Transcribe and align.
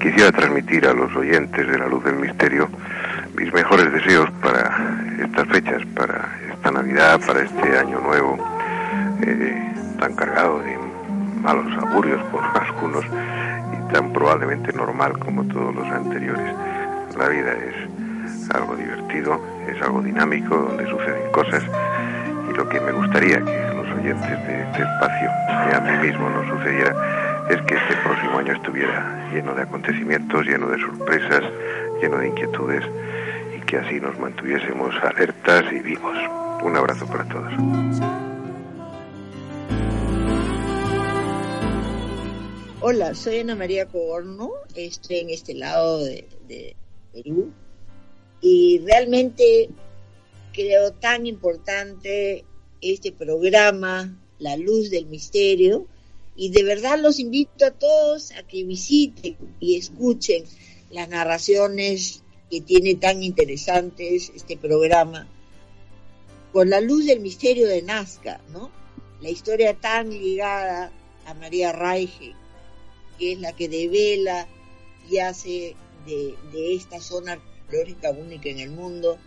quisiera 0.00 0.32
transmitir 0.32 0.86
a 0.86 0.94
los 0.94 1.14
oyentes 1.14 1.68
de 1.68 1.78
la 1.78 1.86
luz 1.86 2.02
del 2.04 2.16
misterio 2.16 2.68
mis 3.36 3.52
mejores 3.52 3.92
deseos 3.92 4.30
para 4.42 5.04
estas 5.22 5.46
fechas, 5.48 5.82
para 5.94 6.38
esta 6.50 6.70
Navidad, 6.70 7.20
para 7.26 7.42
este 7.42 7.78
año 7.78 8.00
nuevo, 8.00 8.38
eh, 9.22 9.72
tan 9.98 10.14
cargado 10.14 10.58
de 10.60 10.76
malos 11.42 11.72
augurios 11.84 12.20
por 12.32 12.42
algunos 12.60 13.04
y 13.04 13.92
tan 13.92 14.12
probablemente 14.12 14.72
normal 14.72 15.18
como 15.18 15.44
todos 15.44 15.74
los 15.74 15.86
anteriores. 15.88 16.54
La 17.16 17.28
vida 17.28 17.52
es 17.52 18.50
algo 18.54 18.74
divertido, 18.76 19.40
es 19.68 19.80
algo 19.82 20.00
dinámico, 20.02 20.56
donde 20.56 20.86
suceden 20.88 21.30
cosas 21.32 21.62
y 22.50 22.56
lo 22.56 22.68
que 22.68 22.80
me 22.80 22.92
gustaría 22.92 23.38
que 23.38 23.74
los 23.74 23.86
oyentes 23.98 24.46
de 24.46 24.62
este 24.62 24.82
espacio, 24.82 25.30
que 25.46 25.76
a 25.76 25.80
mí 25.80 26.08
mismo 26.08 26.28
no 26.30 26.56
sucediera, 26.56 26.94
es 27.50 27.60
que 27.62 27.74
este 27.74 27.96
próximo 28.04 28.38
año 28.38 28.52
estuviera 28.52 29.28
lleno 29.32 29.52
de 29.56 29.62
acontecimientos, 29.62 30.46
lleno 30.46 30.68
de 30.68 30.78
sorpresas, 30.78 31.42
lleno 32.00 32.18
de 32.18 32.28
inquietudes 32.28 32.84
y 33.56 33.66
que 33.66 33.76
así 33.76 33.98
nos 33.98 34.16
mantuviésemos 34.20 34.94
alertas 35.02 35.64
y 35.72 35.80
vivos. 35.80 36.16
Un 36.62 36.76
abrazo 36.76 37.06
para 37.06 37.28
todos. 37.28 37.52
Hola, 42.82 43.14
soy 43.14 43.40
Ana 43.40 43.56
María 43.56 43.86
Coborno, 43.86 44.52
estoy 44.76 45.18
en 45.18 45.30
este 45.30 45.54
lado 45.54 46.04
de, 46.04 46.28
de 46.46 46.76
Perú 47.12 47.50
y 48.40 48.80
realmente 48.86 49.70
creo 50.52 50.92
tan 50.92 51.26
importante 51.26 52.44
este 52.80 53.10
programa, 53.10 54.16
La 54.38 54.56
Luz 54.56 54.90
del 54.90 55.06
Misterio, 55.06 55.88
y 56.36 56.50
de 56.50 56.62
verdad 56.62 56.98
los 56.98 57.18
invito 57.18 57.66
a 57.66 57.70
todos 57.70 58.32
a 58.32 58.42
que 58.42 58.64
visiten 58.64 59.36
y 59.58 59.76
escuchen 59.76 60.44
las 60.90 61.08
narraciones 61.08 62.22
que 62.50 62.60
tiene 62.60 62.94
tan 62.96 63.22
interesantes 63.22 64.32
este 64.34 64.56
programa, 64.56 65.28
con 66.52 66.68
la 66.68 66.80
luz 66.80 67.06
del 67.06 67.20
misterio 67.20 67.68
de 67.68 67.82
Nazca, 67.82 68.40
¿no? 68.52 68.70
La 69.20 69.30
historia 69.30 69.74
tan 69.74 70.10
ligada 70.10 70.90
a 71.26 71.34
María 71.34 71.72
Reige, 71.72 72.34
que 73.18 73.32
es 73.32 73.38
la 73.38 73.52
que 73.52 73.68
devela 73.68 74.48
y 75.08 75.18
hace 75.18 75.76
de, 76.06 76.34
de 76.52 76.74
esta 76.74 77.00
zona 77.00 77.32
arqueológica 77.32 78.10
única 78.10 78.48
en 78.48 78.58
el 78.58 78.70
mundo 78.70 79.18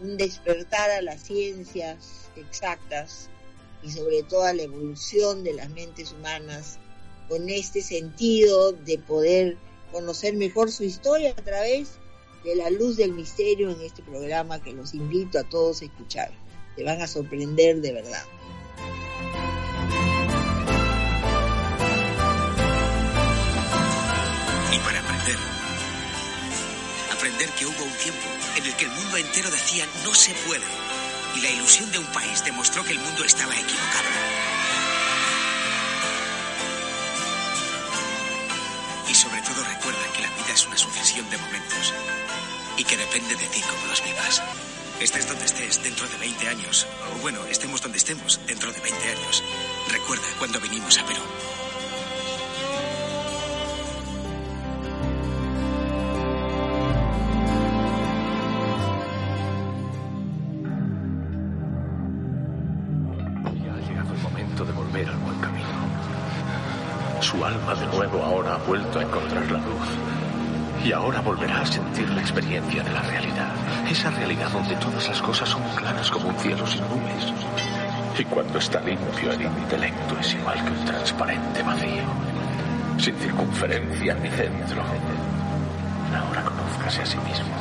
un 0.00 0.16
despertar 0.16 0.90
a 0.90 1.02
las 1.02 1.22
ciencias 1.22 2.30
exactas 2.36 3.28
y 3.82 3.90
sobre 3.90 4.22
todo 4.22 4.44
a 4.44 4.52
la 4.52 4.62
evolución 4.62 5.42
de 5.44 5.54
las 5.54 5.70
mentes 5.70 6.12
humanas 6.12 6.78
con 7.28 7.48
este 7.48 7.82
sentido 7.82 8.72
de 8.72 8.98
poder 8.98 9.56
conocer 9.90 10.34
mejor 10.34 10.70
su 10.70 10.84
historia 10.84 11.30
a 11.36 11.42
través 11.42 11.98
de 12.44 12.56
la 12.56 12.70
luz 12.70 12.96
del 12.96 13.12
misterio 13.12 13.70
en 13.70 13.80
este 13.80 14.02
programa 14.02 14.62
que 14.62 14.72
los 14.72 14.94
invito 14.94 15.38
a 15.38 15.44
todos 15.44 15.82
a 15.82 15.84
escuchar. 15.84 16.32
Te 16.76 16.84
van 16.84 17.00
a 17.00 17.06
sorprender 17.06 17.80
de 17.80 17.92
verdad. 17.92 18.24
Y 24.72 24.78
para 24.78 25.00
aprender, 25.00 25.36
aprender 27.12 27.48
que 27.50 27.66
hubo 27.66 27.84
un 27.84 27.98
tiempo 28.02 28.28
en 28.56 28.64
el 28.64 28.76
que 28.76 28.84
el 28.84 28.90
mundo 28.90 29.16
entero 29.16 29.50
decía 29.50 29.86
no 30.04 30.14
se 30.14 30.32
puede 30.46 31.01
y 31.34 31.40
la 31.40 31.50
ilusión 31.50 31.90
de 31.90 31.98
un 31.98 32.06
país 32.06 32.44
demostró 32.44 32.84
que 32.84 32.92
el 32.92 32.98
mundo 32.98 33.24
estaba 33.24 33.54
equivocado. 33.54 34.08
Y 39.08 39.14
sobre 39.14 39.42
todo 39.42 39.62
recuerda 39.64 40.12
que 40.14 40.22
la 40.22 40.30
vida 40.30 40.52
es 40.54 40.66
una 40.66 40.76
sucesión 40.76 41.28
de 41.30 41.38
momentos 41.38 41.94
y 42.76 42.84
que 42.84 42.96
depende 42.96 43.36
de 43.36 43.46
ti 43.46 43.60
cómo 43.60 43.86
los 43.86 44.02
vivas. 44.02 44.42
Estés 45.00 45.26
donde 45.28 45.44
estés 45.44 45.82
dentro 45.82 46.08
de 46.08 46.16
20 46.16 46.48
años, 46.48 46.86
o 47.12 47.18
bueno, 47.20 47.44
estemos 47.46 47.82
donde 47.82 47.98
estemos 47.98 48.40
dentro 48.46 48.72
de 48.72 48.80
20 48.80 49.08
años. 49.08 49.42
Recuerda 49.90 50.26
cuando 50.38 50.60
vinimos 50.60 50.96
a 50.98 51.04
Perú. 51.06 51.22
De 64.60 64.72
volver 64.72 65.08
al 65.08 65.16
buen 65.16 65.38
camino. 65.40 65.66
Su 67.20 67.42
alma 67.42 67.74
de 67.74 67.86
nuevo 67.86 68.22
ahora 68.22 68.54
ha 68.54 68.58
vuelto 68.58 68.98
a 68.98 69.02
encontrar 69.02 69.50
la 69.50 69.58
luz. 69.58 69.88
Y 70.84 70.92
ahora 70.92 71.20
volverá 71.22 71.62
a 71.62 71.66
sentir 71.66 72.08
la 72.10 72.20
experiencia 72.20 72.82
de 72.82 72.92
la 72.92 73.00
realidad. 73.00 73.50
Esa 73.90 74.10
realidad 74.10 74.50
donde 74.50 74.76
todas 74.76 75.08
las 75.08 75.22
cosas 75.22 75.48
son 75.48 75.62
claras 75.74 76.10
como 76.10 76.28
un 76.28 76.38
cielo 76.38 76.66
sin 76.66 76.82
nubes. 76.82 77.32
Y 78.18 78.24
cuando 78.26 78.58
está 78.58 78.80
limpio 78.80 79.32
el 79.32 79.40
intelecto 79.40 80.18
es 80.20 80.34
igual 80.34 80.62
que 80.62 80.70
un 80.70 80.84
transparente 80.84 81.62
vacío. 81.62 82.02
Sin 82.98 83.16
circunferencia 83.16 84.14
ni 84.14 84.28
centro. 84.28 84.82
Ahora 86.14 86.44
conózcase 86.44 87.02
a 87.02 87.06
sí 87.06 87.16
mismo. 87.18 87.54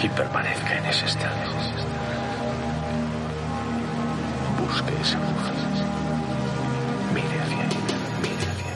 Y 0.00 0.08
permanezca 0.08 0.78
en 0.78 0.86
ese 0.86 1.06
estado. 1.06 1.97
Busque 4.68 4.92
esa 5.00 5.18
luz. 5.18 5.46
Mire 7.14 7.40
hacia. 7.40 7.64
Mire 8.22 8.46
hacia. 8.52 8.72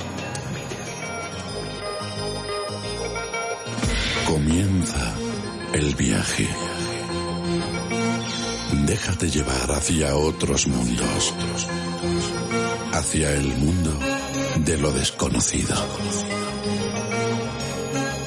Comienza 4.27 5.15
el 5.75 5.95
viaje. 5.95 6.49
Déjate 8.87 9.31
llevar 9.31 9.71
hacia 9.73 10.17
otros 10.17 10.67
mundos. 10.67 11.35
Hacia 12.93 13.33
el 13.33 13.49
mundo 13.59 13.93
de 14.57 14.79
lo 14.79 14.93
desconocido. 14.93 15.75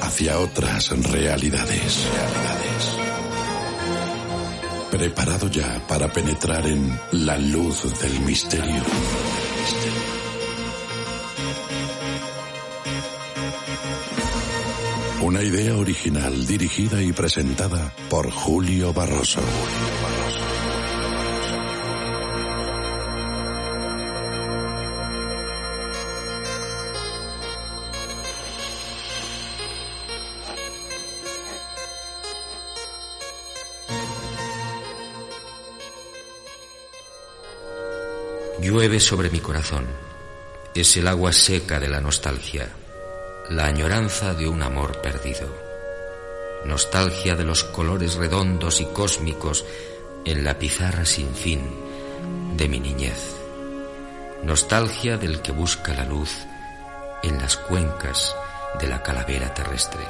Hacia 0.02 0.38
otras 0.38 0.90
realidades. 1.10 2.06
Preparado 4.96 5.48
ya 5.48 5.78
para 5.86 6.10
penetrar 6.10 6.66
en 6.66 6.98
la 7.12 7.36
luz 7.36 8.00
del 8.00 8.18
misterio. 8.20 8.82
Una 15.20 15.42
idea 15.42 15.76
original 15.76 16.46
dirigida 16.46 17.02
y 17.02 17.12
presentada 17.12 17.92
por 18.08 18.30
Julio 18.30 18.94
Barroso. 18.94 19.42
Sobre 38.76 39.30
mi 39.30 39.40
corazón. 39.40 39.86
Es 40.74 40.98
el 40.98 41.08
agua 41.08 41.32
seca 41.32 41.80
de 41.80 41.88
la 41.88 41.98
nostalgia, 41.98 42.68
la 43.48 43.64
añoranza 43.64 44.34
de 44.34 44.46
un 44.46 44.62
amor 44.62 45.00
perdido. 45.00 45.48
Nostalgia 46.66 47.36
de 47.36 47.44
los 47.44 47.64
colores 47.64 48.16
redondos 48.16 48.82
y 48.82 48.84
cósmicos 48.84 49.64
en 50.26 50.44
la 50.44 50.58
pizarra 50.58 51.06
sin 51.06 51.34
fin 51.34 51.62
de 52.54 52.68
mi 52.68 52.78
niñez. 52.78 53.34
Nostalgia 54.42 55.16
del 55.16 55.40
que 55.40 55.52
busca 55.52 55.94
la 55.94 56.04
luz 56.04 56.44
en 57.22 57.38
las 57.38 57.56
cuencas 57.56 58.36
de 58.78 58.88
la 58.88 59.02
calavera 59.02 59.54
terrestre. 59.54 60.04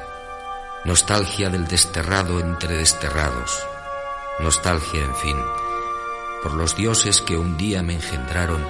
Nostalgia 0.84 1.50
del 1.50 1.68
desterrado 1.68 2.40
entre 2.40 2.76
desterrados. 2.76 3.62
Nostalgia, 4.40 5.04
en 5.04 5.14
fin, 5.14 5.36
por 6.46 6.54
los 6.54 6.76
dioses 6.76 7.22
que 7.22 7.36
un 7.36 7.56
día 7.56 7.82
me 7.82 7.94
engendraron 7.94 8.64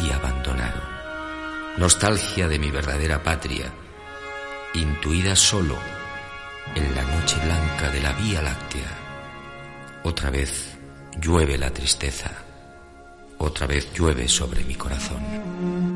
y 0.00 0.10
abandonaron. 0.10 0.82
Nostalgia 1.78 2.46
de 2.46 2.58
mi 2.58 2.70
verdadera 2.70 3.22
patria, 3.22 3.72
intuida 4.74 5.34
solo 5.34 5.78
en 6.74 6.94
la 6.94 7.02
noche 7.04 7.36
blanca 7.42 7.88
de 7.88 8.02
la 8.02 8.12
Vía 8.12 8.42
Láctea. 8.42 8.90
Otra 10.02 10.28
vez 10.28 10.76
llueve 11.18 11.56
la 11.56 11.70
tristeza, 11.70 12.30
otra 13.38 13.66
vez 13.66 13.90
llueve 13.94 14.28
sobre 14.28 14.62
mi 14.62 14.74
corazón. 14.74 15.93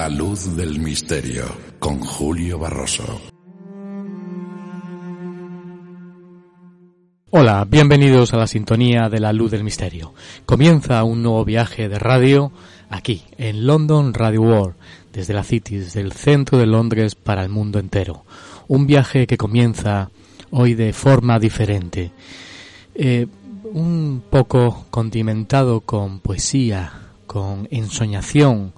La 0.00 0.08
luz 0.08 0.56
del 0.56 0.80
misterio 0.80 1.44
con 1.78 2.00
Julio 2.00 2.58
Barroso. 2.58 3.20
Hola, 7.28 7.66
bienvenidos 7.68 8.32
a 8.32 8.38
la 8.38 8.46
sintonía 8.46 9.10
de 9.10 9.20
la 9.20 9.34
luz 9.34 9.50
del 9.50 9.62
misterio. 9.62 10.14
Comienza 10.46 11.04
un 11.04 11.22
nuevo 11.22 11.44
viaje 11.44 11.90
de 11.90 11.98
radio 11.98 12.50
aquí, 12.88 13.24
en 13.36 13.66
London 13.66 14.14
Radio 14.14 14.40
World, 14.40 14.74
desde 15.12 15.34
la 15.34 15.44
City, 15.44 15.76
desde 15.76 16.00
el 16.00 16.12
centro 16.12 16.56
de 16.56 16.64
Londres 16.64 17.14
para 17.14 17.42
el 17.42 17.50
mundo 17.50 17.78
entero. 17.78 18.24
Un 18.68 18.86
viaje 18.86 19.26
que 19.26 19.36
comienza 19.36 20.10
hoy 20.50 20.72
de 20.72 20.94
forma 20.94 21.38
diferente, 21.38 22.10
eh, 22.94 23.26
un 23.64 24.22
poco 24.30 24.86
condimentado 24.90 25.82
con 25.82 26.20
poesía, 26.20 26.90
con 27.26 27.68
ensoñación, 27.70 28.72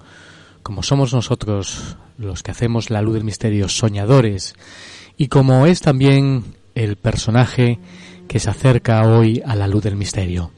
como 0.62 0.82
somos 0.82 1.12
nosotros 1.12 1.96
los 2.18 2.42
que 2.42 2.50
hacemos 2.50 2.90
la 2.90 3.02
luz 3.02 3.14
del 3.14 3.24
misterio, 3.24 3.68
soñadores, 3.68 4.54
y 5.16 5.28
como 5.28 5.66
es 5.66 5.80
también 5.80 6.44
el 6.74 6.96
personaje 6.96 7.78
que 8.28 8.38
se 8.38 8.50
acerca 8.50 9.06
hoy 9.06 9.42
a 9.44 9.56
la 9.56 9.66
luz 9.66 9.82
del 9.82 9.96
misterio. 9.96 10.50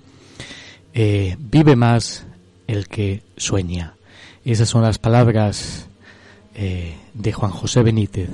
Eh, 0.93 1.37
vive 1.39 1.75
más 1.75 2.27
el 2.67 2.87
que 2.87 3.23
sueña. 3.37 3.95
Esas 4.45 4.69
son 4.69 4.83
las 4.83 4.99
palabras 4.99 5.89
eh, 6.55 6.95
de 7.15 7.33
Juan 7.33 7.51
José 7.51 7.83
Benítez. 7.83 8.31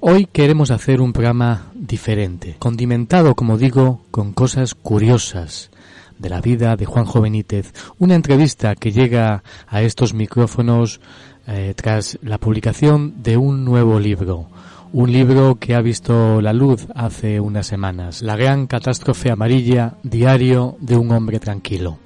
Hoy 0.00 0.26
queremos 0.26 0.70
hacer 0.70 1.00
un 1.00 1.12
programa 1.12 1.72
diferente, 1.74 2.56
condimentado, 2.58 3.34
como 3.34 3.58
digo, 3.58 4.02
con 4.10 4.32
cosas 4.32 4.74
curiosas 4.74 5.70
de 6.18 6.28
la 6.28 6.40
vida 6.40 6.76
de 6.76 6.86
Juanjo 6.86 7.20
Benítez. 7.20 7.72
Una 7.98 8.14
entrevista 8.14 8.74
que 8.74 8.92
llega 8.92 9.42
a 9.66 9.82
estos 9.82 10.14
micrófonos 10.14 11.00
eh, 11.46 11.74
tras 11.76 12.18
la 12.22 12.38
publicación 12.38 13.22
de 13.22 13.36
un 13.36 13.64
nuevo 13.64 13.98
libro, 13.98 14.48
un 14.92 15.12
libro 15.12 15.58
que 15.58 15.74
ha 15.74 15.80
visto 15.80 16.40
la 16.40 16.52
luz 16.52 16.86
hace 16.94 17.40
unas 17.40 17.66
semanas, 17.66 18.22
La 18.22 18.36
gran 18.36 18.66
catástrofe 18.66 19.30
amarilla, 19.30 19.94
diario 20.02 20.76
de 20.80 20.96
un 20.96 21.10
hombre 21.12 21.38
tranquilo, 21.40 21.98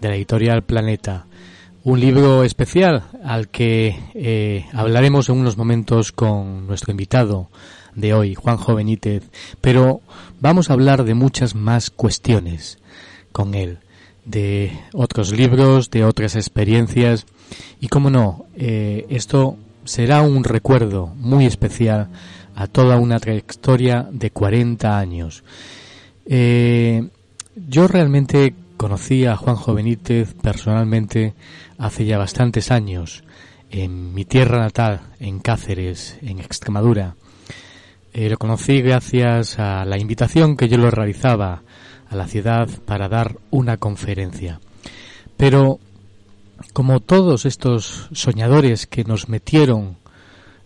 de 0.00 0.08
la 0.08 0.16
editorial 0.16 0.62
Planeta. 0.62 1.26
Un 1.82 1.98
libro 1.98 2.44
especial 2.44 3.04
al 3.24 3.48
que 3.48 3.98
eh, 4.14 4.66
hablaremos 4.74 5.30
en 5.30 5.38
unos 5.38 5.56
momentos 5.56 6.12
con 6.12 6.66
nuestro 6.66 6.90
invitado 6.90 7.48
de 7.94 8.12
hoy, 8.12 8.34
Juanjo 8.34 8.74
Benítez, 8.74 9.30
pero 9.60 10.02
vamos 10.40 10.68
a 10.68 10.74
hablar 10.74 11.04
de 11.04 11.14
muchas 11.14 11.54
más 11.54 11.90
cuestiones 11.90 12.79
con 13.32 13.54
él, 13.54 13.78
de 14.24 14.72
otros 14.92 15.32
libros, 15.32 15.90
de 15.90 16.04
otras 16.04 16.36
experiencias 16.36 17.26
y, 17.80 17.88
como 17.88 18.10
no, 18.10 18.46
eh, 18.54 19.06
esto 19.08 19.56
será 19.84 20.22
un 20.22 20.44
recuerdo 20.44 21.06
muy 21.16 21.46
especial 21.46 22.08
a 22.54 22.66
toda 22.66 22.98
una 22.98 23.18
trayectoria 23.18 24.06
de 24.10 24.30
40 24.30 24.98
años. 24.98 25.42
Eh, 26.26 27.08
yo 27.56 27.88
realmente 27.88 28.54
conocí 28.76 29.26
a 29.26 29.36
Juanjo 29.36 29.74
Benítez 29.74 30.34
personalmente 30.34 31.34
hace 31.78 32.04
ya 32.04 32.18
bastantes 32.18 32.70
años 32.70 33.24
en 33.70 34.14
mi 34.14 34.24
tierra 34.24 34.58
natal, 34.58 35.00
en 35.20 35.40
Cáceres, 35.40 36.18
en 36.22 36.38
Extremadura. 36.40 37.14
Eh, 38.12 38.28
lo 38.28 38.36
conocí 38.38 38.82
gracias 38.82 39.58
a 39.58 39.84
la 39.84 39.98
invitación 39.98 40.56
que 40.56 40.68
yo 40.68 40.76
lo 40.76 40.90
realizaba 40.90 41.62
a 42.10 42.16
la 42.16 42.26
ciudad 42.26 42.68
para 42.84 43.08
dar 43.08 43.38
una 43.50 43.76
conferencia. 43.78 44.60
Pero 45.36 45.78
como 46.72 47.00
todos 47.00 47.46
estos 47.46 48.08
soñadores 48.12 48.86
que 48.86 49.04
nos 49.04 49.28
metieron 49.28 49.96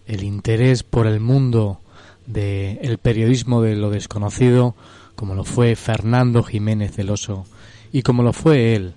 el 0.06 0.24
interés 0.24 0.82
por 0.82 1.06
el 1.06 1.20
mundo 1.20 1.80
del 2.26 2.98
periodismo 2.98 3.62
de 3.62 3.76
lo 3.76 3.90
desconocido, 3.90 4.74
como 5.14 5.34
lo 5.34 5.44
fue 5.44 5.76
Fernando 5.76 6.42
Jiménez 6.42 6.92
Celoso 6.92 7.46
y 7.92 8.02
como 8.02 8.22
lo 8.22 8.32
fue 8.32 8.74
él, 8.74 8.94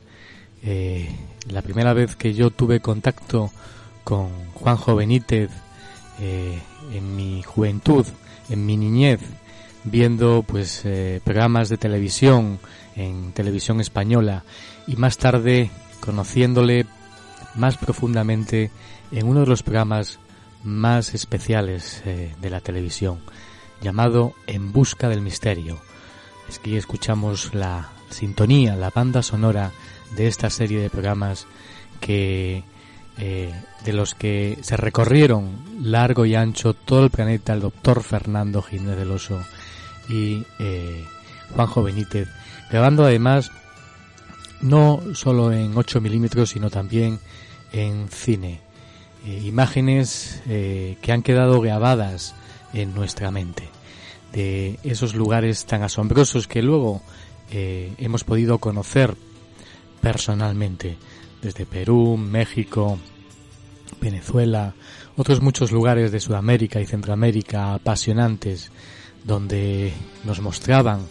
eh, 0.63 1.09
la 1.49 1.61
primera 1.61 1.93
vez 1.93 2.15
que 2.15 2.33
yo 2.33 2.49
tuve 2.49 2.79
contacto 2.79 3.51
con 4.03 4.29
Juanjo 4.53 4.95
Benítez 4.95 5.51
eh, 6.19 6.59
en 6.93 7.15
mi 7.15 7.43
juventud, 7.43 8.05
en 8.49 8.65
mi 8.65 8.77
niñez, 8.77 9.19
viendo 9.91 10.43
pues 10.43 10.81
eh, 10.85 11.21
programas 11.23 11.69
de 11.69 11.77
televisión 11.77 12.59
en 12.95 13.31
televisión 13.33 13.79
española 13.79 14.43
y 14.87 14.95
más 14.95 15.17
tarde 15.17 15.69
conociéndole 15.99 16.85
más 17.55 17.77
profundamente 17.77 18.71
en 19.11 19.27
uno 19.27 19.41
de 19.41 19.47
los 19.47 19.63
programas 19.63 20.19
más 20.63 21.13
especiales 21.13 22.01
eh, 22.05 22.35
de 22.41 22.49
la 22.49 22.61
televisión, 22.61 23.19
llamado 23.81 24.33
En 24.47 24.71
Busca 24.71 25.09
del 25.09 25.21
Misterio. 25.21 25.79
Es 26.49 26.59
que 26.59 26.77
escuchamos 26.77 27.53
la 27.53 27.89
sintonía, 28.09 28.75
la 28.75 28.89
banda 28.89 29.21
sonora 29.21 29.71
de 30.15 30.27
esta 30.27 30.49
serie 30.49 30.79
de 30.79 30.89
programas 30.89 31.45
que 31.99 32.63
eh, 33.17 33.53
de 33.83 33.93
los 33.93 34.13
que 34.13 34.59
se 34.61 34.77
recorrieron 34.77 35.49
largo 35.81 36.25
y 36.25 36.35
ancho 36.35 36.73
todo 36.73 37.03
el 37.03 37.09
planeta 37.09 37.53
el 37.53 37.61
doctor 37.61 38.03
Fernando 38.03 38.61
Jiménez 38.61 38.97
del 38.97 39.11
Oso 39.11 39.39
y 40.09 40.45
eh, 40.59 41.05
Juanjo 41.55 41.83
Benítez, 41.83 42.27
grabando 42.69 43.05
además 43.05 43.51
no 44.61 45.01
solo 45.13 45.51
en 45.51 45.77
8 45.77 46.01
milímetros, 46.01 46.49
sino 46.49 46.69
también 46.69 47.19
en 47.71 48.07
cine. 48.09 48.61
Eh, 49.25 49.41
imágenes 49.45 50.41
eh, 50.47 50.97
que 51.01 51.11
han 51.11 51.21
quedado 51.21 51.59
grabadas 51.59 52.35
en 52.73 52.93
nuestra 52.93 53.31
mente, 53.31 53.69
de 54.31 54.79
esos 54.83 55.15
lugares 55.15 55.65
tan 55.65 55.83
asombrosos 55.83 56.47
que 56.47 56.61
luego 56.61 57.01
eh, 57.51 57.93
hemos 57.97 58.23
podido 58.23 58.59
conocer 58.59 59.15
personalmente, 60.01 60.97
desde 61.41 61.65
Perú, 61.65 62.17
México, 62.17 62.99
Venezuela, 64.01 64.73
otros 65.15 65.41
muchos 65.41 65.71
lugares 65.71 66.11
de 66.11 66.19
Sudamérica 66.19 66.79
y 66.79 66.85
Centroamérica 66.85 67.73
apasionantes, 67.73 68.71
donde 69.27 69.93
nos 70.23 70.41
mostraban 70.41 71.01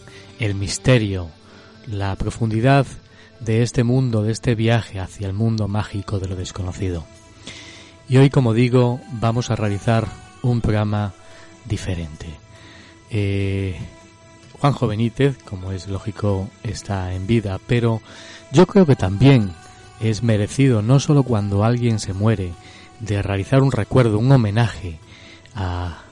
el 0.40 0.54
misterio, 0.54 1.28
la 1.86 2.16
profundidad 2.16 2.86
de 3.40 3.62
este 3.62 3.84
mundo, 3.84 4.22
de 4.22 4.32
este 4.32 4.54
viaje 4.54 4.98
hacia 4.98 5.26
el 5.26 5.34
mundo 5.34 5.68
mágico 5.68 6.18
de 6.18 6.28
lo 6.28 6.34
desconocido. 6.34 7.04
Y 8.08 8.16
hoy, 8.16 8.30
como 8.30 8.54
digo, 8.54 9.00
vamos 9.12 9.50
a 9.50 9.56
realizar 9.56 10.08
un 10.42 10.60
programa 10.62 11.12
diferente. 11.66 12.26
Eh, 13.10 13.76
Juanjo 14.60 14.86
Benítez, 14.86 15.36
como 15.44 15.72
es 15.72 15.86
lógico, 15.86 16.48
está 16.62 17.12
en 17.14 17.26
vida, 17.26 17.60
pero 17.66 18.00
yo 18.50 18.66
creo 18.66 18.86
que 18.86 18.96
también 18.96 19.52
es 20.00 20.22
merecido, 20.22 20.80
no 20.80 21.00
solo 21.00 21.22
cuando 21.22 21.64
alguien 21.64 21.98
se 21.98 22.14
muere, 22.14 22.52
de 23.00 23.20
realizar 23.20 23.62
un 23.62 23.72
recuerdo, 23.72 24.18
un 24.18 24.32
homenaje 24.32 24.98
a 25.54 26.05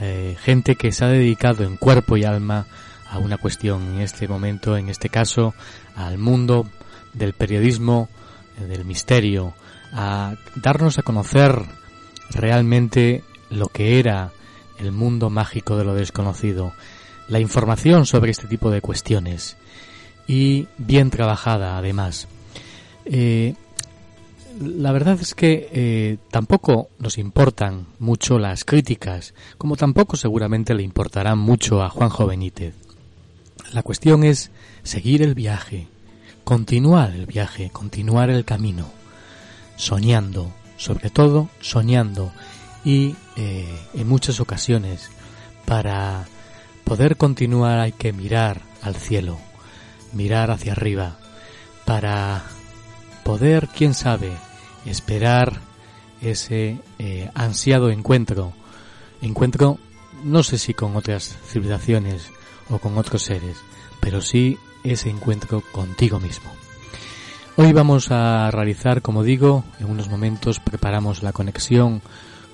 eh, 0.00 0.36
gente 0.40 0.76
que 0.76 0.92
se 0.92 1.04
ha 1.04 1.08
dedicado 1.08 1.64
en 1.64 1.76
cuerpo 1.76 2.16
y 2.16 2.24
alma 2.24 2.66
a 3.08 3.18
una 3.18 3.38
cuestión 3.38 3.94
en 3.94 4.00
este 4.00 4.26
momento, 4.26 4.76
en 4.76 4.88
este 4.88 5.08
caso, 5.08 5.54
al 5.94 6.18
mundo 6.18 6.66
del 7.12 7.32
periodismo, 7.32 8.08
eh, 8.60 8.64
del 8.64 8.84
misterio, 8.84 9.54
a 9.92 10.34
darnos 10.56 10.98
a 10.98 11.02
conocer 11.02 11.62
realmente 12.30 13.22
lo 13.50 13.68
que 13.68 13.98
era 14.00 14.32
el 14.78 14.90
mundo 14.90 15.30
mágico 15.30 15.76
de 15.76 15.84
lo 15.84 15.94
desconocido, 15.94 16.72
la 17.28 17.38
información 17.38 18.06
sobre 18.06 18.32
este 18.32 18.48
tipo 18.48 18.70
de 18.70 18.80
cuestiones 18.80 19.56
y 20.26 20.66
bien 20.78 21.10
trabajada 21.10 21.78
además. 21.78 22.26
Eh, 23.04 23.54
la 24.60 24.92
verdad 24.92 25.18
es 25.20 25.34
que 25.34 25.68
eh, 25.72 26.18
tampoco 26.30 26.90
nos 26.98 27.18
importan 27.18 27.86
mucho 27.98 28.38
las 28.38 28.64
críticas, 28.64 29.34
como 29.58 29.76
tampoco 29.76 30.16
seguramente 30.16 30.74
le 30.74 30.82
importarán 30.82 31.38
mucho 31.38 31.82
a 31.82 31.90
Juanjo 31.90 32.26
Benítez. 32.26 32.74
La 33.72 33.82
cuestión 33.82 34.24
es 34.24 34.50
seguir 34.82 35.22
el 35.22 35.34
viaje, 35.34 35.88
continuar 36.44 37.10
el 37.10 37.26
viaje, 37.26 37.70
continuar 37.70 38.30
el 38.30 38.44
camino, 38.44 38.90
soñando, 39.76 40.52
sobre 40.76 41.10
todo 41.10 41.48
soñando 41.60 42.32
y 42.84 43.16
eh, 43.36 43.78
en 43.94 44.08
muchas 44.08 44.40
ocasiones 44.40 45.10
para 45.64 46.26
poder 46.84 47.16
continuar 47.16 47.80
hay 47.80 47.92
que 47.92 48.12
mirar 48.12 48.60
al 48.82 48.94
cielo, 48.94 49.38
mirar 50.12 50.50
hacia 50.50 50.72
arriba, 50.72 51.16
para 51.84 52.44
poder, 53.24 53.68
quién 53.68 53.94
sabe, 53.94 54.30
esperar 54.86 55.60
ese 56.20 56.78
eh, 56.98 57.30
ansiado 57.34 57.90
encuentro, 57.90 58.52
encuentro 59.20 59.78
no 60.24 60.42
sé 60.42 60.58
si 60.58 60.74
con 60.74 60.96
otras 60.96 61.36
civilizaciones 61.46 62.30
o 62.70 62.78
con 62.78 62.96
otros 62.98 63.22
seres, 63.22 63.58
pero 64.00 64.20
sí 64.20 64.58
ese 64.82 65.10
encuentro 65.10 65.62
contigo 65.72 66.18
mismo. 66.20 66.50
Hoy 67.56 67.72
vamos 67.72 68.10
a 68.10 68.50
realizar, 68.50 69.00
como 69.00 69.22
digo, 69.22 69.64
en 69.78 69.88
unos 69.88 70.08
momentos 70.08 70.58
preparamos 70.58 71.22
la 71.22 71.32
conexión 71.32 72.02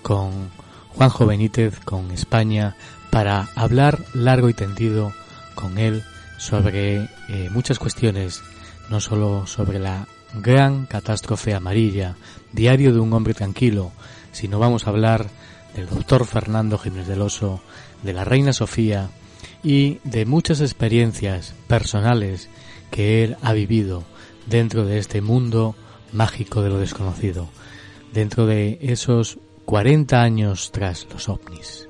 con 0.03 0.51
Juanjo 0.91 1.27
Benítez, 1.27 1.81
con 1.81 2.11
España, 2.11 2.77
para 3.11 3.49
hablar 3.55 3.99
largo 4.13 4.49
y 4.49 4.55
tendido 4.55 5.13
con 5.55 5.79
él 5.79 6.05
sobre 6.39 7.09
eh, 7.29 7.49
muchas 7.51 7.79
cuestiones, 7.79 8.43
no 8.91 9.01
solo 9.01 9.47
sobre 9.47 9.79
la 9.79 10.07
gran 10.35 10.87
catástrofe 10.87 11.55
amarilla, 11.55 12.17
diario 12.53 12.93
de 12.93 13.01
un 13.01 13.13
hombre 13.13 13.35
tranquilo, 13.35 13.93
sino 14.33 14.59
vamos 14.59 14.87
a 14.87 14.91
hablar 14.91 15.27
del 15.75 15.89
doctor 15.89 16.27
Fernando 16.27 16.79
Jiménez 16.79 17.07
del 17.07 17.23
Oso, 17.23 17.61
de 18.03 18.13
la 18.13 18.25
reina 18.25 18.53
Sofía 18.53 19.11
y 19.63 19.99
de 20.05 20.27
muchas 20.27 20.61
experiencias 20.61 21.55
personales 21.67 22.49
que 22.91 23.25
él 23.25 23.37
ha 23.43 23.53
vivido 23.53 24.05
dentro 24.47 24.85
de 24.85 24.99
este 24.99 25.21
mundo 25.21 25.77
mágico 26.13 26.63
de 26.63 26.71
lo 26.71 26.79
desconocido, 26.79 27.49
dentro 28.13 28.47
de 28.47 28.79
esos 28.83 29.39
40 29.65 30.21
años 30.21 30.73
tras 30.73 31.07
los 31.13 31.29
ovnis. 31.29 31.90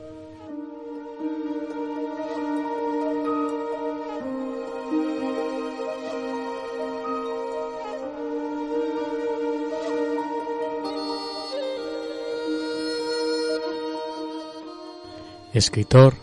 Escritor, 15.53 16.15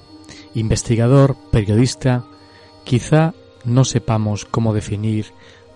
investigador, 0.54 1.36
periodista, 1.52 2.26
quizá 2.84 3.34
no 3.66 3.84
sepamos 3.84 4.46
cómo 4.46 4.74
definir 4.74 5.28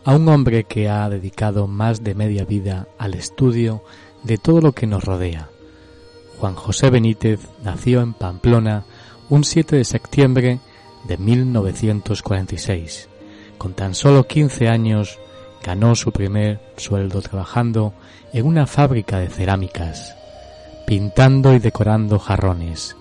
a 0.04 0.16
un 0.16 0.28
hombre 0.30 0.64
que 0.64 0.90
ha 0.90 1.10
dedicado 1.10 1.68
más 1.68 2.04
de 2.04 2.16
media 2.16 2.46
vida 2.46 2.88
al 2.98 3.14
estudio 3.14 3.84
de 4.24 4.38
todo 4.38 4.62
lo 4.62 4.72
que 4.72 4.88
nos 4.88 5.04
rodea. 5.04 5.50
Juan 6.40 6.56
José 6.56 6.90
Benítez 6.90 7.40
nació 7.64 8.02
en 8.02 8.14
Pamplona 8.14 8.86
un 9.30 9.44
7 9.44 9.76
de 9.76 9.84
septiembre 9.84 10.60
de 11.08 11.18
1946. 11.18 13.10
Con 13.58 13.74
tan 13.74 13.94
solo 13.94 14.26
15 14.26 14.68
años 14.68 15.20
ganó 15.64 15.96
su 15.96 16.12
primer 16.12 16.60
sueldo 16.78 17.22
trabajando 17.22 17.94
en 18.34 18.48
una 18.48 18.66
fábrica 18.66 19.20
de 19.20 19.30
cerámicas, 19.30 20.16
pintando 20.88 21.54
y 21.54 21.60
decorando 21.60 22.18
jarrones. 22.18 22.96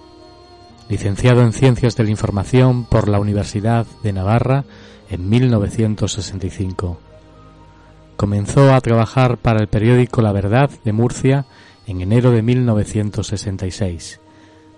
Licenciado 0.91 1.43
en 1.43 1.53
Ciencias 1.53 1.95
de 1.95 2.03
la 2.03 2.11
Información 2.11 2.85
por 2.85 3.09
la 3.09 3.21
Universidad 3.21 3.87
de 4.03 4.13
Navarra, 4.13 4.65
en 5.09 5.29
1965. 5.29 6.99
Comenzó 8.17 8.75
a 8.75 8.81
trabajar 8.81 9.39
para 9.39 9.61
el 9.61 9.69
periódico 9.69 10.21
La 10.21 10.33
Verdad 10.33 10.69
de 10.85 10.93
Murcia 10.93 11.47
en 11.87 12.01
enero 12.01 12.33
de 12.33 12.43
1966. 12.43 14.21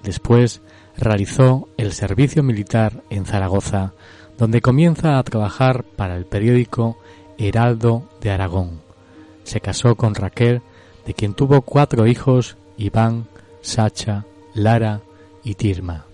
Después 0.02 0.60
realizó 0.98 1.70
el 1.78 1.94
servicio 1.94 2.42
militar 2.42 3.02
en 3.08 3.24
Zaragoza, 3.24 3.94
donde 4.36 4.60
comienza 4.60 5.18
a 5.18 5.22
trabajar 5.22 5.82
para 5.82 6.18
el 6.18 6.26
periódico 6.26 6.98
Heraldo 7.38 8.06
de 8.20 8.32
Aragón. 8.32 8.82
Se 9.44 9.62
casó 9.62 9.96
con 9.96 10.14
Raquel, 10.14 10.60
de 11.06 11.14
quien 11.14 11.32
tuvo 11.32 11.62
cuatro 11.62 12.06
hijos, 12.06 12.58
Iván, 12.76 13.28
Sacha, 13.62 14.26
Lara 14.52 15.00
y 15.44 15.54
Tirma. 15.54 16.06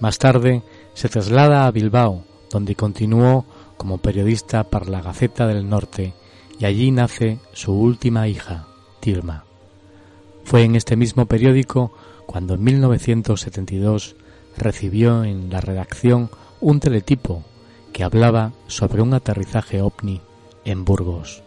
Más 0.00 0.18
tarde 0.18 0.62
se 0.94 1.08
traslada 1.08 1.66
a 1.66 1.70
Bilbao, 1.70 2.24
donde 2.50 2.74
continuó 2.74 3.44
como 3.76 3.98
periodista 3.98 4.64
para 4.64 4.86
la 4.86 5.00
Gaceta 5.00 5.46
del 5.46 5.68
Norte 5.68 6.14
y 6.58 6.64
allí 6.64 6.90
nace 6.90 7.38
su 7.52 7.72
última 7.72 8.28
hija, 8.28 8.66
Tirma. 9.00 9.44
Fue 10.44 10.62
en 10.62 10.76
este 10.76 10.96
mismo 10.96 11.26
periódico 11.26 11.92
cuando 12.26 12.54
en 12.54 12.64
1972 12.64 14.16
recibió 14.56 15.24
en 15.24 15.50
la 15.50 15.60
redacción 15.60 16.30
un 16.60 16.80
teletipo 16.80 17.42
que 17.92 18.04
hablaba 18.04 18.52
sobre 18.66 19.02
un 19.02 19.14
aterrizaje 19.14 19.80
ovni 19.80 20.20
en 20.64 20.84
Burgos. 20.84 21.42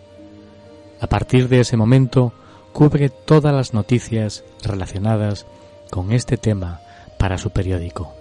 A 1.00 1.08
partir 1.08 1.48
de 1.48 1.60
ese 1.60 1.78
momento 1.78 2.34
cubre 2.74 3.10
todas 3.10 3.54
las 3.54 3.74
noticias 3.74 4.44
relacionadas 4.64 5.46
con 5.90 6.12
este 6.12 6.38
tema 6.38 6.82
para 7.18 7.38
su 7.38 7.50
periódico. 7.52 8.14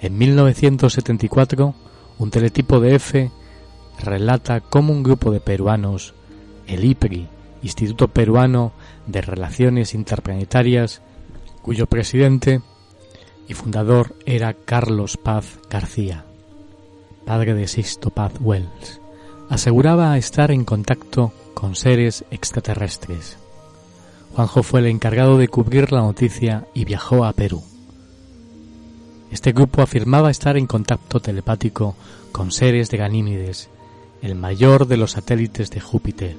En 0.00 0.18
1974 0.18 1.74
un 2.18 2.30
teletipo 2.30 2.80
de 2.80 2.94
F 2.96 3.30
relata 4.02 4.60
cómo 4.60 4.92
un 4.92 5.02
grupo 5.02 5.30
de 5.30 5.40
peruanos, 5.40 6.14
el 6.66 6.84
IPRI, 6.84 7.28
Instituto 7.62 8.08
Peruano 8.08 8.72
de 9.06 9.20
Relaciones 9.20 9.94
Interplanetarias, 9.94 11.02
cuyo 11.62 11.86
presidente 11.86 12.60
y 13.48 13.54
fundador 13.54 14.14
era 14.26 14.54
Carlos 14.54 15.16
Paz 15.16 15.58
García, 15.70 16.24
padre 17.24 17.54
de 17.54 17.68
Sisto 17.68 18.10
Paz 18.10 18.32
Wells, 18.40 19.00
aseguraba 19.48 20.16
estar 20.18 20.50
en 20.50 20.64
contacto 20.64 21.32
con 21.54 21.76
seres 21.76 22.24
extraterrestres. 22.30 23.41
Juanjo 24.34 24.62
fue 24.62 24.80
el 24.80 24.86
encargado 24.86 25.36
de 25.36 25.48
cubrir 25.48 25.92
la 25.92 26.00
noticia 26.00 26.66
y 26.72 26.84
viajó 26.84 27.24
a 27.24 27.32
Perú. 27.32 27.62
Este 29.30 29.52
grupo 29.52 29.82
afirmaba 29.82 30.30
estar 30.30 30.56
en 30.56 30.66
contacto 30.66 31.20
telepático 31.20 31.94
con 32.32 32.50
seres 32.50 32.90
de 32.90 32.98
Ganímides, 32.98 33.68
el 34.22 34.34
mayor 34.34 34.86
de 34.86 34.96
los 34.96 35.12
satélites 35.12 35.70
de 35.70 35.80
Júpiter. 35.80 36.36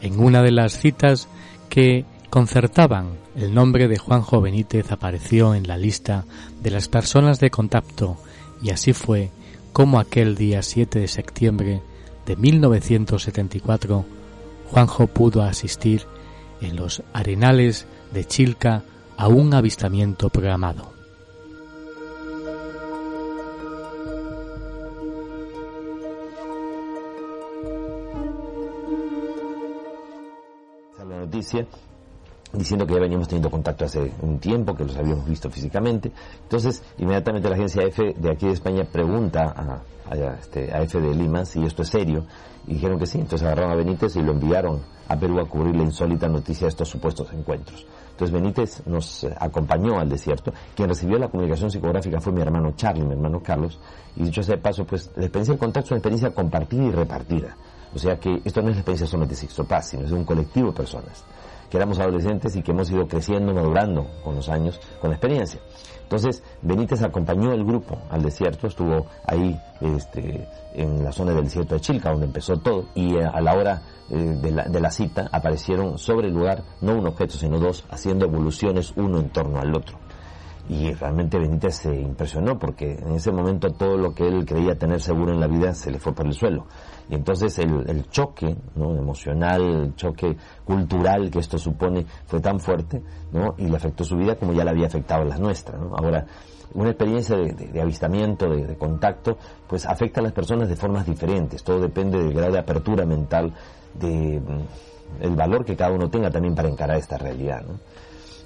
En 0.00 0.18
una 0.18 0.42
de 0.42 0.50
las 0.50 0.78
citas 0.78 1.28
que 1.68 2.04
concertaban 2.30 3.10
el 3.36 3.54
nombre 3.54 3.88
de 3.88 3.98
Juanjo 3.98 4.40
Benítez 4.40 4.90
apareció 4.90 5.54
en 5.54 5.66
la 5.66 5.76
lista 5.76 6.24
de 6.62 6.70
las 6.70 6.88
personas 6.88 7.38
de 7.38 7.50
contacto 7.50 8.16
y 8.62 8.70
así 8.70 8.92
fue 8.92 9.30
como 9.72 9.98
aquel 9.98 10.36
día 10.36 10.62
7 10.62 11.00
de 11.00 11.08
septiembre 11.08 11.82
de 12.26 12.36
1974 12.36 14.04
Juanjo 14.70 15.06
pudo 15.06 15.42
asistir 15.42 16.06
en 16.64 16.76
los 16.76 17.02
arenales 17.12 17.86
de 18.12 18.24
Chilca 18.24 18.82
a 19.16 19.28
un 19.28 19.54
avistamiento 19.54 20.28
programado. 20.30 20.94
diciendo 32.52 32.86
que 32.86 32.94
ya 32.94 33.00
veníamos 33.00 33.28
teniendo 33.28 33.50
contacto 33.50 33.84
hace 33.84 34.12
un 34.22 34.38
tiempo, 34.38 34.74
que 34.74 34.84
los 34.84 34.96
habíamos 34.96 35.28
visto 35.28 35.50
físicamente. 35.50 36.10
Entonces, 36.42 36.82
inmediatamente 36.98 37.48
la 37.48 37.56
agencia 37.56 37.82
F 37.82 38.14
de 38.16 38.30
aquí 38.30 38.46
de 38.46 38.52
España 38.52 38.84
pregunta 38.84 39.52
a, 39.56 39.82
a, 40.10 40.34
este, 40.40 41.00
de 41.00 41.14
Lima 41.14 41.44
si 41.44 41.64
esto 41.64 41.82
es 41.82 41.88
serio, 41.88 42.24
y 42.66 42.74
dijeron 42.74 42.98
que 42.98 43.06
sí. 43.06 43.18
Entonces 43.18 43.46
agarraron 43.46 43.72
a 43.72 43.76
Benítez 43.76 44.16
y 44.16 44.22
lo 44.22 44.32
enviaron 44.32 44.80
a 45.08 45.16
Perú 45.16 45.40
a 45.40 45.48
cubrir 45.48 45.76
la 45.76 45.82
insólita 45.82 46.28
noticia 46.28 46.66
de 46.66 46.70
estos 46.70 46.88
supuestos 46.88 47.32
encuentros. 47.32 47.86
Entonces 48.10 48.32
Benítez 48.32 48.86
nos 48.86 49.24
eh, 49.24 49.34
acompañó 49.38 49.98
al 49.98 50.08
desierto. 50.08 50.52
Quien 50.74 50.88
recibió 50.88 51.18
la 51.18 51.28
comunicación 51.28 51.70
psicográfica 51.70 52.20
fue 52.20 52.32
mi 52.32 52.40
hermano 52.40 52.72
Charlie, 52.76 53.04
mi 53.04 53.12
hermano 53.12 53.42
Carlos. 53.42 53.78
Y 54.16 54.24
dicho 54.24 54.40
ese 54.40 54.56
paso, 54.56 54.84
pues 54.84 55.10
la 55.16 55.24
experiencia 55.24 55.52
del 55.52 55.58
contacto 55.58 55.86
es 55.86 55.90
una 55.92 55.98
experiencia 55.98 56.30
compartida 56.30 56.84
y 56.84 56.90
repartida. 56.90 57.56
O 57.94 57.98
sea 57.98 58.18
que 58.18 58.40
esto 58.44 58.60
no 58.62 58.68
es 58.68 58.76
la 58.76 58.80
experiencia 58.80 59.06
solamente 59.06 59.34
de 59.34 59.40
Sixto 59.40 59.64
Paz, 59.64 59.90
sino 59.90 60.04
es 60.04 60.10
de 60.10 60.16
un 60.16 60.24
colectivo 60.24 60.68
de 60.68 60.76
personas 60.76 61.24
que 61.74 61.78
éramos 61.78 61.98
adolescentes 61.98 62.54
y 62.54 62.62
que 62.62 62.70
hemos 62.70 62.88
ido 62.90 63.08
creciendo, 63.08 63.52
madurando 63.52 64.06
con 64.22 64.36
los 64.36 64.48
años, 64.48 64.78
con 65.00 65.10
la 65.10 65.16
experiencia. 65.16 65.60
Entonces, 66.04 66.42
Benítez 66.62 67.02
acompañó 67.02 67.52
el 67.52 67.64
grupo 67.64 67.98
al 68.10 68.22
desierto, 68.22 68.66
estuvo 68.66 69.06
ahí 69.26 69.58
este, 69.80 70.46
en 70.74 71.02
la 71.02 71.12
zona 71.12 71.32
del 71.32 71.44
desierto 71.44 71.74
de 71.74 71.80
Chilca, 71.80 72.10
donde 72.10 72.26
empezó 72.26 72.58
todo, 72.58 72.86
y 72.94 73.16
eh, 73.16 73.24
a 73.24 73.40
la 73.40 73.54
hora 73.54 73.82
eh, 74.10 74.16
de, 74.16 74.50
la, 74.50 74.64
de 74.64 74.80
la 74.80 74.90
cita 74.90 75.28
aparecieron 75.32 75.98
sobre 75.98 76.28
el 76.28 76.34
lugar 76.34 76.62
no 76.82 76.94
un 76.94 77.06
objeto, 77.06 77.34
sino 77.34 77.58
dos, 77.58 77.84
haciendo 77.90 78.26
evoluciones 78.26 78.92
uno 78.96 79.18
en 79.18 79.30
torno 79.30 79.58
al 79.60 79.74
otro. 79.74 79.98
Y 80.68 80.92
realmente 80.92 81.38
Benítez 81.38 81.76
se 81.76 81.94
impresionó 81.94 82.58
porque 82.58 82.92
en 82.92 83.12
ese 83.12 83.32
momento 83.32 83.70
todo 83.72 83.96
lo 83.96 84.14
que 84.14 84.26
él 84.26 84.44
creía 84.46 84.78
tener 84.78 85.00
seguro 85.00 85.32
en 85.32 85.40
la 85.40 85.46
vida 85.46 85.74
se 85.74 85.90
le 85.90 85.98
fue 85.98 86.14
por 86.14 86.26
el 86.26 86.32
suelo. 86.32 86.66
Y 87.08 87.14
entonces 87.14 87.58
el, 87.58 87.88
el 87.88 88.08
choque 88.08 88.56
¿no? 88.74 88.96
emocional, 88.96 89.62
el 89.62 89.94
choque 89.96 90.36
cultural 90.64 91.30
que 91.30 91.40
esto 91.40 91.58
supone 91.58 92.06
fue 92.26 92.40
tan 92.40 92.60
fuerte 92.60 93.02
¿no? 93.32 93.54
y 93.58 93.66
le 93.66 93.76
afectó 93.76 94.04
su 94.04 94.16
vida 94.16 94.36
como 94.36 94.52
ya 94.52 94.64
le 94.64 94.70
había 94.70 94.86
afectado 94.86 95.22
a 95.22 95.26
la 95.26 95.38
nuestra. 95.38 95.78
Ahora, 95.78 96.26
una 96.74 96.90
experiencia 96.90 97.36
de, 97.36 97.80
avistamiento, 97.80 98.48
de, 98.48 98.76
contacto, 98.76 99.38
pues 99.68 99.86
afecta 99.86 100.20
a 100.20 100.24
las 100.24 100.32
personas 100.32 100.68
de 100.68 100.76
formas 100.76 101.06
diferentes. 101.06 101.62
Todo 101.62 101.80
depende 101.80 102.18
del 102.18 102.32
grado 102.32 102.52
de 102.52 102.58
apertura 102.58 103.06
mental, 103.06 103.52
de 103.94 104.40
mm, 104.40 105.22
el 105.22 105.36
valor 105.36 105.64
que 105.64 105.76
cada 105.76 105.92
uno 105.92 106.10
tenga 106.10 106.30
también 106.30 106.54
para 106.54 106.68
encarar 106.68 106.96
esta 106.98 107.16
realidad. 107.16 107.64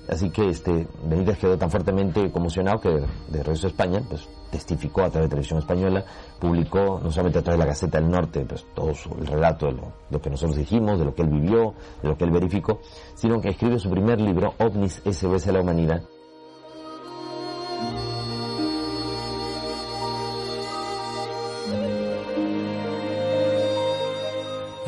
Así 0.08 0.30
que 0.30 0.48
este 0.48 0.86
Benítez 1.04 1.38
quedó 1.38 1.58
tan 1.58 1.70
fuertemente 1.70 2.30
conmocionado 2.30 2.80
que 2.80 2.88
de 2.88 3.42
regreso 3.42 3.66
a 3.66 3.70
España, 3.70 4.02
pues 4.08 4.26
testificó 4.50 5.02
a 5.02 5.10
través 5.10 5.28
de 5.28 5.30
televisión 5.30 5.58
española, 5.58 6.04
publicó 6.40 6.98
no 7.02 7.10
solamente 7.10 7.40
a 7.40 7.42
través 7.42 7.58
de 7.58 7.64
la 7.64 7.70
Gaceta 7.70 8.00
del 8.00 8.10
Norte, 8.10 8.46
pues 8.48 8.64
todo 8.74 8.94
su, 8.94 9.10
el 9.18 9.26
relato 9.26 9.66
de 9.66 9.72
lo, 10.10 10.20
que 10.20 10.30
nosotros 10.30 10.56
dijimos, 10.56 10.98
de 10.98 11.04
lo 11.04 11.14
que 11.14 11.22
él 11.22 11.28
vivió, 11.28 11.74
de 12.02 12.08
lo 12.08 12.16
que 12.16 12.24
él 12.24 12.30
verificó, 12.30 12.80
sino 13.14 13.40
que 13.40 13.50
escribe 13.50 13.78
su 13.78 13.90
primer 13.90 14.20
libro, 14.20 14.54
OVNIS 14.58 15.02
SOS 15.04 15.48
a 15.48 15.52
la 15.52 15.60
Humanidad, 15.60 16.02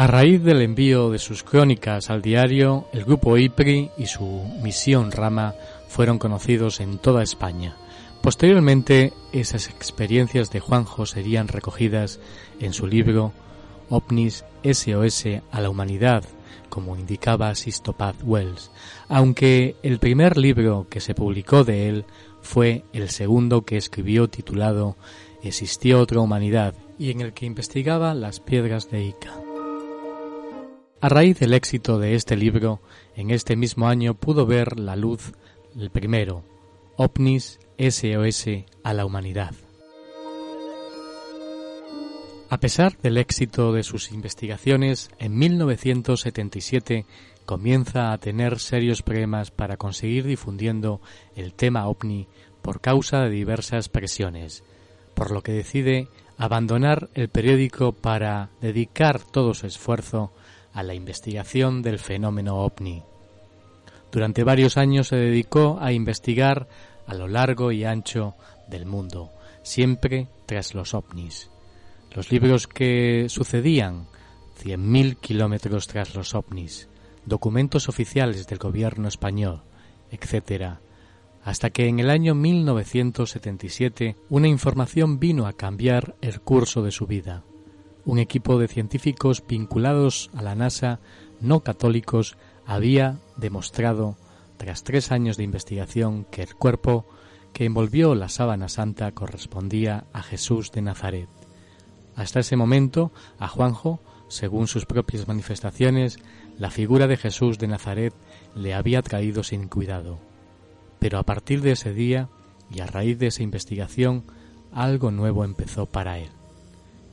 A 0.00 0.06
raíz 0.06 0.42
del 0.42 0.62
envío 0.62 1.10
de 1.10 1.18
sus 1.18 1.42
crónicas 1.42 2.08
al 2.08 2.22
diario, 2.22 2.86
el 2.94 3.04
grupo 3.04 3.36
IPRI 3.36 3.90
y 3.98 4.06
su 4.06 4.24
misión 4.62 5.12
Rama 5.12 5.54
fueron 5.88 6.18
conocidos 6.18 6.80
en 6.80 6.96
toda 6.96 7.22
España. 7.22 7.76
Posteriormente, 8.22 9.12
esas 9.32 9.68
experiencias 9.68 10.50
de 10.50 10.60
Juanjo 10.60 11.04
serían 11.04 11.48
recogidas 11.48 12.18
en 12.60 12.72
su 12.72 12.86
libro 12.86 13.34
OVNIS 13.90 14.46
SOS 14.64 15.26
a 15.52 15.60
la 15.60 15.68
humanidad, 15.68 16.24
como 16.70 16.96
indicaba 16.96 17.54
Sistopaz 17.54 18.16
Wells, 18.24 18.70
aunque 19.06 19.76
el 19.82 19.98
primer 19.98 20.38
libro 20.38 20.86
que 20.88 21.00
se 21.00 21.14
publicó 21.14 21.62
de 21.62 21.90
él 21.90 22.06
fue 22.40 22.84
el 22.94 23.10
segundo 23.10 23.66
que 23.66 23.76
escribió 23.76 24.30
titulado 24.30 24.96
Existió 25.42 26.00
otra 26.00 26.20
humanidad 26.20 26.72
y 26.98 27.10
en 27.10 27.20
el 27.20 27.34
que 27.34 27.44
investigaba 27.44 28.14
las 28.14 28.40
piedras 28.40 28.90
de 28.90 29.04
Ica. 29.04 29.49
A 31.02 31.08
raíz 31.08 31.38
del 31.38 31.54
éxito 31.54 31.98
de 31.98 32.14
este 32.14 32.36
libro, 32.36 32.80
en 33.16 33.30
este 33.30 33.56
mismo 33.56 33.88
año 33.88 34.12
pudo 34.12 34.44
ver 34.44 34.78
la 34.78 34.96
luz 34.96 35.32
el 35.74 35.88
primero, 35.88 36.44
OVNIS 36.96 37.58
SOS 37.78 38.46
a 38.82 38.92
la 38.92 39.06
humanidad. 39.06 39.54
A 42.50 42.58
pesar 42.58 42.98
del 42.98 43.16
éxito 43.16 43.72
de 43.72 43.82
sus 43.82 44.12
investigaciones, 44.12 45.10
en 45.18 45.38
1977 45.38 47.06
comienza 47.46 48.12
a 48.12 48.18
tener 48.18 48.58
serios 48.58 49.00
problemas 49.00 49.50
para 49.50 49.78
conseguir 49.78 50.26
difundiendo 50.26 51.00
el 51.34 51.54
tema 51.54 51.88
ovni 51.88 52.26
por 52.60 52.82
causa 52.82 53.20
de 53.20 53.30
diversas 53.30 53.88
presiones, 53.88 54.64
por 55.14 55.30
lo 55.30 55.40
que 55.40 55.52
decide 55.52 56.08
abandonar 56.36 57.08
el 57.14 57.30
periódico 57.30 57.92
para 57.92 58.50
dedicar 58.60 59.22
todo 59.22 59.54
su 59.54 59.66
esfuerzo 59.66 60.30
a 60.72 60.82
la 60.82 60.94
investigación 60.94 61.82
del 61.82 61.98
fenómeno 61.98 62.56
ovni. 62.56 63.02
Durante 64.12 64.44
varios 64.44 64.76
años 64.76 65.08
se 65.08 65.16
dedicó 65.16 65.78
a 65.80 65.92
investigar 65.92 66.68
a 67.06 67.14
lo 67.14 67.28
largo 67.28 67.72
y 67.72 67.84
ancho 67.84 68.34
del 68.68 68.86
mundo, 68.86 69.32
siempre 69.62 70.28
tras 70.46 70.74
los 70.74 70.94
ovnis. 70.94 71.50
Los 72.14 72.30
libros 72.32 72.66
que 72.66 73.26
sucedían, 73.28 74.06
100.000 74.62 75.16
kilómetros 75.16 75.86
tras 75.86 76.14
los 76.14 76.34
ovnis, 76.34 76.88
documentos 77.24 77.88
oficiales 77.88 78.46
del 78.46 78.58
gobierno 78.58 79.08
español, 79.08 79.62
etc., 80.10 80.78
hasta 81.42 81.70
que 81.70 81.86
en 81.86 82.00
el 82.00 82.10
año 82.10 82.34
1977 82.34 84.16
una 84.28 84.48
información 84.48 85.18
vino 85.18 85.46
a 85.46 85.54
cambiar 85.54 86.16
el 86.20 86.40
curso 86.40 86.82
de 86.82 86.90
su 86.90 87.06
vida 87.06 87.44
un 88.04 88.18
equipo 88.18 88.58
de 88.58 88.68
científicos 88.68 89.42
vinculados 89.46 90.30
a 90.34 90.42
la 90.42 90.54
NASA, 90.54 91.00
no 91.40 91.60
católicos, 91.60 92.36
había 92.66 93.18
demostrado, 93.36 94.16
tras 94.56 94.84
tres 94.84 95.10
años 95.10 95.36
de 95.36 95.44
investigación, 95.44 96.24
que 96.30 96.42
el 96.42 96.54
cuerpo 96.54 97.06
que 97.52 97.64
envolvió 97.64 98.14
la 98.14 98.28
sábana 98.28 98.68
santa 98.68 99.12
correspondía 99.12 100.04
a 100.12 100.22
Jesús 100.22 100.70
de 100.70 100.82
Nazaret. 100.82 101.28
Hasta 102.14 102.40
ese 102.40 102.56
momento, 102.56 103.12
a 103.38 103.48
Juanjo, 103.48 104.00
según 104.28 104.68
sus 104.68 104.86
propias 104.86 105.26
manifestaciones, 105.26 106.18
la 106.58 106.70
figura 106.70 107.06
de 107.06 107.16
Jesús 107.16 107.58
de 107.58 107.68
Nazaret 107.68 108.14
le 108.54 108.74
había 108.74 109.02
traído 109.02 109.42
sin 109.42 109.68
cuidado. 109.68 110.18
Pero 110.98 111.18
a 111.18 111.24
partir 111.24 111.62
de 111.62 111.72
ese 111.72 111.92
día, 111.92 112.28
y 112.70 112.80
a 112.80 112.86
raíz 112.86 113.18
de 113.18 113.28
esa 113.28 113.42
investigación, 113.42 114.24
algo 114.72 115.10
nuevo 115.10 115.44
empezó 115.44 115.86
para 115.86 116.18
él 116.18 116.30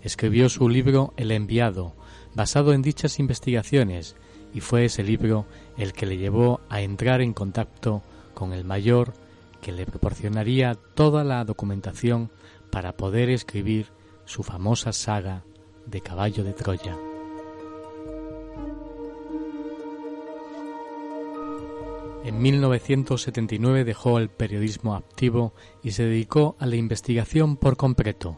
escribió 0.07 0.49
su 0.49 0.67
libro 0.69 1.13
El 1.17 1.31
enviado, 1.31 1.93
basado 2.33 2.73
en 2.73 2.81
dichas 2.81 3.19
investigaciones, 3.19 4.15
y 4.53 4.61
fue 4.61 4.85
ese 4.85 5.03
libro 5.03 5.45
el 5.77 5.93
que 5.93 6.05
le 6.05 6.17
llevó 6.17 6.61
a 6.69 6.81
entrar 6.81 7.21
en 7.21 7.33
contacto 7.33 8.01
con 8.33 8.53
el 8.53 8.63
mayor 8.63 9.13
que 9.61 9.71
le 9.71 9.85
proporcionaría 9.85 10.75
toda 10.95 11.23
la 11.23 11.43
documentación 11.43 12.31
para 12.71 12.93
poder 12.93 13.29
escribir 13.29 13.87
su 14.25 14.43
famosa 14.43 14.93
saga 14.93 15.43
de 15.85 16.01
Caballo 16.01 16.43
de 16.43 16.53
Troya. 16.53 16.97
En 22.23 22.41
1979 22.41 23.85
dejó 23.85 24.19
el 24.19 24.29
periodismo 24.29 24.95
activo 24.95 25.53
y 25.81 25.91
se 25.91 26.03
dedicó 26.03 26.57
a 26.59 26.65
la 26.65 26.75
investigación 26.75 27.55
por 27.55 27.77
completo. 27.77 28.37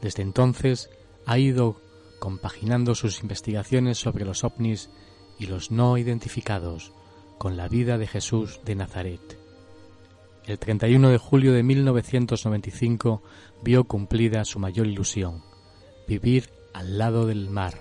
Desde 0.00 0.22
entonces 0.22 0.90
ha 1.26 1.38
ido 1.38 1.80
compaginando 2.18 2.94
sus 2.94 3.20
investigaciones 3.20 3.98
sobre 3.98 4.24
los 4.24 4.44
ovnis 4.44 4.90
y 5.38 5.46
los 5.46 5.70
no 5.70 5.98
identificados 5.98 6.92
con 7.38 7.56
la 7.56 7.68
vida 7.68 7.98
de 7.98 8.06
Jesús 8.06 8.60
de 8.64 8.74
Nazaret. 8.74 9.38
El 10.46 10.58
31 10.58 11.10
de 11.10 11.18
julio 11.18 11.52
de 11.52 11.62
1995 11.62 13.22
vio 13.62 13.84
cumplida 13.84 14.44
su 14.44 14.58
mayor 14.58 14.86
ilusión, 14.86 15.42
vivir 16.06 16.50
al 16.72 16.98
lado 16.98 17.26
del 17.26 17.50
mar, 17.50 17.80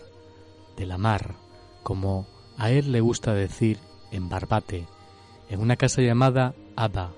de 0.75 0.85
la 0.87 0.97
mar, 0.97 1.35
como 1.83 2.27
a 2.57 2.71
él 2.71 2.91
le 2.91 3.01
gusta 3.01 3.33
decir 3.33 3.79
en 4.11 4.29
Barbate, 4.29 4.87
en 5.49 5.59
una 5.59 5.75
casa 5.75 6.01
llamada 6.01 6.55
Abba, 6.75 7.13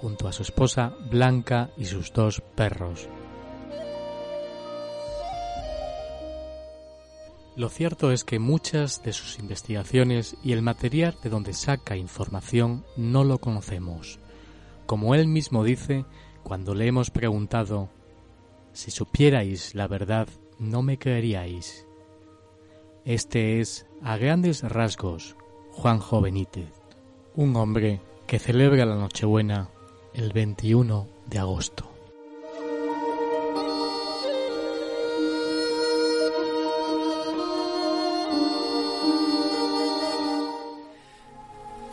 junto 0.00 0.28
a 0.28 0.32
su 0.32 0.42
esposa 0.42 0.92
Blanca 1.10 1.70
y 1.78 1.86
sus 1.86 2.12
dos 2.12 2.42
perros. 2.54 3.08
Lo 7.56 7.68
cierto 7.68 8.10
es 8.10 8.24
que 8.24 8.40
muchas 8.40 9.02
de 9.04 9.12
sus 9.12 9.38
investigaciones 9.38 10.36
y 10.42 10.52
el 10.52 10.62
material 10.62 11.16
de 11.22 11.30
donde 11.30 11.52
saca 11.52 11.96
información 11.96 12.84
no 12.96 13.22
lo 13.22 13.38
conocemos. 13.38 14.18
Como 14.86 15.14
él 15.14 15.28
mismo 15.28 15.62
dice, 15.62 16.04
cuando 16.42 16.74
le 16.74 16.88
hemos 16.88 17.10
preguntado, 17.10 17.88
si 18.72 18.90
supierais 18.90 19.74
la 19.76 19.86
verdad, 19.86 20.28
no 20.58 20.82
me 20.82 20.98
creeríais. 20.98 21.86
Este 23.04 23.60
es, 23.60 23.86
a 24.02 24.16
grandes 24.16 24.62
rasgos, 24.62 25.36
Juanjo 25.70 26.20
Benítez, 26.20 26.72
un 27.36 27.54
hombre 27.54 28.00
que 28.26 28.40
celebra 28.40 28.84
la 28.84 28.96
Nochebuena 28.96 29.68
el 30.12 30.32
21 30.32 31.06
de 31.26 31.38
agosto. 31.38 31.93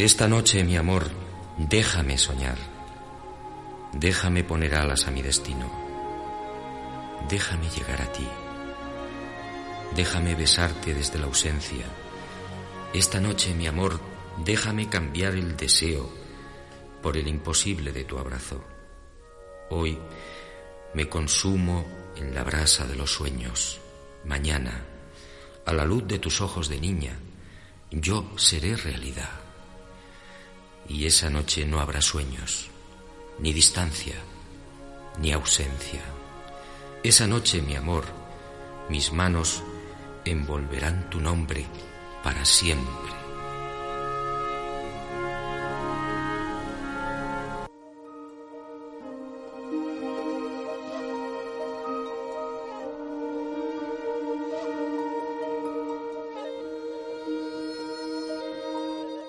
Esta 0.02 0.28
noche, 0.28 0.64
mi 0.64 0.78
amor, 0.78 1.12
déjame 1.60 2.18
soñar. 2.18 2.58
Déjame 3.94 4.44
poner 4.44 4.74
alas 4.74 5.06
a 5.06 5.12
mi 5.12 5.22
destino. 5.22 5.72
Déjame 7.30 7.70
llegar 7.70 8.02
a 8.02 8.12
ti. 8.12 8.28
Déjame 9.96 10.34
besarte 10.34 10.96
desde 10.96 11.20
la 11.20 11.26
ausencia. 11.26 11.86
Esta 12.96 13.20
noche, 13.20 13.54
mi 13.54 13.68
amor, 13.68 14.02
déjame 14.44 14.90
cambiar 14.90 15.36
el 15.36 15.56
deseo 15.56 16.12
por 17.04 17.16
el 17.16 17.28
imposible 17.28 17.92
de 17.92 18.04
tu 18.04 18.18
abrazo. 18.18 18.66
Hoy 19.70 20.00
me 20.96 21.10
consumo 21.10 21.86
en 22.16 22.34
la 22.34 22.44
brasa 22.44 22.88
de 22.88 22.96
los 22.96 23.14
sueños. 23.14 23.80
Mañana, 24.26 24.84
a 25.64 25.74
la 25.74 25.86
luz 25.86 26.08
de 26.08 26.18
tus 26.18 26.42
ojos 26.42 26.70
de 26.70 26.82
niña, 26.82 27.20
yo 27.92 28.32
seré 28.36 28.76
realidad 28.76 29.41
y 30.88 31.06
esa 31.06 31.30
noche 31.30 31.66
no 31.66 31.80
habrá 31.80 32.02
sueños, 32.02 32.68
ni 33.40 33.54
distancia, 33.54 34.16
ni 35.20 35.32
ausencia. 35.32 36.02
Esa 37.04 37.28
noche, 37.28 37.62
mi 37.62 37.76
amor, 37.76 38.06
mis 38.90 39.12
manos 39.12 39.64
envolverán 40.26 41.10
tu 41.10 41.20
nombre 41.20 41.66
para 42.24 42.46
siempre. 42.46 43.21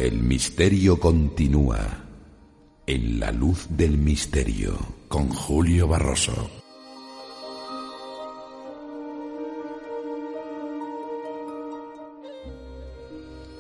El 0.02 0.20
misterio 0.20 0.98
continúa 0.98 1.78
en 2.88 3.20
la 3.20 3.30
luz 3.30 3.68
del 3.70 3.98
misterio 3.98 4.76
con 5.06 5.28
Julio 5.28 5.86
Barroso. 5.86 6.50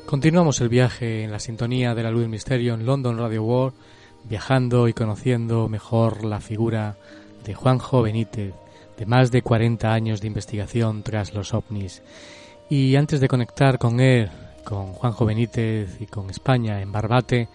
Continuamos 0.04 0.60
el 0.60 0.68
viaje 0.68 1.22
en 1.22 1.30
la 1.30 1.38
sintonía 1.38 1.94
de 1.94 2.02
la 2.02 2.10
luz 2.10 2.22
del 2.22 2.30
misterio 2.30 2.74
en 2.74 2.86
London 2.86 3.18
Radio 3.18 3.44
World, 3.44 3.76
viajando 4.24 4.88
y 4.88 4.94
conociendo 4.94 5.68
mejor 5.68 6.24
la 6.24 6.40
figura 6.40 6.96
de 7.44 7.54
Juanjo 7.54 8.02
Benítez, 8.02 8.52
de 8.98 9.06
más 9.06 9.30
de 9.30 9.42
40 9.42 9.94
años 9.94 10.20
de 10.20 10.26
investigación 10.26 11.04
tras 11.04 11.34
los 11.34 11.54
ovnis 11.54 12.02
Y 12.68 12.96
antes 12.96 13.20
de 13.20 13.28
conectar 13.28 13.78
con 13.78 14.00
él, 14.00 14.28
con 14.64 14.92
Juanjo 14.92 15.24
Benítez 15.24 16.00
y 16.00 16.06
con 16.06 16.30
España 16.30 16.80
en 16.80 16.92
Barbate, 16.92 17.48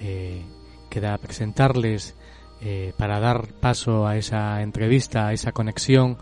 eh, 0.00 0.42
queda 0.88 1.16
presentarles 1.18 2.14
eh, 2.60 2.92
para 2.96 3.18
dar 3.18 3.48
paso 3.60 4.06
a 4.06 4.16
esa 4.16 4.62
entrevista, 4.62 5.28
a 5.28 5.32
esa 5.32 5.52
conexión, 5.52 6.18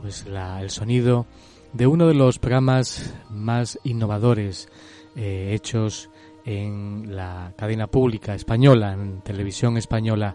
pues 0.00 0.26
el 0.26 0.70
sonido 0.70 1.26
de 1.72 1.86
uno 1.86 2.06
de 2.06 2.14
los 2.14 2.38
programas 2.38 3.14
más 3.30 3.78
innovadores 3.84 4.68
eh, 5.16 5.50
hechos 5.54 6.10
en 6.44 7.14
la 7.14 7.52
cadena 7.56 7.86
pública 7.86 8.34
española, 8.34 8.92
en 8.92 9.20
televisión 9.20 9.76
española, 9.76 10.34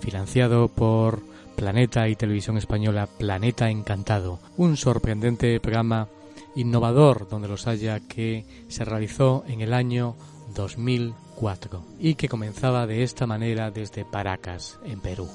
financiado 0.00 0.68
por 0.68 1.22
Planeta 1.56 2.08
y 2.08 2.16
Televisión 2.16 2.58
Española 2.58 3.08
Planeta 3.18 3.70
Encantado, 3.70 4.38
un 4.56 4.76
sorprendente 4.76 5.58
programa 5.60 6.08
innovador 6.56 7.28
donde 7.28 7.48
los 7.48 7.66
haya 7.66 8.00
que 8.00 8.44
se 8.68 8.84
realizó 8.84 9.44
en 9.46 9.60
el 9.60 9.72
año 9.72 10.16
2004 10.54 11.84
y 12.00 12.14
que 12.14 12.28
comenzaba 12.28 12.86
de 12.86 13.02
esta 13.02 13.26
manera 13.26 13.70
desde 13.70 14.04
Paracas, 14.04 14.78
en 14.84 15.00
Perú. 15.00 15.28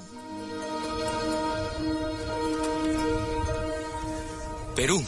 Perú, 4.75 5.03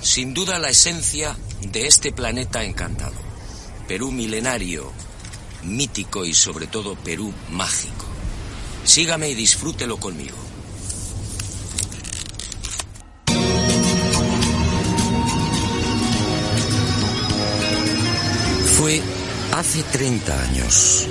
sin 0.00 0.32
duda 0.32 0.58
la 0.58 0.70
esencia 0.70 1.36
de 1.60 1.86
este 1.86 2.12
planeta 2.12 2.64
encantado. 2.64 3.16
Perú 3.86 4.10
milenario, 4.10 4.90
mítico 5.64 6.24
y 6.24 6.32
sobre 6.32 6.66
todo 6.66 6.94
Perú 6.94 7.32
mágico. 7.50 8.06
Sígame 8.84 9.28
y 9.28 9.34
disfrútelo 9.34 9.98
conmigo. 9.98 10.47
Fue 18.78 19.02
hace 19.56 19.82
30 19.82 20.40
años. 20.40 21.08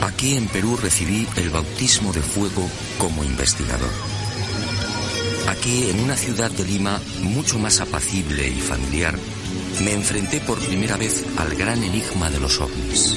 Aquí 0.00 0.36
en 0.36 0.48
Perú 0.48 0.76
recibí 0.76 1.24
el 1.36 1.50
bautismo 1.50 2.12
de 2.12 2.20
fuego 2.20 2.68
como 2.98 3.22
investigador. 3.22 3.92
Aquí, 5.46 5.88
en 5.88 6.00
una 6.00 6.16
ciudad 6.16 6.50
de 6.50 6.64
Lima 6.64 7.00
mucho 7.22 7.60
más 7.60 7.80
apacible 7.80 8.48
y 8.48 8.60
familiar, 8.60 9.16
me 9.84 9.92
enfrenté 9.92 10.40
por 10.40 10.58
primera 10.58 10.96
vez 10.96 11.24
al 11.36 11.54
gran 11.54 11.80
enigma 11.84 12.28
de 12.28 12.40
los 12.40 12.60
ovnis. 12.60 13.16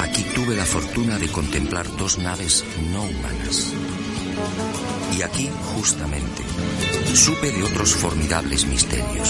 Aquí 0.00 0.22
tuve 0.32 0.54
la 0.54 0.64
fortuna 0.64 1.18
de 1.18 1.26
contemplar 1.26 1.88
dos 1.96 2.18
naves 2.18 2.64
no 2.92 3.02
humanas. 3.02 3.72
Y 5.18 5.22
aquí, 5.22 5.50
justamente, 5.74 6.44
supe 7.14 7.50
de 7.50 7.64
otros 7.64 7.96
formidables 7.96 8.64
misterios. 8.66 9.28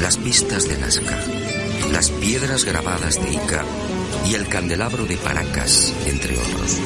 Las 0.00 0.16
pistas 0.16 0.66
de 0.68 0.78
Nazca, 0.78 1.18
las 1.92 2.10
piedras 2.10 2.64
grabadas 2.64 3.22
de 3.22 3.32
Ica 3.32 3.64
y 4.26 4.34
el 4.34 4.46
candelabro 4.48 5.04
de 5.06 5.16
Paracas, 5.16 5.92
entre 6.06 6.38
otros. 6.38 6.78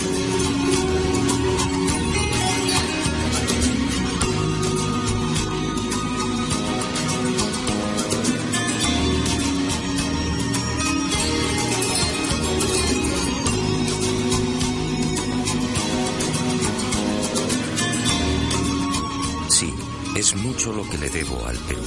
Sí, 19.48 19.74
es 20.16 20.34
mucho 20.36 20.72
lo 20.72 20.88
que 20.88 20.98
le 20.98 21.10
debo 21.10 21.46
al 21.46 21.56
Perú. 21.58 21.81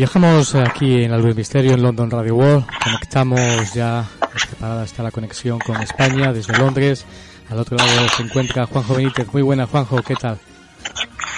Viajamos 0.00 0.54
aquí 0.54 1.04
en 1.04 1.12
el 1.12 1.34
Misterio 1.34 1.74
en 1.74 1.82
London 1.82 2.10
Radio 2.10 2.34
World. 2.34 2.64
Conectamos 2.82 3.74
ya, 3.74 4.08
preparada 4.46 4.84
está 4.84 5.02
la 5.02 5.10
conexión 5.10 5.58
con 5.58 5.76
España 5.82 6.32
desde 6.32 6.56
Londres. 6.56 7.04
Al 7.50 7.58
otro 7.58 7.76
lado 7.76 8.08
se 8.16 8.22
encuentra 8.22 8.64
Juanjo 8.64 8.94
Benítez. 8.94 9.30
Muy 9.30 9.42
buena, 9.42 9.66
Juanjo, 9.66 10.00
¿qué 10.00 10.14
tal? 10.14 10.38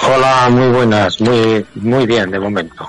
Hola, 0.09 0.49
muy 0.49 0.69
buenas, 0.69 1.21
muy, 1.21 1.67
muy 1.75 2.07
bien 2.07 2.31
de 2.31 2.39
momento. 2.39 2.87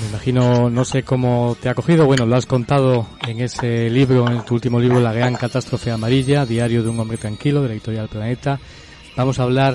Me 0.00 0.08
imagino, 0.10 0.70
no 0.70 0.84
sé 0.84 1.02
cómo 1.02 1.56
te 1.60 1.68
ha 1.68 1.74
cogido. 1.74 2.06
Bueno, 2.06 2.24
lo 2.24 2.36
has 2.36 2.46
contado 2.46 3.08
en 3.26 3.40
ese 3.40 3.90
libro, 3.90 4.30
en 4.30 4.44
tu 4.44 4.54
último 4.54 4.78
libro, 4.78 5.00
La 5.00 5.12
Gran 5.12 5.34
Catástrofe 5.34 5.90
Amarilla, 5.90 6.46
Diario 6.46 6.84
de 6.84 6.90
un 6.90 7.00
Hombre 7.00 7.16
Tranquilo, 7.16 7.60
de 7.60 7.66
la 7.66 7.74
Editorial 7.74 8.06
Planeta. 8.06 8.60
Vamos 9.16 9.40
a 9.40 9.42
hablar 9.42 9.74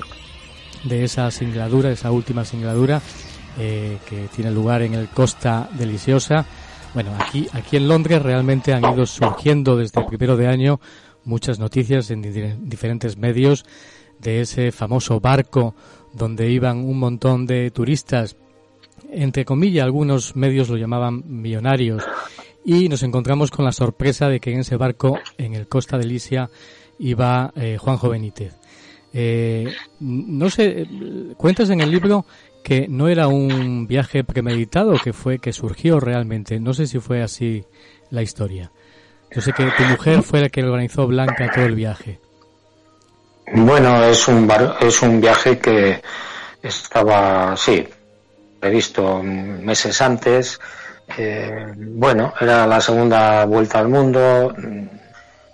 de 0.86 1.04
esa 1.04 1.30
singladura, 1.32 1.92
esa 1.92 2.12
última 2.12 2.46
singladura 2.46 3.02
eh, 3.58 3.98
que 4.06 4.28
tiene 4.36 4.52
lugar 4.52 4.82
en 4.82 4.93
el 4.93 5.08
Costa 5.10 5.70
Deliciosa. 5.74 6.46
Bueno, 6.93 7.12
aquí, 7.20 7.48
aquí 7.54 7.78
en 7.78 7.88
Londres 7.88 8.22
realmente 8.22 8.74
han 8.74 8.93
ido 8.93 9.06
surgiendo 9.06 9.76
desde 9.76 10.00
el 10.00 10.06
primero 10.06 10.38
de 10.38 10.48
año 10.48 10.80
muchas 11.26 11.60
noticias 11.60 12.10
en 12.10 12.22
diferentes 12.70 13.17
medios 13.17 13.65
de 14.20 14.41
ese 14.41 14.72
famoso 14.72 15.20
barco 15.20 15.76
donde 16.13 16.50
iban 16.50 16.78
un 16.78 17.00
montón 17.00 17.46
de 17.46 17.70
turistas, 17.72 18.38
entre 19.12 19.46
comillas, 19.46 19.86
algunos 19.86 20.36
medios 20.36 20.70
lo 20.70 20.78
llamaban 20.78 21.24
millonarios, 21.26 22.04
y 22.65 22.89
nos 22.89 23.04
encontramos 23.04 23.52
con 23.52 23.65
la 23.65 23.72
sorpresa 23.72 24.28
de 24.28 24.39
que 24.39 24.52
en 24.52 24.60
ese 24.60 24.76
barco, 24.76 25.20
en 25.38 25.54
el 25.54 25.67
Costa 25.67 25.98
Delicia, 25.98 26.50
iba 27.00 27.54
eh, 27.56 27.78
Juanjo 27.80 28.10
Benítez. 28.10 28.56
Eh, 29.13 29.74
no 30.00 30.50
sé, 30.50 30.86
cuentas 31.38 31.70
en 31.70 31.82
el 31.82 31.91
libro 31.91 32.26
que 32.67 32.86
no 32.89 33.08
era 33.08 33.30
un 33.30 33.88
viaje 33.88 34.25
premeditado, 34.25 34.99
que 35.01 35.13
fue 35.13 35.39
que 35.39 35.53
surgió 35.53 36.01
realmente. 36.01 36.60
No 36.60 36.73
sé 36.73 36.86
si 36.86 36.99
fue 36.99 37.23
así 37.23 37.63
la 38.10 38.21
historia. 38.21 38.73
Yo 39.32 39.39
sé 39.39 39.53
que 39.53 39.71
tu 39.71 39.84
mujer 39.84 40.21
fue 40.21 40.41
la 40.41 40.49
que 40.49 40.65
organizó 40.65 41.08
Blanca 41.08 41.49
todo 41.56 41.63
el 41.63 41.75
viaje. 41.75 42.19
Bueno, 43.53 44.03
es 44.03 44.27
un 44.27 44.51
es 44.82 45.01
un 45.01 45.21
viaje 45.21 45.58
que 45.60 46.01
estaba, 46.62 47.56
sí, 47.56 47.88
previsto 48.60 49.23
meses 49.23 50.01
antes. 50.01 50.60
Eh, 51.17 51.71
bueno, 51.73 52.34
era 52.41 52.67
la 52.67 52.82
segunda 52.82 53.45
vuelta 53.45 53.80
al 53.80 53.88
mundo. 53.88 54.53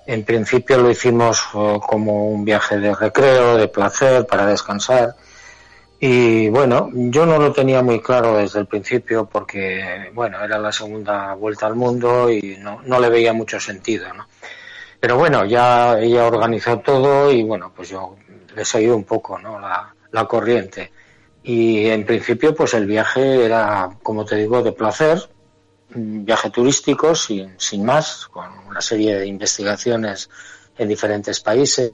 En 0.07 0.23
principio 0.23 0.79
lo 0.79 0.89
hicimos 0.89 1.43
eh, 1.53 1.79
como 1.87 2.29
un 2.29 2.43
viaje 2.43 2.79
de 2.79 2.95
recreo, 2.95 3.55
de 3.55 3.67
placer, 3.67 4.25
para 4.25 4.47
descansar. 4.47 5.13
Y 6.05 6.49
bueno, 6.49 6.89
yo 6.91 7.25
no 7.25 7.37
lo 7.37 7.53
tenía 7.53 7.81
muy 7.81 8.01
claro 8.01 8.35
desde 8.35 8.59
el 8.59 8.67
principio 8.67 9.23
porque, 9.25 10.11
bueno, 10.13 10.43
era 10.43 10.57
la 10.57 10.69
segunda 10.69 11.33
vuelta 11.33 11.65
al 11.65 11.75
mundo 11.75 12.29
y 12.29 12.57
no, 12.59 12.81
no 12.83 12.99
le 12.99 13.07
veía 13.07 13.31
mucho 13.31 13.57
sentido, 13.57 14.13
¿no? 14.13 14.27
Pero 14.99 15.17
bueno, 15.17 15.45
ya 15.45 15.97
ella 15.97 16.27
organizó 16.27 16.79
todo 16.79 17.31
y 17.31 17.43
bueno, 17.43 17.71
pues 17.73 17.87
yo 17.87 18.17
le 18.53 18.65
seguí 18.65 18.87
un 18.87 19.05
poco, 19.05 19.39
¿no? 19.39 19.57
La, 19.57 19.95
la 20.11 20.25
corriente. 20.25 20.91
Y 21.41 21.85
en 21.85 22.05
principio, 22.05 22.53
pues 22.53 22.73
el 22.73 22.85
viaje 22.85 23.45
era, 23.45 23.89
como 24.03 24.25
te 24.25 24.35
digo, 24.35 24.61
de 24.61 24.73
placer, 24.73 25.29
un 25.95 26.25
viaje 26.25 26.49
turístico 26.49 27.15
sin, 27.15 27.57
sin 27.57 27.85
más, 27.85 28.27
con 28.27 28.49
una 28.67 28.81
serie 28.81 29.19
de 29.19 29.27
investigaciones 29.27 30.29
en 30.77 30.89
diferentes 30.89 31.39
países, 31.39 31.93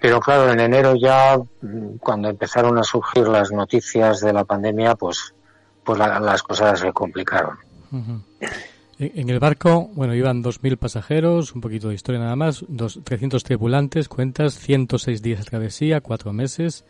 pero 0.00 0.20
claro, 0.20 0.50
en 0.50 0.60
enero 0.60 0.94
ya, 0.96 1.38
cuando 2.00 2.28
empezaron 2.28 2.78
a 2.78 2.82
surgir 2.82 3.28
las 3.28 3.52
noticias 3.52 4.20
de 4.20 4.32
la 4.32 4.44
pandemia, 4.44 4.94
pues, 4.94 5.34
pues 5.84 5.98
las 5.98 6.42
cosas 6.42 6.80
se 6.80 6.92
complicaron. 6.92 7.58
En 8.98 9.30
el 9.30 9.38
barco, 9.38 9.90
bueno, 9.94 10.14
iban 10.14 10.42
2.000 10.42 10.76
pasajeros, 10.78 11.54
un 11.54 11.60
poquito 11.60 11.88
de 11.88 11.94
historia 11.94 12.20
nada 12.20 12.36
más, 12.36 12.64
dos, 12.68 13.00
300 13.02 13.42
tripulantes, 13.44 14.08
cuentas, 14.08 14.58
106 14.58 15.22
días 15.22 15.40
de 15.40 15.44
travesía, 15.44 16.00
cuatro 16.00 16.32
meses. 16.32 16.84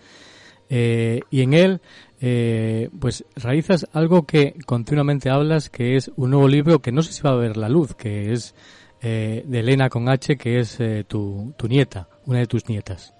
Eh, 0.68 1.20
y 1.30 1.42
en 1.42 1.54
él, 1.54 1.80
eh, 2.20 2.90
pues 3.00 3.24
realizas 3.34 3.86
algo 3.92 4.24
que 4.24 4.54
continuamente 4.66 5.30
hablas, 5.30 5.68
que 5.68 5.96
es 5.96 6.10
un 6.16 6.30
nuevo 6.30 6.48
libro 6.48 6.80
que 6.80 6.92
no 6.92 7.02
sé 7.02 7.12
si 7.12 7.22
va 7.22 7.30
a 7.30 7.36
ver 7.36 7.56
la 7.56 7.68
luz, 7.68 7.94
que 7.94 8.32
es 8.32 8.54
eh, 9.02 9.44
de 9.46 9.60
Elena 9.60 9.88
con 9.88 10.08
H, 10.08 10.36
que 10.36 10.60
es 10.60 10.78
eh, 10.78 11.04
tu, 11.08 11.54
tu 11.56 11.66
nieta, 11.68 12.06
una 12.30 12.40
de 12.40 12.46
tus 12.46 12.68
nietas. 12.68 13.12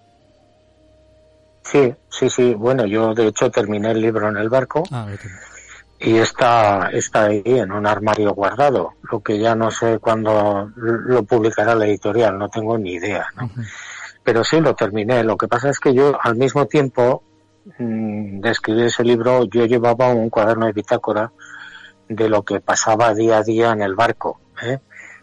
Sí, 1.62 1.92
sí, 2.08 2.30
sí. 2.30 2.54
Bueno, 2.54 2.86
yo 2.86 3.12
de 3.12 3.26
hecho 3.26 3.50
terminé 3.50 3.90
el 3.90 4.00
libro 4.00 4.28
en 4.28 4.36
el 4.36 4.48
barco. 4.48 4.84
Ah, 4.90 5.08
y 5.98 6.16
está, 6.16 6.88
está 6.92 7.24
ahí 7.24 7.42
en 7.44 7.72
un 7.72 7.86
armario 7.86 8.32
guardado, 8.32 8.94
lo 9.12 9.20
que 9.20 9.38
ya 9.38 9.54
no 9.54 9.70
sé 9.70 9.98
cuándo 9.98 10.70
lo 10.74 11.22
publicará 11.24 11.74
la 11.74 11.86
editorial, 11.86 12.38
no 12.38 12.48
tengo 12.48 12.78
ni 12.78 12.92
idea, 12.92 13.26
¿no? 13.36 13.50
Pero 14.24 14.42
sí 14.42 14.60
lo 14.60 14.74
terminé. 14.74 15.22
Lo 15.24 15.36
que 15.36 15.46
pasa 15.46 15.68
es 15.68 15.78
que 15.78 15.92
yo 15.92 16.18
al 16.22 16.36
mismo 16.36 16.66
tiempo 16.66 17.22
mm, 17.78 18.40
de 18.40 18.50
escribir 18.50 18.86
ese 18.86 19.04
libro, 19.04 19.44
yo 19.44 19.66
llevaba 19.66 20.08
un 20.08 20.30
cuaderno 20.30 20.66
de 20.66 20.72
bitácora 20.72 21.32
de 22.08 22.28
lo 22.30 22.42
que 22.44 22.60
pasaba 22.60 23.12
día 23.12 23.38
a 23.38 23.42
día 23.42 23.72
en 23.72 23.82
el 23.82 23.94
barco, 23.94 24.40
¿eh? 24.62 24.78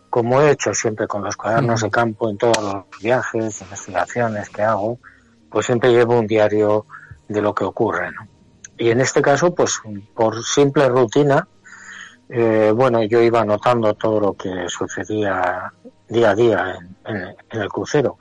Como 0.10 0.42
he 0.42 0.52
hecho 0.52 0.74
siempre 0.74 1.08
con 1.08 1.24
los 1.24 1.36
cuadernos 1.36 1.82
de 1.82 1.90
campo 1.90 2.30
en 2.30 2.38
todos 2.38 2.62
los 2.62 2.86
viajes, 3.02 3.62
investigaciones 3.62 4.50
que 4.50 4.62
hago, 4.62 5.00
pues 5.50 5.66
siempre 5.66 5.92
llevo 5.92 6.20
un 6.20 6.28
diario 6.28 6.86
de 7.28 7.42
lo 7.42 7.54
que 7.54 7.64
ocurre, 7.64 8.12
¿no? 8.12 8.28
Y 8.78 8.92
en 8.92 9.02
este 9.02 9.22
caso, 9.22 9.56
pues 9.56 9.82
por 10.14 10.44
simple 10.44 10.88
rutina, 10.88 11.48
eh, 12.30 12.72
bueno, 12.76 13.04
yo 13.04 13.22
iba 13.22 13.42
anotando 13.42 13.94
todo 13.96 14.20
lo 14.20 14.34
que 14.34 14.66
sucedía 14.68 15.74
día 16.08 16.30
a 16.32 16.36
día 16.36 16.76
en, 17.06 17.36
el 17.50 17.70
crucero. 17.70 18.18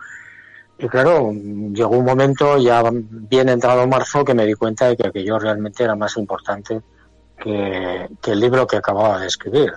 Y 0.79 0.89
claro, 0.89 1.33
llegó 1.33 1.97
un 1.97 2.05
momento, 2.05 2.59
ya 2.59 2.83
bien 2.91 3.49
entrado 3.49 3.87
marzo, 3.87 4.25
que 4.25 4.35
me 4.35 4.47
di 4.47 4.55
cuenta 4.55 4.89
de 4.89 4.97
que 4.97 5.09
aquello 5.09 5.39
realmente 5.39 5.85
era 5.85 5.95
más 5.95 6.17
importante 6.17 6.81
que, 7.39 8.09
el 8.27 8.41
libro 8.41 8.67
que 8.67 8.77
acababa 8.77 9.19
de 9.19 9.27
escribir. 9.27 9.73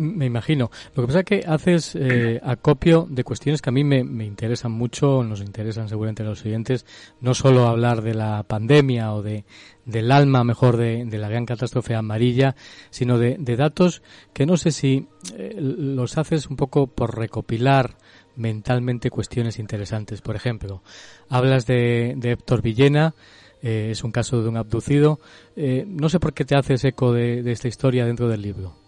Me 0.00 0.24
imagino. 0.24 0.70
Lo 0.94 1.02
que 1.02 1.06
pasa 1.08 1.18
es 1.18 1.24
que 1.26 1.44
haces 1.46 1.94
eh, 1.94 2.40
acopio 2.42 3.06
de 3.10 3.22
cuestiones 3.22 3.60
que 3.60 3.68
a 3.68 3.72
mí 3.72 3.84
me, 3.84 3.98
interesan 4.24 4.72
mucho, 4.72 5.22
nos 5.22 5.42
interesan 5.42 5.90
seguramente 5.90 6.22
a 6.22 6.26
los 6.26 6.42
oyentes, 6.42 6.86
no 7.20 7.34
solo 7.34 7.66
hablar 7.66 8.00
de 8.00 8.14
la 8.14 8.42
pandemia 8.44 9.12
o 9.12 9.22
de, 9.22 9.44
del 9.84 10.10
alma, 10.10 10.42
mejor, 10.42 10.78
de, 10.78 11.04
la 11.04 11.28
gran 11.28 11.44
catástrofe 11.44 11.94
amarilla, 11.94 12.56
sino 12.88 13.18
de, 13.18 13.36
datos 13.56 14.00
que 14.32 14.46
no 14.46 14.56
sé 14.56 14.72
si 14.72 15.06
eh, 15.36 15.54
los 15.58 16.16
haces 16.16 16.48
un 16.48 16.56
poco 16.56 16.86
por 16.86 17.18
recopilar 17.18 17.98
mentalmente 18.36 19.10
cuestiones 19.10 19.58
interesantes. 19.58 20.22
Por 20.22 20.34
ejemplo, 20.34 20.82
hablas 21.28 21.66
de, 21.66 22.14
de 22.16 22.32
Héctor 22.32 22.62
Villena, 22.62 23.14
eh, 23.60 23.88
es 23.90 24.02
un 24.02 24.12
caso 24.12 24.40
de 24.40 24.48
un 24.48 24.56
abducido. 24.56 25.20
no 25.56 26.08
sé 26.08 26.18
por 26.20 26.32
qué 26.32 26.46
te 26.46 26.56
haces 26.56 26.82
eco 26.84 27.12
de 27.12 27.52
esta 27.52 27.68
historia 27.68 28.06
dentro 28.06 28.26
del 28.28 28.40
libro. 28.40 28.79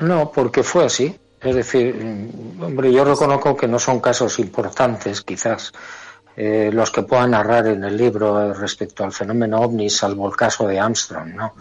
No, 0.00 0.30
porque 0.30 0.62
fue 0.62 0.84
así. 0.84 1.18
Es 1.40 1.54
decir, 1.54 1.94
mm, 1.94 2.62
hombre, 2.62 2.92
yo 2.92 3.04
reconozco 3.04 3.56
que 3.56 3.68
no 3.68 3.78
son 3.78 4.00
casos 4.00 4.38
importantes, 4.38 5.22
quizás, 5.22 5.72
eh, 6.36 6.70
los 6.72 6.90
que 6.90 7.02
puedan 7.02 7.30
narrar 7.30 7.66
en 7.66 7.84
el 7.84 7.96
libro 7.96 8.52
respecto 8.52 9.04
al 9.04 9.12
fenómeno 9.12 9.60
ovni, 9.60 9.88
salvo 9.88 10.28
el 10.28 10.36
caso 10.36 10.66
de 10.66 10.80
Armstrong, 10.80 11.34
¿no? 11.34 11.54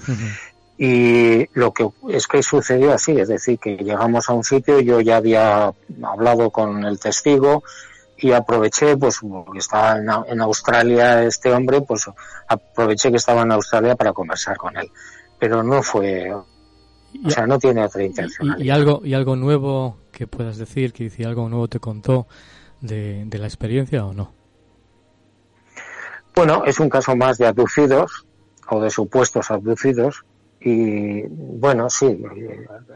Y 0.78 1.48
lo 1.58 1.71
que 1.71 1.88
es 2.10 2.28
que 2.28 2.43
sucedió 2.43 2.93
así, 2.93 3.17
es 3.17 3.30
decir, 3.30 3.58
que 3.58 3.78
llegamos 3.78 4.30
a 4.30 4.34
un 4.34 4.43
sitio, 4.43 4.82
yo 4.82 5.00
ya 5.00 5.17
había 5.17 5.71
hablado 6.04 6.50
con 6.50 6.84
el 6.84 7.00
testigo 7.00 7.63
y 8.17 8.34
aproveché, 8.34 8.98
pues, 8.98 9.19
que 9.19 9.60
estaba 9.60 9.98
en, 9.98 10.41
Australia 10.41 11.24
este 11.24 11.54
hombre, 11.54 11.82
pues 11.82 12.06
aproveché 12.48 13.12
que 13.12 13.17
estaba 13.17 13.43
en 13.43 13.54
Australia 13.54 13.95
para 13.95 14.12
conversar 14.12 14.58
con 14.58 14.76
él. 14.76 14.91
Pero 15.39 15.63
no 15.63 15.82
fue 15.82 16.34
o 17.23 17.30
sea, 17.30 17.47
no 17.47 17.60
tiene 17.60 17.84
otra 17.84 18.04
intención. 18.04 18.56
Y, 18.60 18.69
algo, 18.69 19.01
¿Y 19.04 19.13
algo 19.13 19.36
nuevo 19.36 19.97
que 20.12 20.28
puedas 20.28 20.58
decir, 20.58 20.93
que 20.93 21.10
si 21.10 21.23
algo 21.23 21.49
nuevo 21.49 21.67
te 21.67 21.80
contó 21.80 22.28
de, 22.82 23.28
la 23.32 23.45
experiencia 23.45 24.06
o 24.06 24.13
no? 24.13 24.34
Bueno, 26.36 26.63
es 26.65 26.80
un 26.80 26.89
caso 26.89 27.15
más 27.15 27.38
de 27.38 27.47
abducidos 27.47 28.25
o 28.69 28.82
de 28.82 28.89
supuestos 28.89 29.51
abducidos 29.51 30.25
y 30.60 31.23
bueno, 31.28 31.89
sí, 31.89 32.21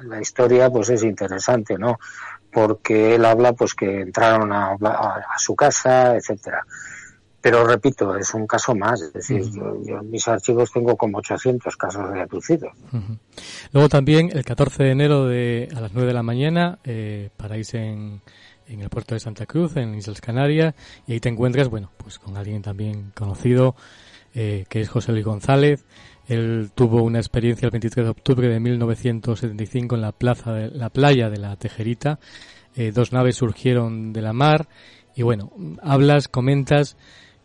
la 0.03 0.19
historia 0.19 0.69
pues 0.69 0.89
es 0.89 1.03
interesante, 1.03 1.77
¿no? 1.77 1.99
Porque 2.51 3.15
él 3.15 3.25
habla 3.25 3.53
pues 3.53 3.75
que 3.75 4.01
entraron 4.01 4.51
a, 4.51 4.71
a 4.71 5.37
su 5.37 5.55
casa, 5.55 6.15
etcétera. 6.15 6.65
Pero 7.41 7.65
repito, 7.65 8.15
es 8.17 8.33
un 8.33 8.45
caso 8.45 8.75
más. 8.75 9.01
Es 9.01 9.13
decir, 9.13 9.43
yo, 9.53 9.99
en 9.99 10.09
mis 10.09 10.27
archivos 10.27 10.71
tengo 10.71 10.97
como 10.97 11.19
800 11.19 11.75
casos 11.77 12.11
de 12.11 12.21
abducidos. 12.21 12.73
Luego 13.71 13.87
también, 13.87 14.29
el 14.33 14.43
14 14.43 14.83
de 14.83 14.91
enero 14.91 15.25
de, 15.25 15.69
a 15.75 15.79
las 15.79 15.93
9 15.93 16.07
de 16.07 16.13
la 16.13 16.23
mañana, 16.23 16.79
eh, 16.83 17.29
paráis 17.37 17.73
en, 17.73 18.21
en 18.67 18.81
el 18.81 18.89
puerto 18.89 19.15
de 19.15 19.19
Santa 19.19 19.45
Cruz, 19.45 19.77
en 19.77 19.95
Islas 19.95 20.21
Canarias, 20.21 20.75
y 21.07 21.13
ahí 21.13 21.19
te 21.19 21.29
encuentras, 21.29 21.69
bueno, 21.69 21.91
pues 21.97 22.19
con 22.19 22.35
alguien 22.37 22.61
también 22.61 23.11
conocido, 23.15 23.75
eh, 24.35 24.65
que 24.69 24.81
es 24.81 24.89
José 24.89 25.11
Luis 25.11 25.25
González. 25.25 25.85
Él 26.27 26.71
tuvo 26.75 27.01
una 27.01 27.17
experiencia 27.17 27.65
el 27.65 27.71
23 27.71 28.05
de 28.05 28.11
octubre 28.11 28.47
de 28.47 28.59
1975 28.59 29.95
en 29.95 30.01
la 30.01 30.11
plaza 30.11 30.53
de, 30.53 30.69
la 30.69 30.89
playa 30.89 31.29
de 31.29 31.37
la 31.37 31.55
Tejerita. 31.55 32.19
Eh, 32.75 32.91
dos 32.91 33.11
naves 33.11 33.37
surgieron 33.37 34.13
de 34.13 34.21
la 34.21 34.33
mar 34.33 34.67
y 35.15 35.23
bueno, 35.23 35.51
hablas, 35.81 36.27
comentas 36.27 36.95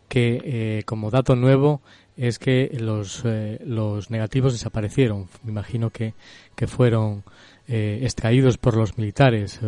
que 0.07 0.41
eh, 0.43 0.83
como 0.85 1.11
dato 1.11 1.35
nuevo 1.35 1.81
es 2.17 2.39
que 2.39 2.75
los, 2.79 3.23
eh, 3.25 3.59
los 3.65 4.09
negativos 4.09 4.53
desaparecieron. 4.53 5.27
Me 5.43 5.51
imagino 5.51 5.89
que, 5.89 6.13
que 6.55 6.67
fueron 6.67 7.23
eh, 7.67 7.99
extraídos 8.03 8.57
por 8.57 8.75
los 8.75 8.97
militares. 8.97 9.59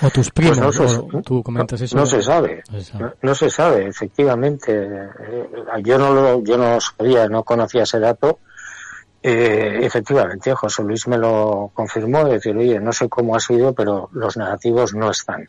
o 0.00 0.10
tus 0.10 0.30
primos, 0.30 0.58
pues 0.58 0.78
no 0.78 0.88
se, 0.88 1.22
tú 1.22 1.42
comentas 1.42 1.80
eso. 1.80 1.96
No 1.96 2.06
se 2.06 2.22
sabe, 2.22 2.62
no, 3.20 3.34
se 3.34 3.50
sabe, 3.50 3.86
efectivamente. 3.88 4.88
yo 5.82 5.98
no 5.98 6.14
lo, 6.14 6.42
yo 6.42 6.56
no 6.56 6.80
sabía, 6.80 7.28
no 7.28 7.42
conocía 7.42 7.82
ese 7.82 8.00
dato. 8.00 8.38
efectivamente, 9.22 10.54
José 10.54 10.82
Luis 10.82 11.06
me 11.08 11.18
lo 11.18 11.70
confirmó, 11.74 12.24
decir, 12.24 12.56
oye, 12.56 12.80
no 12.80 12.92
sé 12.92 13.08
cómo 13.10 13.36
ha 13.36 13.40
sido, 13.40 13.74
pero 13.74 14.08
los 14.12 14.38
negativos 14.38 14.94
no 14.94 15.10
están 15.10 15.48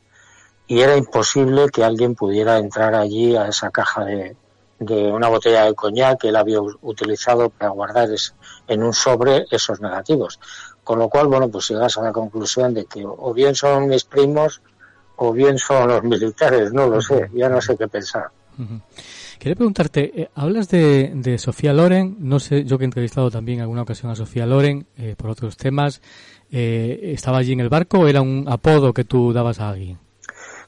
y 0.67 0.81
era 0.81 0.97
imposible 0.97 1.69
que 1.69 1.83
alguien 1.83 2.15
pudiera 2.15 2.57
entrar 2.57 2.95
allí 2.95 3.35
a 3.35 3.47
esa 3.47 3.69
caja 3.69 4.05
de, 4.05 4.35
de 4.79 5.11
una 5.11 5.29
botella 5.29 5.65
de 5.65 5.73
coñac 5.73 6.21
que 6.21 6.29
él 6.29 6.35
había 6.35 6.59
utilizado 6.61 7.49
para 7.49 7.71
guardar 7.71 8.09
en 8.67 8.83
un 8.83 8.93
sobre 8.93 9.45
esos 9.51 9.79
negativos. 9.79 10.39
Con 10.83 10.99
lo 10.99 11.09
cual, 11.09 11.27
bueno, 11.27 11.49
pues 11.49 11.69
llegas 11.69 11.97
a 11.97 12.03
la 12.03 12.11
conclusión 12.11 12.73
de 12.73 12.85
que 12.85 13.03
o 13.05 13.33
bien 13.33 13.55
son 13.55 13.87
mis 13.87 14.03
primos 14.03 14.61
o 15.17 15.31
bien 15.31 15.57
son 15.57 15.87
los 15.87 16.03
militares, 16.03 16.73
no 16.73 16.87
lo 16.87 17.01
sé, 17.01 17.29
ya 17.33 17.49
no 17.49 17.61
sé 17.61 17.77
qué 17.77 17.87
pensar. 17.87 18.29
Quería 19.39 19.55
preguntarte, 19.55 20.21
eh, 20.21 20.29
hablas 20.33 20.69
de, 20.69 21.11
de, 21.13 21.37
Sofía 21.37 21.73
Loren, 21.73 22.17
no 22.19 22.39
sé, 22.39 22.63
yo 22.63 22.77
que 22.77 22.83
he 22.83 22.85
entrevistado 22.85 23.29
también 23.29 23.59
en 23.59 23.63
alguna 23.63 23.81
ocasión 23.81 24.11
a 24.11 24.15
Sofía 24.15 24.45
Loren 24.45 24.87
eh, 24.97 25.15
por 25.17 25.29
otros 25.29 25.57
temas, 25.57 26.01
eh, 26.51 27.11
¿estaba 27.13 27.39
allí 27.39 27.53
en 27.53 27.59
el 27.59 27.69
barco 27.69 27.99
o 27.99 28.07
era 28.07 28.21
un 28.21 28.45
apodo 28.47 28.93
que 28.93 29.03
tú 29.03 29.33
dabas 29.33 29.59
a 29.59 29.69
alguien? 29.69 29.99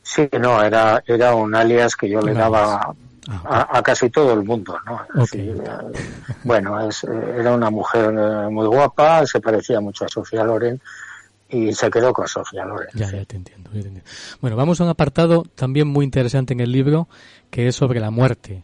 Sí, 0.07 0.29
no, 0.39 0.63
era, 0.63 1.03
era 1.05 1.35
un 1.35 1.53
alias 1.53 1.97
que 1.97 2.07
yo 2.07 2.21
le 2.21 2.33
daba 2.33 2.95
ah, 3.27 3.67
a, 3.69 3.83
casi 3.83 4.09
todo 4.09 4.31
el 4.35 4.45
mundo, 4.45 4.79
¿no? 4.85 5.01
bueno, 6.45 6.87
es, 6.87 7.03
era 7.03 7.53
una 7.53 7.69
mujer 7.69 8.15
eh, 8.17 8.49
muy 8.49 8.67
guapa, 8.67 9.25
se 9.25 9.41
parecía 9.41 9.81
mucho 9.81 10.05
a 10.05 10.07
Sofía 10.07 10.45
Loren 10.45 10.79
y 11.49 11.73
se 11.73 11.89
quedó 11.89 12.13
con 12.13 12.25
Sofía 12.25 12.63
Loren. 12.63 12.87
Ya, 12.93 13.11
ya 13.11 13.25
te 13.25 13.35
entiendo, 13.35 13.69
Bueno, 14.39 14.55
vamos 14.55 14.79
a 14.79 14.85
un 14.85 14.89
apartado 14.91 15.43
también 15.55 15.89
muy 15.89 16.05
interesante 16.05 16.53
en 16.53 16.61
el 16.61 16.71
libro 16.71 17.09
que 17.49 17.67
es 17.67 17.75
sobre 17.75 17.99
la 17.99 18.09
muerte. 18.09 18.63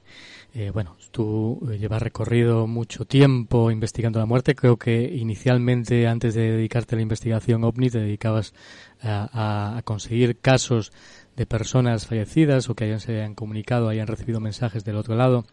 Eh, 0.55 0.69
bueno, 0.69 0.95
tú 1.11 1.67
eh, 1.69 1.77
llevas 1.79 2.01
recorrido 2.01 2.67
mucho 2.67 3.05
tiempo 3.05 3.71
investigando 3.71 4.19
la 4.19 4.25
muerte. 4.25 4.55
Creo 4.55 4.77
que 4.77 5.01
inicialmente, 5.01 6.07
antes 6.07 6.35
de 6.35 6.51
dedicarte 6.51 6.95
a 6.95 6.97
la 6.97 7.01
investigación 7.01 7.63
OVNI, 7.63 7.89
te 7.89 7.99
dedicabas 7.99 8.53
a, 9.01 9.77
a 9.77 9.81
conseguir 9.81 10.37
casos 10.39 10.93
de 11.35 11.45
personas 11.45 12.07
fallecidas 12.07 12.69
o 12.69 12.75
que 12.75 12.85
hayan, 12.85 12.99
se 12.99 13.13
hayan 13.15 13.35
comunicado, 13.35 13.89
hayan 13.89 14.07
recibido 14.07 14.39
mensajes 14.39 14.83
del 14.83 14.97
otro 14.97 15.15
lado. 15.15 15.45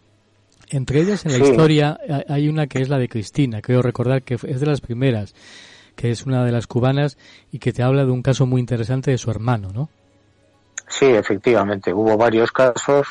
Entre 0.68 1.00
ellas 1.00 1.24
en 1.26 1.32
la 1.32 1.48
historia 1.48 1.98
hay 2.28 2.48
una 2.48 2.66
que 2.66 2.80
es 2.80 2.88
la 2.88 2.98
de 2.98 3.08
Cristina, 3.08 3.60
creo 3.60 3.82
recordar 3.82 4.22
que 4.22 4.34
es 4.34 4.60
de 4.60 4.66
las 4.66 4.80
primeras, 4.80 5.34
que 5.96 6.10
es 6.10 6.26
una 6.26 6.44
de 6.44 6.52
las 6.52 6.66
cubanas 6.66 7.18
y 7.50 7.58
que 7.58 7.72
te 7.72 7.82
habla 7.82 8.04
de 8.04 8.10
un 8.10 8.22
caso 8.22 8.46
muy 8.46 8.60
interesante 8.60 9.10
de 9.10 9.18
su 9.18 9.30
hermano, 9.30 9.70
¿no? 9.72 9.88
Sí, 10.86 11.06
efectivamente, 11.06 11.92
hubo 11.92 12.16
varios 12.16 12.52
casos 12.52 13.06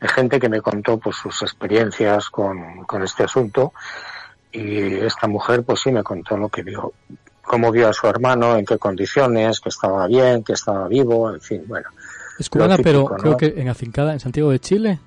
de 0.00 0.08
gente 0.08 0.40
que 0.40 0.48
me 0.48 0.60
contó 0.60 0.98
pues 0.98 1.16
sus 1.16 1.42
experiencias 1.42 2.30
con, 2.30 2.84
con 2.84 3.02
este 3.02 3.24
asunto. 3.24 3.72
Y 4.52 4.94
esta 4.94 5.28
mujer 5.28 5.62
pues 5.62 5.80
sí 5.80 5.92
me 5.92 6.02
contó 6.02 6.36
lo 6.36 6.48
que 6.48 6.62
vio, 6.62 6.92
cómo 7.42 7.70
vio 7.70 7.88
a 7.88 7.92
su 7.92 8.06
hermano, 8.06 8.56
en 8.56 8.64
qué 8.64 8.78
condiciones, 8.78 9.60
que 9.60 9.68
estaba 9.68 10.06
bien, 10.06 10.42
que 10.42 10.54
estaba 10.54 10.88
vivo, 10.88 11.32
en 11.32 11.40
fin, 11.40 11.64
bueno, 11.66 11.88
es 12.40 12.50
cubana, 12.50 12.76
pero 12.78 13.04
creo 13.06 13.36
que 13.36 13.54
en 13.56 13.68
afincada 13.68 14.12
en 14.12 14.20
Santiago 14.20 14.50
de 14.50 14.58
Chile. 14.58 14.98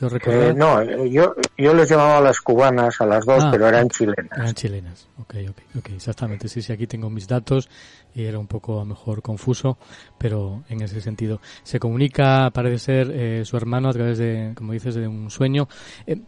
Eh, 0.00 0.54
no, 0.56 0.82
yo, 1.04 1.34
yo 1.58 1.74
les 1.74 1.90
llamaba 1.90 2.20
las 2.20 2.40
cubanas 2.40 3.00
a 3.00 3.06
las 3.06 3.26
dos, 3.26 3.42
ah, 3.44 3.48
pero 3.50 3.66
eran 3.66 3.88
chilenas. 3.88 4.38
Eran 4.38 4.54
chilenas, 4.54 5.08
ok, 5.18 5.34
ok, 5.50 5.58
ok, 5.78 5.90
exactamente. 5.90 6.48
Sí, 6.48 6.62
sí, 6.62 6.72
aquí 6.72 6.86
tengo 6.86 7.10
mis 7.10 7.26
datos 7.26 7.68
y 8.14 8.24
era 8.24 8.38
un 8.38 8.46
poco 8.46 8.76
a 8.76 8.84
lo 8.84 8.86
mejor 8.86 9.20
confuso, 9.20 9.76
pero 10.16 10.62
en 10.68 10.80
ese 10.80 11.00
sentido. 11.00 11.40
Se 11.64 11.78
comunica, 11.80 12.50
parece 12.54 12.78
ser, 12.78 13.10
eh, 13.12 13.44
su 13.44 13.56
hermano 13.56 13.88
a 13.88 13.92
través 13.92 14.16
de, 14.16 14.52
como 14.54 14.72
dices, 14.72 14.94
de 14.94 15.08
un 15.08 15.28
sueño. 15.30 15.68
Eh, 16.06 16.18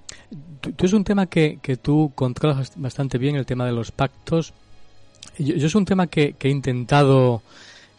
tú, 0.61 0.85
es 0.85 0.93
un 0.93 1.05
tema 1.05 1.27
que, 1.27 1.59
que 1.63 1.77
tú 1.77 2.13
controlas 2.15 2.73
bastante 2.77 3.17
bien, 3.17 3.37
el 3.37 3.47
tema 3.47 3.65
de 3.65 3.73
los 3.73 3.93
pactos. 3.93 4.53
Yo, 5.39 5.55
yo 5.55 5.67
es 5.69 5.75
un 5.75 5.85
tema 5.85 6.09
que, 6.09 6.35
que 6.35 6.49
he 6.49 6.51
intentado 6.51 7.43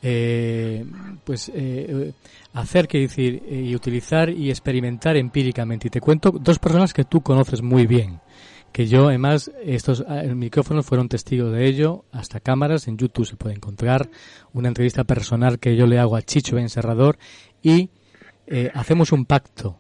eh, 0.06 0.86
pues 1.24 1.50
eh, 1.56 2.12
hacer 2.54 2.90
que 2.90 3.00
decir 3.00 3.42
eh, 3.48 3.62
y 3.62 3.74
utilizar 3.76 4.30
y 4.30 4.50
experimentar 4.50 5.16
empíricamente 5.16 5.88
y 5.88 5.92
te 5.92 6.02
cuento 6.02 6.32
dos 6.32 6.60
personas 6.60 6.94
que 6.94 7.06
tú 7.06 7.22
conoces 7.22 7.62
muy 7.62 7.88
bien 7.88 8.20
que 8.74 8.86
yo 8.86 9.08
además 9.08 9.50
estos 9.64 10.04
ah, 10.06 10.24
micrófonos 10.24 10.86
fueron 10.86 11.08
testigos 11.08 11.54
de 11.54 11.66
ello 11.66 12.04
hasta 12.12 12.42
cámaras 12.42 12.90
en 12.90 12.98
YouTube 12.98 13.26
se 13.26 13.38
puede 13.38 13.56
encontrar 13.56 14.10
una 14.52 14.68
entrevista 14.68 15.06
personal 15.06 15.58
que 15.58 15.78
yo 15.78 15.88
le 15.88 16.00
hago 16.00 16.18
a 16.18 16.22
Chicho 16.22 16.58
Encerrador 16.58 17.18
y 17.62 17.90
eh, 18.46 18.72
hacemos 18.74 19.14
un 19.14 19.26
pacto 19.26 19.80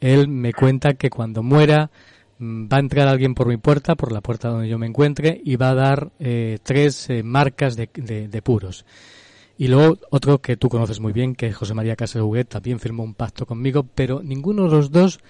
él 0.00 0.26
me 0.26 0.52
cuenta 0.52 0.94
que 0.94 1.10
cuando 1.10 1.44
muera 1.44 1.92
mm, 2.38 2.66
va 2.66 2.78
a 2.78 2.80
entrar 2.80 3.06
alguien 3.06 3.34
por 3.34 3.46
mi 3.46 3.56
puerta, 3.56 3.94
por 3.94 4.10
la 4.10 4.20
puerta 4.20 4.48
donde 4.48 4.68
yo 4.68 4.78
me 4.78 4.86
encuentre, 4.86 5.38
y 5.44 5.56
va 5.56 5.70
a 5.70 5.74
dar 5.74 6.10
eh, 6.18 6.58
tres 6.62 7.06
marcas 7.22 7.76
de, 7.76 7.86
de 7.92 8.42
puros. 8.42 8.86
Y 9.60 9.68
luego 9.68 9.98
otro 10.08 10.38
que 10.38 10.56
tú 10.56 10.70
conoces 10.70 11.00
muy 11.00 11.12
bien, 11.12 11.34
que 11.34 11.52
José 11.52 11.74
María 11.74 11.94
Huguet, 11.94 12.48
también 12.48 12.80
firmó 12.80 13.02
un 13.02 13.12
pacto 13.12 13.44
conmigo, 13.44 13.84
pero 13.94 14.22
ninguno 14.22 14.62
de 14.62 14.70
los 14.70 14.90
dos, 14.90 15.20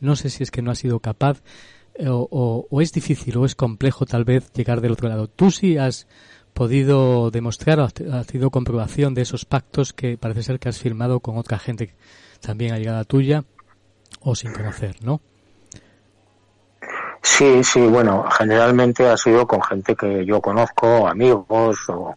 no 0.00 0.16
sé 0.16 0.30
si 0.30 0.42
es 0.42 0.50
que 0.50 0.62
no 0.62 0.72
ha 0.72 0.74
sido 0.74 0.98
capaz, 0.98 1.44
eh, 1.94 2.08
o, 2.08 2.66
es 2.80 2.92
difícil, 2.92 3.36
o 3.36 3.44
es 3.44 3.54
complejo 3.54 4.04
tal 4.04 4.24
vez 4.24 4.52
llegar 4.52 4.80
del 4.80 4.90
otro 4.90 5.08
lado. 5.08 5.28
Tú 5.28 5.52
sí 5.52 5.78
has 5.78 6.08
podido 6.54 7.30
demostrar, 7.30 7.78
o 7.78 7.84
has 7.84 8.26
sido 8.26 8.50
comprobación 8.50 9.14
de 9.14 9.22
esos 9.22 9.44
pactos 9.44 9.92
que 9.92 10.18
parece 10.18 10.42
ser 10.42 10.58
que 10.58 10.68
has 10.68 10.80
firmado 10.80 11.20
con 11.20 11.38
otra 11.38 11.60
gente 11.60 11.94
también 12.40 12.74
allegada 12.74 13.04
tuya, 13.04 13.44
o 14.18 14.34
sin 14.34 14.52
conocer, 14.52 14.96
¿no? 15.04 15.20
Sí, 17.22 17.62
sí, 17.62 17.78
bueno, 17.78 18.24
generalmente 18.36 19.06
ha 19.08 19.16
sido 19.16 19.46
con 19.46 19.62
gente 19.62 19.94
que 19.94 20.26
yo 20.26 20.40
conozco, 20.40 21.06
amigos 21.06 21.78
o 21.90 22.16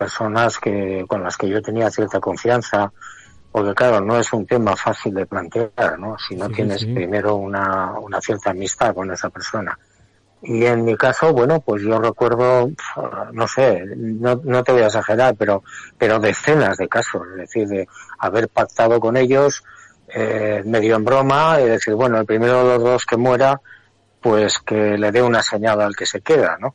personas 0.00 0.58
que 0.58 1.04
con 1.06 1.22
las 1.22 1.36
que 1.36 1.46
yo 1.46 1.60
tenía 1.60 1.90
cierta 1.90 2.20
confianza, 2.20 2.90
porque 3.52 3.74
claro, 3.74 4.00
no 4.00 4.18
es 4.18 4.32
un 4.32 4.46
tema 4.46 4.74
fácil 4.74 5.12
de 5.12 5.26
plantear, 5.26 5.98
¿no? 5.98 6.16
Si 6.18 6.36
no 6.36 6.48
tienes 6.48 6.86
primero 6.86 7.34
una, 7.34 7.92
una 8.00 8.18
cierta 8.18 8.48
amistad 8.50 8.94
con 8.94 9.10
esa 9.12 9.28
persona. 9.28 9.78
Y 10.40 10.64
en 10.64 10.86
mi 10.86 10.96
caso, 10.96 11.34
bueno, 11.34 11.60
pues 11.60 11.82
yo 11.82 12.00
recuerdo, 12.00 12.70
no 13.32 13.46
sé, 13.46 13.84
no, 13.94 14.40
no 14.42 14.64
te 14.64 14.72
voy 14.72 14.80
a 14.80 14.86
exagerar, 14.86 15.34
pero, 15.36 15.62
pero 15.98 16.18
decenas 16.18 16.78
de 16.78 16.88
casos, 16.88 17.20
es 17.32 17.36
decir, 17.36 17.68
de 17.68 17.86
haber 18.20 18.48
pactado 18.48 18.98
con 19.00 19.18
ellos, 19.18 19.62
eh, 20.14 20.62
medio 20.64 20.96
en 20.96 21.04
broma, 21.04 21.60
y 21.60 21.66
decir, 21.66 21.92
bueno, 21.94 22.18
el 22.18 22.24
primero 22.24 22.64
de 22.64 22.74
los 22.74 22.82
dos 22.82 23.04
que 23.04 23.18
muera, 23.18 23.60
pues 24.22 24.60
que 24.60 24.96
le 24.96 25.12
dé 25.12 25.20
una 25.22 25.42
señal 25.42 25.82
al 25.82 25.94
que 25.94 26.06
se 26.06 26.22
queda, 26.22 26.56
¿no? 26.58 26.74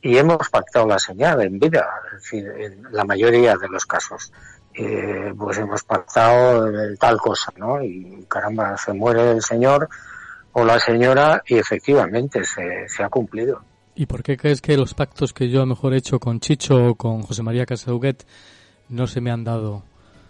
Y 0.00 0.16
hemos 0.16 0.48
pactado 0.48 0.86
la 0.86 0.98
señal 0.98 1.42
en 1.42 1.58
vida, 1.58 1.86
es 2.06 2.22
decir, 2.22 2.46
en 2.58 2.82
la 2.92 3.04
mayoría 3.04 3.56
de 3.56 3.68
los 3.68 3.84
casos. 3.84 4.32
Eh, 4.74 5.32
pues 5.36 5.58
hemos 5.58 5.82
pactado 5.82 6.70
tal 6.98 7.18
cosa, 7.18 7.52
¿no? 7.56 7.82
Y 7.82 8.24
caramba, 8.28 8.76
se 8.76 8.92
muere 8.92 9.32
el 9.32 9.42
señor 9.42 9.88
o 10.52 10.64
la 10.64 10.78
señora 10.78 11.42
y 11.46 11.56
efectivamente 11.56 12.44
se, 12.44 12.88
se 12.88 13.02
ha 13.02 13.08
cumplido. 13.08 13.60
¿Y 13.96 14.06
por 14.06 14.22
qué 14.22 14.36
crees 14.36 14.60
que 14.60 14.76
los 14.76 14.94
pactos 14.94 15.32
que 15.32 15.48
yo 15.48 15.58
a 15.58 15.62
lo 15.62 15.70
mejor 15.70 15.92
he 15.92 15.96
hecho 15.96 16.20
con 16.20 16.38
Chicho 16.38 16.90
o 16.90 16.94
con 16.94 17.22
José 17.22 17.42
María 17.42 17.66
Casaduguet 17.66 18.24
no 18.88 19.08
se 19.08 19.20
me 19.20 19.32
han 19.32 19.42
dado? 19.42 19.82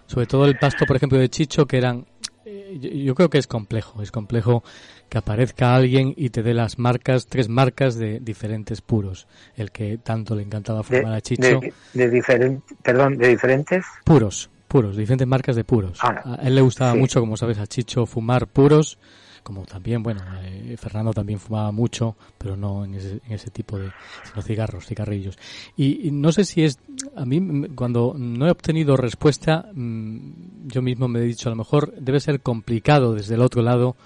Sobre 0.07 0.27
todo 0.27 0.47
el 0.47 0.59
pacto, 0.59 0.87
por 0.87 0.97
ejemplo, 0.97 1.19
de 1.19 1.29
Chicho, 1.29 1.67
que 1.67 1.77
eran... 1.77 2.07
Eh, 2.47 3.05
yo 3.05 3.15
creo 3.15 3.29
que 3.29 3.37
es 3.37 3.47
complejo, 3.47 4.01
es 4.01 4.11
complejo 4.11 4.65
que 5.09 5.19
aparezca 5.19 5.75
alguien 5.75 6.13
y 6.17 6.31
te 6.31 6.43
dé 6.43 6.55
las 6.55 6.79
marcas, 6.79 7.27
tres 7.27 7.49
marcas 7.49 7.97
de 7.97 8.21
diferentes 8.21 8.81
puros. 8.81 9.27
El 9.57 9.71
que 9.71 9.99
tanto 9.99 10.35
le 10.35 10.43
encantaba 10.43 10.83
fumar 10.83 11.15
a 11.15 11.21
Chicho. 11.21 11.61
De, 11.95 12.11
diferentes, 12.11 12.77
perdón, 12.83 13.17
de 13.17 13.29
diferentes. 13.29 13.85
Puros, 14.05 14.51
puros, 14.67 14.97
diferentes 14.97 15.27
marcas 15.27 15.57
de 15.57 15.65
puros. 15.65 15.99
Ah, 16.03 16.39
a 16.41 16.47
él 16.47 16.55
le 16.55 16.61
gustaba 16.61 16.95
mucho, 16.95 17.21
como 17.21 17.37
sabes, 17.37 17.59
a 17.59 17.67
Chicho 17.67 18.07
fumar 18.07 18.47
puros, 18.47 18.99
como 19.43 19.65
también, 19.65 20.03
bueno, 20.03 20.21
eh, 20.43 20.77
Fernando 20.79 21.15
también 21.15 21.39
fumaba 21.39 21.73
mucho, 21.73 22.17
pero 22.37 22.55
no 22.55 22.85
en 22.85 22.95
ese, 22.95 23.21
en 23.25 23.33
ese 23.33 23.51
tipo 23.51 23.79
de 23.79 23.91
sino 24.25 24.43
cigarros, 24.43 24.87
cigarrillos. 24.87 25.39
Y, 25.75 26.11
no 26.13 26.33
sé 26.33 26.45
si 26.45 26.65
es, 26.65 26.79
a 27.17 27.25
mí 27.25 27.69
cuando 27.75 28.15
no 28.15 28.47
he 28.47 28.51
obtenido 28.51 28.95
respuesta, 28.99 29.71
mm, 29.73 30.67
yo 30.67 30.83
mismo 30.83 31.09
me 31.09 31.21
he 31.21 31.23
dicho, 31.23 31.49
a 31.49 31.53
lo 31.53 31.57
mejor 31.57 31.95
debe 31.95 32.21
ser 32.21 32.41
complicado 32.41 33.15
desde 33.15 33.37
el 33.37 33.41
otro 33.41 33.63
lado 33.63 33.97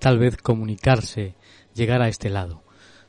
tal 0.00 0.18
vez 0.18 0.36
comunicarse, 0.38 1.34
llegar 1.74 2.02
a 2.02 2.08
este 2.08 2.30
lado. 2.30 2.62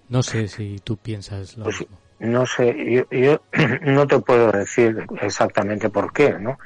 No 0.10 0.22
sé 0.22 0.48
si 0.48 0.78
tú 0.84 0.98
piensas 0.98 1.58
lo 1.58 1.64
pues, 1.64 1.80
mismo. 1.80 1.98
No 2.20 2.46
sé, 2.46 3.06
yo, 3.10 3.42
no 3.82 4.06
te 4.06 4.20
puedo 4.20 4.52
decir 4.52 5.08
exactamente 5.22 5.90
por 5.90 6.14
qué, 6.14 6.38
¿no? 6.38 6.60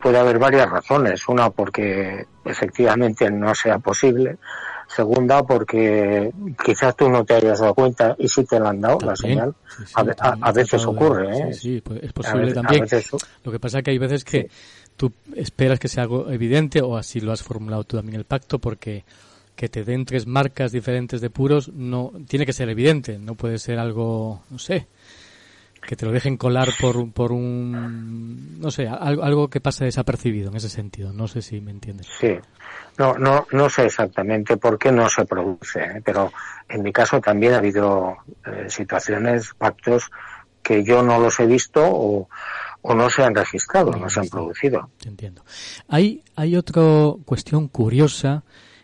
Puede 0.00 0.18
haber 0.18 0.38
varias 0.38 0.70
razones. 0.70 1.28
Una, 1.28 1.50
porque 1.50 2.26
efectivamente 2.44 3.30
no 3.30 3.54
sea 3.54 3.78
posible. 3.78 4.38
Segunda, 4.86 5.42
porque 5.42 6.32
quizás 6.64 6.96
tú 6.96 7.08
no 7.08 7.24
te 7.24 7.34
hayas 7.34 7.60
dado 7.60 7.74
cuenta 7.74 8.16
y 8.18 8.26
sí 8.26 8.44
te 8.44 8.58
la 8.58 8.70
han 8.70 8.80
dado 8.80 8.98
la 9.00 9.14
señal. 9.14 9.54
a, 9.94 10.52
veces 10.52 10.84
ocurre, 10.84 11.50
¿eh? 11.50 11.52
Sí, 11.52 11.80
pues 11.80 12.02
es 12.02 12.12
posible 12.12 12.52
también. 12.52 12.86
Lo 13.44 13.52
que 13.52 13.60
pasa 13.60 13.78
es 13.78 13.84
que 13.84 13.90
hay 13.90 13.98
veces 13.98 14.24
que 14.24 14.48
tú 14.96 15.12
esperas 15.36 15.78
que 15.78 15.88
sea 15.88 16.02
algo 16.02 16.30
evidente 16.30 16.80
o 16.82 16.96
así 16.96 17.20
lo 17.20 17.32
has 17.32 17.42
formulado 17.42 17.84
tú 17.84 17.96
también 17.96 18.18
el 18.18 18.24
pacto 18.24 18.58
porque 18.58 19.04
que 19.60 19.68
te 19.68 19.84
den 19.84 20.06
tres 20.06 20.26
marcas 20.26 20.72
diferentes 20.72 21.20
de 21.20 21.28
puros 21.28 21.68
no 21.68 22.12
tiene 22.26 22.46
que 22.46 22.54
ser 22.54 22.70
evidente, 22.70 23.18
no 23.18 23.34
puede 23.34 23.58
ser 23.58 23.78
algo, 23.78 24.42
no 24.48 24.58
sé, 24.58 24.86
que 25.86 25.96
te 25.96 26.06
lo 26.06 26.12
dejen 26.12 26.38
colar 26.38 26.70
por, 26.80 27.12
por 27.12 27.30
un, 27.30 28.58
no 28.58 28.70
sé, 28.70 28.88
algo, 28.88 29.22
algo 29.22 29.48
que 29.50 29.60
pase 29.60 29.84
desapercibido 29.84 30.48
en 30.48 30.56
ese 30.56 30.70
sentido. 30.70 31.12
No 31.12 31.28
sé 31.28 31.42
si 31.42 31.60
me 31.60 31.72
entiendes. 31.72 32.06
Sí, 32.18 32.38
no, 32.96 33.18
no, 33.18 33.46
no 33.52 33.68
sé 33.68 33.84
exactamente 33.84 34.56
por 34.56 34.78
qué 34.78 34.90
no 34.90 35.10
se 35.10 35.26
produce, 35.26 35.80
¿eh? 35.80 36.02
pero 36.02 36.32
en 36.66 36.82
mi 36.82 36.90
caso 36.90 37.20
también 37.20 37.52
ha 37.52 37.58
habido 37.58 38.16
eh, 38.46 38.64
situaciones, 38.70 39.52
pactos 39.58 40.10
que 40.62 40.82
yo 40.82 41.02
no 41.02 41.18
los 41.18 41.38
he 41.38 41.44
visto 41.44 41.82
o, 41.84 42.30
o 42.80 42.94
no 42.94 43.10
se 43.10 43.24
han 43.24 43.34
registrado, 43.34 43.90
no, 43.90 44.08
se 44.08 44.20
han 44.20 44.28
producido. 44.30 44.88
Entiendo. 45.04 45.44
Hay, 45.86 46.24
hay 46.34 46.56
otra 46.56 46.82
cuestión 47.26 47.68
curiosa 47.68 48.42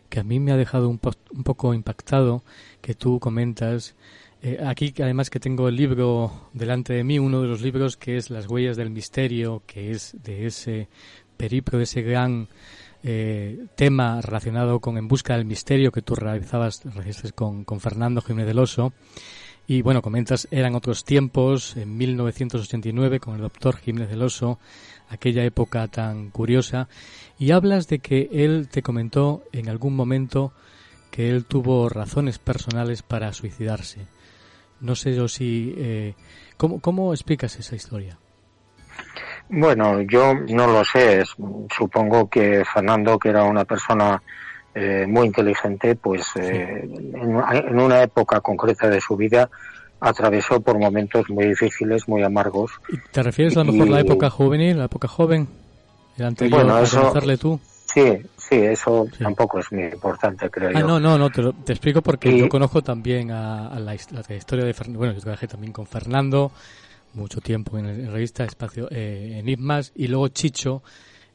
que 0.09 0.21
a 0.21 0.25
mí 0.25 0.40
me 0.40 0.53
ha 0.53 0.57
dejado 0.57 0.88
un, 0.88 1.01
un 1.33 1.42
poco 1.42 1.75
impactado, 1.75 2.42
que 2.81 2.95
tú 2.95 3.21
comentas. 3.21 3.95
Eh, 4.42 4.59
aquí 4.64 4.95
además 5.01 5.31
que 5.31 5.40
tengo 5.40 5.69
el 5.69 5.77
libro 5.77 6.51
delante 6.53 6.92
de 6.92 7.05
mí, 7.05 7.19
uno 7.19 7.42
de 7.42 7.49
los 7.49 7.62
libros 7.62 7.97
que 7.97 8.16
es 8.16 8.31
Las 8.31 8.47
huellas 8.49 8.77
del 8.77 8.90
misterio, 8.90 9.62
que 9.66 9.90
es 9.90 10.16
de 10.23 10.47
ese 10.47 10.88
periplo, 11.37 11.79
de 11.79 11.85
ese 11.85 12.03
gran 12.03 12.49
eh, 13.03 13.66
tema 13.77 14.21
relacionado 14.21 14.81
con 14.81 14.99
En 14.99 15.09
busca 15.09 15.37
del 15.37 15.45
misterio 15.45 15.92
que 15.92 16.03
tú 16.03 16.14
realizabas, 16.14 16.83
con, 17.35 17.64
con 17.64 17.81
Fernando 17.81 18.21
Jiménez 18.21 18.47
del 18.47 18.59
Oso. 18.59 18.92
Y 19.69 19.83
bueno, 19.83 20.01
comentas, 20.01 20.47
eran 20.53 20.77
otros 20.77 21.05
tiempos, 21.05 21.77
en 21.77 21.97
1989, 21.97 23.19
con 23.19 23.35
el 23.35 23.42
doctor 23.42 23.77
Jiménez 23.77 24.09
del 24.09 24.23
Oso, 24.23 24.61
aquella 25.09 25.45
época 25.45 25.87
tan 25.88 26.31
curiosa, 26.31 26.88
y 27.38 27.53
hablas 27.53 27.88
de 27.88 27.99
que 27.99 28.29
él 28.33 28.69
te 28.69 28.83
comentó 28.83 29.42
en 29.53 29.69
algún 29.69 29.95
momento 29.95 30.53
que 31.11 31.31
él 31.31 31.45
tuvo 31.45 31.88
razones 31.88 32.38
personales 32.38 33.03
para 33.03 33.33
suicidarse. 33.33 34.07
No 34.81 34.95
sé 34.95 35.14
yo 35.14 35.29
si... 35.29 35.75
Eh, 35.79 36.14
¿cómo, 36.57 36.81
¿Cómo 36.81 37.12
explicas 37.12 37.59
esa 37.59 37.75
historia? 37.75 38.19
Bueno, 39.49 40.03
yo 40.03 40.35
no 40.35 40.66
lo 40.66 40.85
sé. 40.85 41.24
Supongo 41.70 42.28
que 42.28 42.64
Fernando, 42.64 43.18
que 43.18 43.30
era 43.30 43.45
una 43.45 43.64
persona 43.64 44.20
eh, 44.74 45.07
muy 45.09 45.28
inteligente, 45.28 45.95
pues 45.95 46.26
eh, 46.37 46.83
en, 46.83 47.14
en, 47.14 47.80
una 47.80 48.03
época 48.03 48.41
concreta 48.41 48.91
de 48.91 49.01
su 49.01 49.16
vida 49.16 49.49
atravesó 50.09 50.61
por 50.61 50.78
momentos 50.78 51.28
muy 51.28 51.46
difíciles, 51.48 52.09
muy 52.09 52.22
amargos. 52.22 52.70
¿Y 52.88 52.96
¿Te 53.11 53.22
refieres 53.22 53.57
a 53.57 53.64
lo 53.64 53.72
mejor 53.72 53.88
a 53.88 53.90
la 53.92 54.00
época 54.00 54.30
juvenil, 54.30 54.78
la 54.78 54.84
época 54.84 55.09
joven? 55.09 55.48
El 56.16 56.26
anterior 56.26 56.64
bueno, 56.64 56.78
eso, 56.78 57.12
tú. 57.38 57.61
Sí, 57.92 58.18
sí, 58.36 58.57
eso 58.57 59.07
tampoco 59.18 59.59
es 59.59 59.70
muy 59.72 59.84
importante, 59.84 60.48
creo 60.50 60.70
ah, 60.74 60.80
No, 60.80 60.98
no, 60.98 61.18
no, 61.18 61.30
te, 61.30 61.42
te 61.64 61.72
explico 61.72 62.02
porque 62.02 62.36
yo 62.36 62.48
conozco 62.48 62.82
también 62.82 63.30
a, 63.30 63.78
la, 63.78 63.94
historia 63.94 64.64
de 64.64 64.74
Fernando. 64.74 64.98
Bueno, 64.98 65.14
yo 65.14 65.20
trabajé 65.20 65.46
también 65.46 65.72
con 65.72 65.86
Fernando 65.86 66.52
mucho 67.14 67.40
tiempo 67.40 67.78
en, 67.78 68.04
la 68.04 68.12
revista 68.12 68.44
Espacio 68.44 68.88
eh, 68.90 69.38
Enigmas 69.38 69.92
y 69.94 70.09
luego 70.09 70.28
Chicho, 70.28 70.82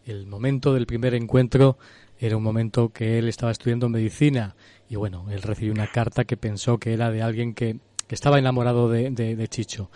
el 0.05 0.28
momento 0.28 0.74
del 0.74 0.86
primer 0.86 1.15
encuentro 1.15 1.78
era 2.19 2.38
un 2.38 2.43
momento 2.43 2.89
que 2.89 3.17
él 3.17 3.28
estaba 3.28 3.51
estudiando 3.51 3.89
medicina 3.89 4.55
y 4.89 4.95
bueno, 4.95 5.26
él 5.32 5.41
recibió 5.41 5.74
una 5.74 5.88
carta 5.88 6.26
que 6.26 6.38
pensó 6.38 6.78
que 6.78 6.93
era 6.93 7.09
de 7.09 7.22
alguien 7.22 7.53
que, 7.53 7.80
estaba 8.16 8.39
enamorado 8.39 8.89
de, 8.89 9.09
de, 9.12 9.47
Chicho. 9.47 9.89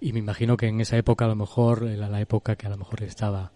Y 0.00 0.12
me 0.12 0.18
imagino 0.18 0.56
que 0.56 0.66
en 0.66 0.80
esa 0.80 0.96
época 0.96 1.24
a 1.24 1.28
lo 1.28 1.36
mejor 1.36 1.84
era 1.84 2.08
la 2.08 2.20
época 2.20 2.56
que 2.56 2.66
a 2.66 2.70
lo 2.70 2.76
mejor 2.76 3.02
estaba 3.02 3.52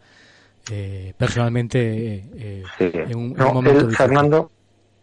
eh, 0.71 1.15
personalmente 1.17 2.29
eh, 2.35 2.63
en 2.79 3.17
un, 3.17 3.37
momento 3.37 3.91
Fernando 3.91 4.51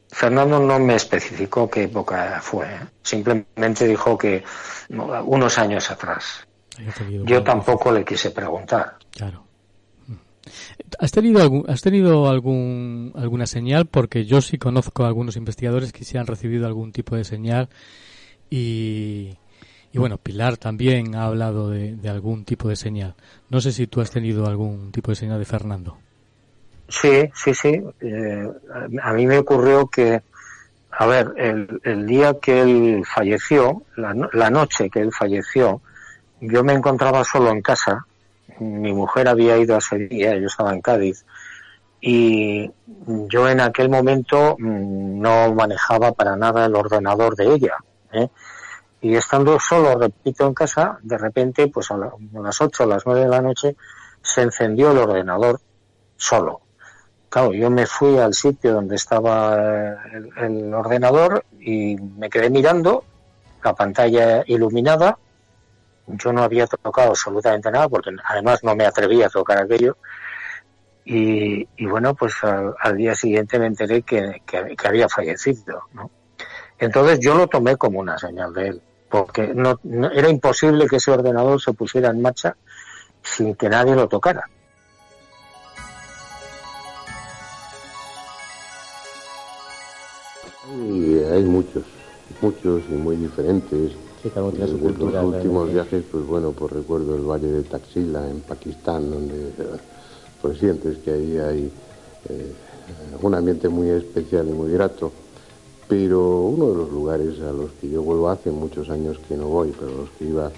Fernando 0.09 0.59
no 0.59 0.79
me 0.79 0.95
especificó 0.95 1.69
qué 1.69 1.83
época 1.83 2.39
fue. 2.41 2.67
Simplemente 3.01 3.87
dijo 3.87 4.17
que 4.17 4.43
unos 4.89 5.57
años 5.57 5.91
atrás. 5.91 6.47
Yo 7.25 7.43
tampoco 7.43 7.91
le 7.91 8.05
quise 8.05 8.31
preguntar. 8.31 8.97
Claro. 9.11 9.45
¿Has 10.99 11.11
tenido, 11.11 11.41
algún, 11.41 11.65
¿Has 11.67 11.81
tenido 11.81 12.29
algún, 12.29 13.11
alguna 13.15 13.47
señal? 13.47 13.87
Porque 13.87 14.25
yo 14.25 14.41
sí 14.41 14.57
conozco 14.57 15.03
a 15.03 15.07
algunos 15.07 15.35
investigadores 15.35 15.91
que 15.91 16.05
sí 16.05 16.17
han 16.17 16.27
recibido 16.27 16.67
algún 16.67 16.91
tipo 16.91 17.15
de 17.15 17.23
señal 17.23 17.69
y, 18.49 19.35
bueno, 19.93 20.17
Pilar 20.17 20.57
también 20.57 21.15
ha 21.15 21.25
hablado 21.25 21.69
de, 21.69 21.97
algún 22.09 22.45
tipo 22.45 22.69
de 22.69 22.75
señal. 22.75 23.15
No 23.49 23.61
sé 23.61 23.71
si 23.71 23.87
tú 23.87 24.01
has 24.01 24.11
tenido 24.11 24.45
algún 24.45 24.91
tipo 24.91 25.11
de 25.11 25.15
señal 25.15 25.39
de 25.39 25.45
Fernando. 25.45 25.97
Sí, 26.87 27.29
sí, 27.33 27.53
sí. 27.53 27.81
Eh, 28.01 28.47
a 29.01 29.13
mí 29.13 29.25
me 29.25 29.39
ocurrió 29.39 29.87
que, 29.87 30.21
a 30.91 31.05
ver, 31.05 31.33
el, 31.37 31.81
el 31.83 32.05
día 32.05 32.35
que 32.41 32.61
él 32.61 33.03
falleció, 33.05 33.83
la, 33.95 34.13
la 34.33 34.49
noche 34.49 34.89
que 34.89 34.99
él 34.99 35.11
falleció, 35.11 35.81
yo 36.41 36.63
me 36.63 36.73
encontraba 36.73 37.23
solo 37.23 37.49
en 37.49 37.61
casa 37.61 38.05
mi 38.59 38.93
mujer 38.93 39.27
había 39.27 39.57
ido 39.57 39.75
a 39.75 39.81
Sevilla, 39.81 40.35
yo 40.35 40.47
estaba 40.47 40.73
en 40.73 40.81
Cádiz, 40.81 41.25
y 42.01 42.69
yo 43.07 43.49
en 43.49 43.59
aquel 43.59 43.89
momento 43.89 44.55
mm, 44.59 45.21
no 45.21 45.53
manejaba 45.53 46.11
para 46.13 46.35
nada 46.35 46.65
el 46.65 46.75
ordenador 46.75 47.35
de 47.35 47.53
ella. 47.53 47.75
¿Eh? 48.15 48.29
Y 49.01 49.15
estando 49.15 49.59
solo, 49.59 49.97
repito, 49.97 50.47
en 50.47 50.53
casa, 50.53 50.97
de 51.01 51.17
repente, 51.17 51.67
pues 51.67 51.91
a, 51.91 51.97
las 51.97 52.61
8 52.61 52.83
o 52.83 52.87
las 52.87 53.05
9 53.05 53.21
de 53.21 53.27
la 53.27 53.41
noche, 53.41 53.75
se 54.21 54.41
encendió 54.41 54.91
el 54.91 54.97
ordenador 54.97 55.59
solo. 56.17 56.61
Claro, 57.29 57.53
yo 57.53 57.69
me 57.69 57.85
fui 57.85 58.17
al 58.17 58.33
sitio 58.33 58.73
donde 58.73 58.95
estaba 58.95 59.97
el, 60.41 60.73
ordenador 60.73 61.45
y 61.59 61.95
me 61.95 62.29
quedé 62.29 62.49
mirando 62.49 63.03
la 63.63 63.73
pantalla 63.73 64.43
iluminada 64.47 65.17
yo 66.07 66.31
no 66.31 66.43
había 66.43 66.67
tocado 66.67 67.09
absolutamente 67.09 67.71
nada 67.71 67.89
porque 67.89 68.11
además 68.23 68.63
no 68.63 68.75
me 68.75 68.85
atrevía 68.85 69.27
a 69.27 69.29
tocar 69.29 69.57
aquello. 69.57 69.97
Y, 71.07 71.67
bueno, 71.85 72.15
pues 72.15 72.33
al, 72.43 72.97
día 72.97 73.13
siguiente 73.13 73.59
me 73.59 73.67
enteré 73.67 74.01
que, 74.01 74.41
había 74.83 75.07
fallecido. 75.07 75.83
¿no? 75.93 76.09
Entonces 76.79 77.19
yo 77.19 77.35
lo 77.35 77.47
tomé 77.47 77.77
como 77.77 77.99
una 77.99 78.17
señal 78.17 78.53
de 78.53 78.67
él, 78.67 78.81
porque 79.09 79.53
no, 79.53 79.79
era 80.13 80.29
imposible 80.29 80.87
que 80.87 80.97
ese 80.97 81.11
ordenador 81.11 81.61
se 81.61 81.73
pusiera 81.73 82.09
en 82.09 82.21
marcha 82.21 82.55
sin 83.23 83.55
que 83.55 83.69
nadie 83.69 83.95
lo 83.95 84.07
tocara. 84.07 84.49
Y 90.67 91.19
hay 91.19 91.43
muchos, 91.43 91.83
muchos 92.41 92.81
y 92.89 92.93
muy 92.93 93.15
diferentes 93.15 93.91
los 94.33 95.23
últimos 95.23 95.71
viajes, 95.71 96.03
pues 96.11 96.25
bueno, 96.25 96.51
pues 96.51 96.71
recuerdo 96.71 97.15
el 97.15 97.21
valle 97.21 97.47
de 97.47 97.63
Taxila 97.63 98.27
en 98.27 98.41
Pakistán, 98.41 99.09
donde 99.09 99.51
pues 100.41 100.57
sientes 100.57 100.97
que 100.99 101.11
ahí 101.11 101.37
hay 101.37 101.71
eh, 102.29 102.53
un 103.21 103.35
ambiente 103.35 103.69
muy 103.69 103.89
especial 103.89 104.47
y 104.49 104.51
muy 104.51 104.71
grato. 104.71 105.11
Pero 105.87 106.41
uno 106.41 106.69
de 106.69 106.75
los 106.75 106.91
lugares 106.91 107.39
a 107.41 107.51
los 107.51 107.71
que 107.79 107.89
yo 107.89 108.01
vuelvo 108.01 108.29
hace 108.29 108.49
muchos 108.49 108.89
años 108.89 109.17
que 109.27 109.37
no 109.37 109.47
voy, 109.47 109.73
pero 109.77 109.91
los 109.91 110.09
que 110.11 110.25
iba 110.25 110.51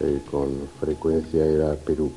eh, 0.00 0.20
con 0.30 0.48
frecuencia 0.80 1.46
era 1.46 1.74
Perú. 1.74 2.10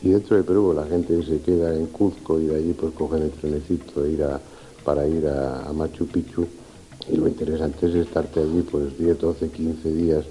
Y 0.00 0.10
dentro 0.10 0.36
de 0.36 0.42
Perú 0.42 0.72
la 0.74 0.86
gente 0.86 1.22
se 1.24 1.40
queda 1.40 1.74
en 1.74 1.86
Cuzco 1.86 2.40
y 2.40 2.46
de 2.46 2.56
allí 2.56 2.72
pues 2.72 2.94
cogen 2.94 3.22
el 3.22 3.30
trenecito 3.32 4.02
a, 4.24 4.40
para 4.84 5.06
ir 5.06 5.26
a, 5.26 5.68
a 5.68 5.72
Machu 5.72 6.06
Picchu. 6.06 6.46
Y 7.10 7.16
lo 7.16 7.28
interesante 7.28 7.86
es 7.86 7.94
estarte 7.94 8.40
allí 8.40 8.62
pues 8.62 8.96
10, 8.98 9.18
12, 9.18 9.48
15 9.50 9.92
días 9.92 10.24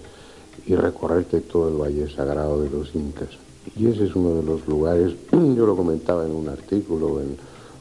y 0.65 0.75
recorrerte 0.75 1.41
todo 1.41 1.69
el 1.69 1.75
Valle 1.75 2.09
Sagrado 2.09 2.61
de 2.61 2.69
los 2.69 2.93
Incas. 2.95 3.29
Y 3.75 3.87
ese 3.87 4.05
es 4.05 4.15
uno 4.15 4.35
de 4.35 4.43
los 4.43 4.67
lugares, 4.67 5.13
yo 5.31 5.65
lo 5.65 5.75
comentaba 5.75 6.25
en 6.25 6.31
un 6.31 6.49
artículo 6.49 7.19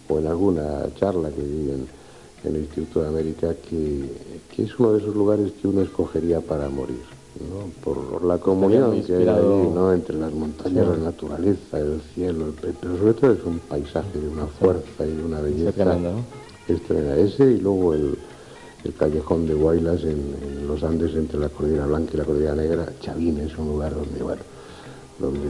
o 0.08 0.18
en, 0.18 0.26
alguna 0.26 0.86
charla 0.98 1.30
que 1.30 1.42
di 1.42 1.70
el 2.46 2.56
Instituto 2.56 3.02
de 3.02 3.08
América, 3.08 3.54
que, 3.54 4.10
que, 4.54 4.62
es 4.64 4.78
uno 4.78 4.92
de 4.92 5.00
esos 5.00 5.14
lugares 5.14 5.52
que 5.60 5.68
uno 5.68 5.82
escogería 5.82 6.40
para 6.40 6.68
morir, 6.68 7.02
¿no? 7.40 7.70
por 7.82 8.24
la 8.24 8.38
comunión 8.38 9.02
que 9.02 9.16
hay 9.16 9.28
ahí, 9.28 9.70
¿no? 9.74 9.92
entre 9.92 10.16
las 10.16 10.32
montañas, 10.32 10.88
la 10.88 10.96
naturaleza, 10.96 11.78
el 11.78 12.00
cielo, 12.14 12.46
pero 12.60 12.96
sobre 12.96 13.14
todo 13.14 13.32
es 13.32 13.44
un 13.44 13.58
paisaje 13.60 14.18
de 14.18 14.28
una 14.28 14.46
fuerza 14.46 15.06
y 15.06 15.14
de 15.14 15.24
una 15.24 15.40
belleza. 15.40 15.98
Es 16.68 16.80
Ese 16.90 17.52
y 17.52 17.60
luego 17.60 17.94
el, 17.94 18.18
el 18.84 18.94
callejón 18.94 19.46
de 19.46 19.54
Guaylas 19.54 20.02
en, 20.04 20.66
los 20.66 20.82
Andes 20.82 21.14
entre 21.14 21.38
la 21.38 21.48
Cordillera 21.48 21.86
Blanca 21.86 22.10
y 22.14 22.16
la 22.16 22.24
Cordillera 22.24 22.54
Negra. 22.54 22.88
Chavín 23.00 23.38
es 23.40 23.56
un 23.56 23.68
lugar 23.68 23.94
donde, 23.94 24.22
bueno, 24.22 24.42
donde 25.18 25.40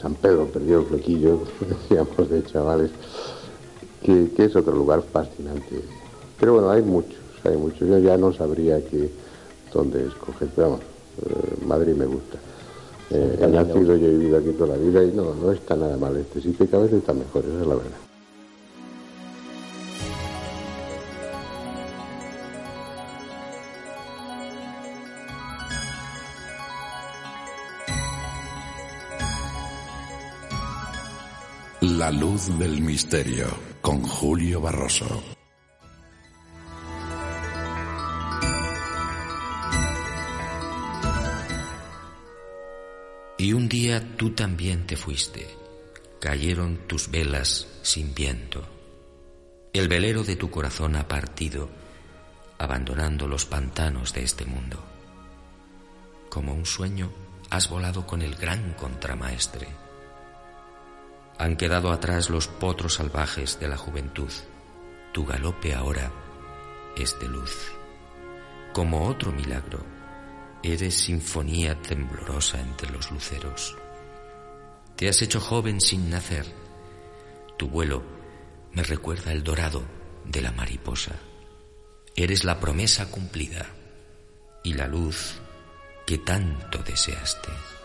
San 0.00 0.14
Pedro 0.14 0.46
perdió 0.46 0.80
el 0.80 0.86
flequillo, 0.86 1.40
decíamos 1.88 2.30
de 2.30 2.44
chavales, 2.44 2.90
que, 4.02 4.30
es 4.36 4.56
otro 4.56 4.74
lugar 4.74 5.02
fascinante. 5.02 5.80
Pero 6.38 6.54
bueno, 6.54 6.70
hay 6.70 6.82
muchos, 6.82 7.18
hay 7.44 7.56
muchos. 7.56 7.88
Yo 7.88 7.98
ya 7.98 8.16
no 8.16 8.32
sabría 8.32 8.84
que, 8.84 9.10
dónde 9.72 10.06
escoger, 10.06 10.48
pero 10.54 10.70
vamos, 10.70 10.84
eh, 11.26 11.64
Madrid 11.66 11.94
me 11.94 12.06
gusta. 12.06 12.38
Eh, 13.10 13.38
he 13.40 13.46
nacido 13.46 13.96
y 13.96 14.04
he 14.04 14.10
vivido 14.10 14.38
aquí 14.38 14.50
toda 14.50 14.76
la 14.76 14.82
vida 14.82 15.02
y 15.02 15.12
no, 15.12 15.34
no 15.34 15.52
está 15.52 15.74
nada 15.76 15.96
mal 15.96 16.16
este 16.16 16.40
sitio, 16.40 16.68
que 16.68 16.76
a 16.76 16.80
veces 16.80 16.98
está 16.98 17.12
mejor, 17.12 17.44
esa 17.44 17.60
es 17.60 17.66
la 17.66 17.74
verdad. 17.74 17.90
La 31.80 32.12
luz 32.12 32.58
del 32.58 32.80
misterio 32.82 33.67
con 33.80 34.02
Julio 34.02 34.60
Barroso. 34.60 35.22
Y 43.38 43.52
un 43.52 43.68
día 43.68 44.16
tú 44.16 44.34
también 44.34 44.86
te 44.86 44.96
fuiste. 44.96 45.48
Cayeron 46.20 46.88
tus 46.88 47.10
velas 47.10 47.68
sin 47.82 48.14
viento. 48.14 48.66
El 49.72 49.88
velero 49.88 50.24
de 50.24 50.34
tu 50.34 50.50
corazón 50.50 50.96
ha 50.96 51.06
partido, 51.06 51.68
abandonando 52.58 53.28
los 53.28 53.44
pantanos 53.44 54.12
de 54.12 54.24
este 54.24 54.44
mundo. 54.44 54.84
Como 56.28 56.52
un 56.52 56.66
sueño, 56.66 57.12
has 57.50 57.70
volado 57.70 58.06
con 58.06 58.22
el 58.22 58.34
gran 58.34 58.74
contramaestre 58.74 59.87
han 61.38 61.56
quedado 61.56 61.92
atrás 61.92 62.30
los 62.30 62.48
potros 62.48 62.94
salvajes 62.94 63.60
de 63.60 63.68
la 63.68 63.76
juventud. 63.76 64.30
Tu 65.12 65.24
galope 65.24 65.74
ahora 65.74 66.12
es 66.96 67.18
de 67.20 67.28
luz. 67.28 67.72
Como 68.72 69.08
otro 69.08 69.32
milagro, 69.32 69.84
eres 70.62 70.94
sinfonía 70.94 71.80
temblorosa 71.80 72.60
entre 72.60 72.90
los 72.90 73.10
luceros. 73.12 73.76
Te 74.96 75.08
has 75.08 75.22
hecho 75.22 75.40
joven 75.40 75.80
sin 75.80 76.10
nacer. 76.10 76.44
Tu 77.56 77.68
vuelo 77.68 78.02
me 78.72 78.82
recuerda 78.82 79.32
el 79.32 79.44
dorado 79.44 79.82
de 80.24 80.42
la 80.42 80.50
mariposa. 80.50 81.12
Eres 82.16 82.42
la 82.44 82.58
promesa 82.58 83.10
cumplida 83.10 83.66
y 84.64 84.74
la 84.74 84.88
luz 84.88 85.36
que 86.04 86.18
tanto 86.18 86.78
deseaste. 86.78 87.77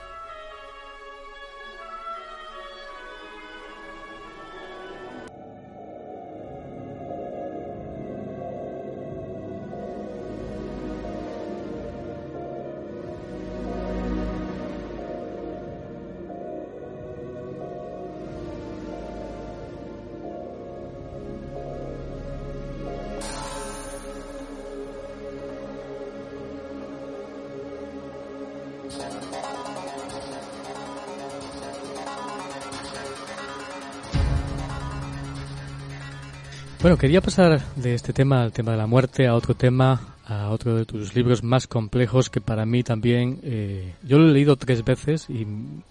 Bueno, 36.84 36.97
quería 36.97 37.21
pasar 37.21 37.61
de 37.77 37.93
este 37.93 38.11
tema 38.11 38.43
al 38.43 38.51
tema 38.51 38.73
de 38.73 38.77
la 38.77 38.88
muerte 38.88 39.25
a 39.25 39.36
otro 39.36 39.55
tema, 39.55 40.17
a 40.25 40.49
otro 40.49 40.75
de 40.75 40.84
tus 40.84 41.15
libros 41.15 41.41
más 41.41 41.65
complejos 41.65 42.29
que 42.29 42.41
para 42.41 42.65
mí 42.65 42.84
también, 42.84 43.39
eh, 43.41 43.93
yo 44.03 44.19
lo 44.19 44.27
he 44.27 44.34
leído 44.34 44.57
tres 44.57 44.84
veces 44.84 45.29
y 45.29 45.47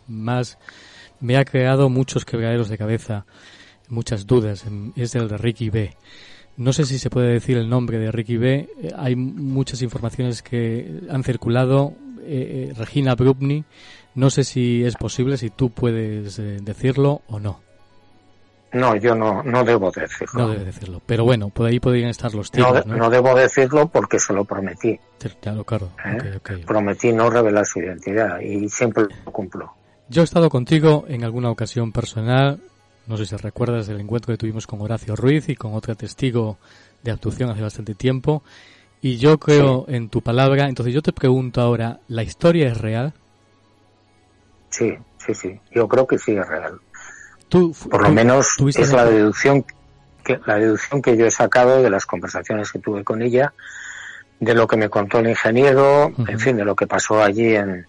más 0.06 0.58
me 1.18 1.38
ha 1.38 1.46
creado 1.46 1.88
muchos 1.88 2.26
quebraderos 2.26 2.68
de 2.68 2.76
cabeza, 2.76 3.24
muchas 3.88 4.26
dudas. 4.26 4.66
Es 4.94 5.14
el 5.14 5.28
de 5.28 5.38
Ricky 5.38 5.70
B. 5.70 5.96
No 6.58 6.74
sé 6.74 6.84
si 6.84 6.98
se 6.98 7.08
puede 7.08 7.32
decir 7.32 7.56
el 7.56 7.70
nombre 7.70 7.98
de 7.98 8.12
Ricky 8.12 8.36
B. 8.36 8.68
Eh, 8.82 8.90
hay 8.94 9.16
muchas 9.16 9.80
informaciones 9.80 10.42
que 10.42 11.00
han 11.08 11.24
circulado. 11.24 11.94
Eh, 12.20 12.74
Regina 12.76 13.14
Brubny, 13.14 13.64
no 14.14 14.28
sé 14.28 14.44
si 14.44 14.84
es 14.84 14.96
posible, 14.96 15.38
si 15.38 15.48
tú 15.48 15.70
puedes 15.70 16.36
decirlo 16.36 17.22
o 17.28 17.40
no. 17.40 17.71
No, 18.72 18.96
yo 18.96 19.14
no, 19.14 19.42
no 19.42 19.64
debo 19.64 19.90
decirlo. 19.90 20.40
No 20.40 20.48
debe 20.48 20.64
decirlo. 20.64 21.02
Pero 21.04 21.24
bueno, 21.24 21.50
por 21.50 21.66
ahí 21.66 21.78
podrían 21.78 22.08
estar 22.08 22.34
los 22.34 22.50
tiros, 22.50 22.86
¿no? 22.86 22.96
¿no? 22.96 23.10
debo 23.10 23.34
decirlo 23.34 23.88
porque 23.88 24.18
se 24.18 24.32
lo 24.32 24.44
prometí. 24.44 24.98
Claro, 25.40 25.64
claro. 25.64 25.90
¿Eh? 26.04 26.40
Prometí 26.66 27.12
no 27.12 27.28
revelar 27.28 27.66
su 27.66 27.80
identidad 27.80 28.40
y 28.40 28.68
siempre 28.68 29.04
lo 29.24 29.32
cumplo. 29.32 29.72
Yo 30.08 30.22
he 30.22 30.24
estado 30.24 30.48
contigo 30.48 31.04
en 31.08 31.24
alguna 31.24 31.50
ocasión 31.50 31.92
personal. 31.92 32.60
No 33.06 33.16
sé 33.16 33.26
si 33.26 33.36
recuerdas 33.36 33.88
el 33.88 34.00
encuentro 34.00 34.32
que 34.32 34.38
tuvimos 34.38 34.66
con 34.66 34.80
Horacio 34.80 35.16
Ruiz 35.16 35.48
y 35.48 35.56
con 35.56 35.74
otro 35.74 35.94
testigo 35.94 36.56
de 37.02 37.10
abducción 37.10 37.50
hace 37.50 37.62
bastante 37.62 37.94
tiempo. 37.94 38.42
Y 39.02 39.16
yo 39.16 39.38
creo 39.38 39.84
en 39.88 40.08
tu 40.08 40.22
palabra. 40.22 40.68
Entonces 40.68 40.94
yo 40.94 41.02
te 41.02 41.12
pregunto 41.12 41.60
ahora, 41.60 42.00
¿la 42.08 42.22
historia 42.22 42.68
es 42.68 42.80
real? 42.80 43.12
Sí, 44.70 44.94
sí, 45.18 45.34
sí. 45.34 45.60
Yo 45.70 45.86
creo 45.88 46.06
que 46.06 46.18
sí 46.18 46.32
es 46.32 46.48
real. 46.48 46.80
Por 47.52 48.02
lo 48.02 48.10
menos 48.10 48.56
es 48.76 48.92
la 48.92 49.04
deducción 49.04 49.64
que 50.24 50.40
la 50.46 50.56
deducción 50.56 51.02
que 51.02 51.16
yo 51.16 51.26
he 51.26 51.30
sacado 51.30 51.82
de 51.82 51.90
las 51.90 52.06
conversaciones 52.06 52.70
que 52.70 52.78
tuve 52.78 53.04
con 53.04 53.22
ella, 53.22 53.52
de 54.40 54.54
lo 54.54 54.66
que 54.66 54.76
me 54.76 54.88
contó 54.88 55.18
el 55.18 55.28
ingeniero, 55.28 56.12
en 56.26 56.40
fin, 56.40 56.56
de 56.56 56.64
lo 56.64 56.74
que 56.74 56.86
pasó 56.86 57.22
allí 57.22 57.54
en, 57.54 57.86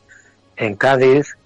en 0.57 0.75
Cádiz. 0.75 1.37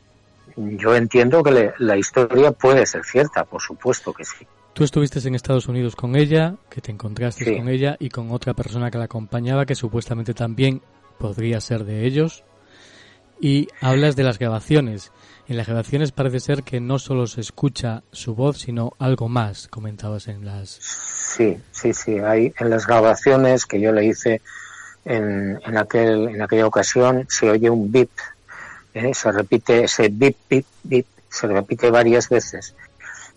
Yo 0.55 0.95
entiendo 0.95 1.43
que 1.43 1.73
la 1.77 1.97
historia 1.97 2.51
puede 2.51 2.85
ser 2.85 3.03
cierta, 3.03 3.43
por 3.45 3.61
supuesto 3.61 4.13
que 4.13 4.25
sí. 4.25 4.47
Tú 4.73 4.83
estuviste 4.83 5.19
en 5.27 5.35
Estados 5.35 5.67
Unidos 5.67 5.95
con 5.95 6.15
ella, 6.15 6.55
que 6.69 6.81
te 6.81 6.91
encontraste 6.91 7.57
con 7.57 7.67
ella 7.67 7.97
y 7.99 8.09
con 8.09 8.31
otra 8.31 8.53
persona 8.53 8.91
que 8.91 8.97
la 8.97 9.05
acompañaba, 9.05 9.65
que 9.65 9.75
supuestamente 9.75 10.33
también 10.33 10.81
podría 11.17 11.59
ser 11.61 11.83
de 11.83 12.05
ellos. 12.05 12.43
Y 13.39 13.67
hablas 13.81 14.15
de 14.15 14.23
las 14.23 14.39
grabaciones. 14.39 15.11
En 15.47 15.57
las 15.57 15.67
grabaciones 15.67 16.11
parece 16.11 16.39
ser 16.39 16.63
que 16.63 16.81
no 16.81 16.99
solo 16.99 17.25
se 17.27 17.41
escucha 17.41 18.03
su 18.11 18.35
voz, 18.35 18.59
sino 18.59 18.93
algo 18.99 19.29
más, 19.29 19.67
comentabas 19.69 20.27
en 20.27 20.45
las... 20.45 20.69
Sí, 20.69 21.57
sí, 21.71 21.93
sí. 21.93 22.19
Hay 22.19 22.53
en 22.59 22.69
las 22.69 22.85
grabaciones 22.85 23.65
que 23.65 23.79
yo 23.79 23.91
le 23.91 24.05
hice 24.05 24.41
en, 25.05 25.59
en, 25.65 25.77
aquel, 25.77 26.29
en 26.29 26.41
aquella 26.41 26.67
ocasión, 26.67 27.25
se 27.29 27.49
oye 27.49 27.69
un 27.69 27.89
bip, 27.91 28.09
¿eh? 28.93 29.13
se 29.13 29.31
repite 29.31 29.85
ese 29.85 30.09
bip, 30.09 30.35
bip, 30.49 30.65
bip, 30.83 31.05
se 31.29 31.47
repite 31.47 31.89
varias 31.91 32.27
veces. 32.27 32.75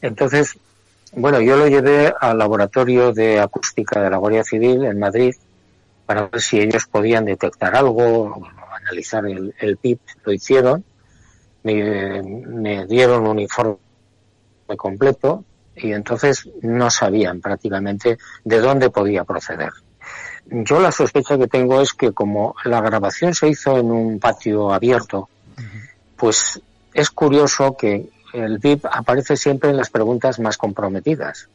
Entonces, 0.03 0.59
bueno, 1.13 1.41
yo 1.41 1.57
lo 1.57 1.69
llevé 1.69 2.13
al 2.21 2.39
laboratorio 2.39 3.13
de 3.13 3.41
acústica 3.41 4.01
de 4.01 4.11
la 4.11 4.17
Guardia 4.17 4.45
Civil 4.45 4.85
en 4.85 4.99
Madrid 4.99 5.35
para 6.07 6.27
ver 6.27 6.41
si 6.41 6.59
ellos 6.61 6.87
podían 6.87 7.25
detectar 7.25 7.77
algo, 7.77 8.49
analizar 8.91 9.27
el, 9.27 9.55
el 9.61 9.79
bip, 9.83 10.01
lo 10.25 10.33
hicieron 10.33 10.85
me, 11.63 12.87
dieron 12.87 13.27
un 13.27 13.39
informe 13.39 13.77
completo 14.77 15.45
y 15.77 15.93
entonces 15.93 16.49
no 16.63 16.91
sabían 16.91 17.41
prácticamente 17.41 18.19
de 18.45 18.61
dónde 18.61 18.91
podía 18.91 19.25
proceder. 19.25 19.73
Yo 20.47 20.81
la 20.81 20.91
sospecha 20.91 21.39
que 21.39 21.47
tengo 21.47 21.81
es 21.81 21.93
que 21.93 22.13
como 22.13 22.55
la 22.65 22.81
grabación 22.81 23.35
se 23.35 23.49
hizo 23.49 23.79
en 23.79 23.91
un 23.91 24.19
patio 24.19 24.73
abierto, 24.73 25.29
pues 26.17 26.61
es 26.93 27.11
curioso 27.11 27.77
que 27.77 28.09
el 28.33 28.59
VIP 28.59 28.87
aparece 28.87 29.37
siempre 29.37 29.71
en 29.71 29.77
las 29.77 29.91
preguntas 29.91 30.39
más 30.39 30.57
comprometidas. 30.57 31.49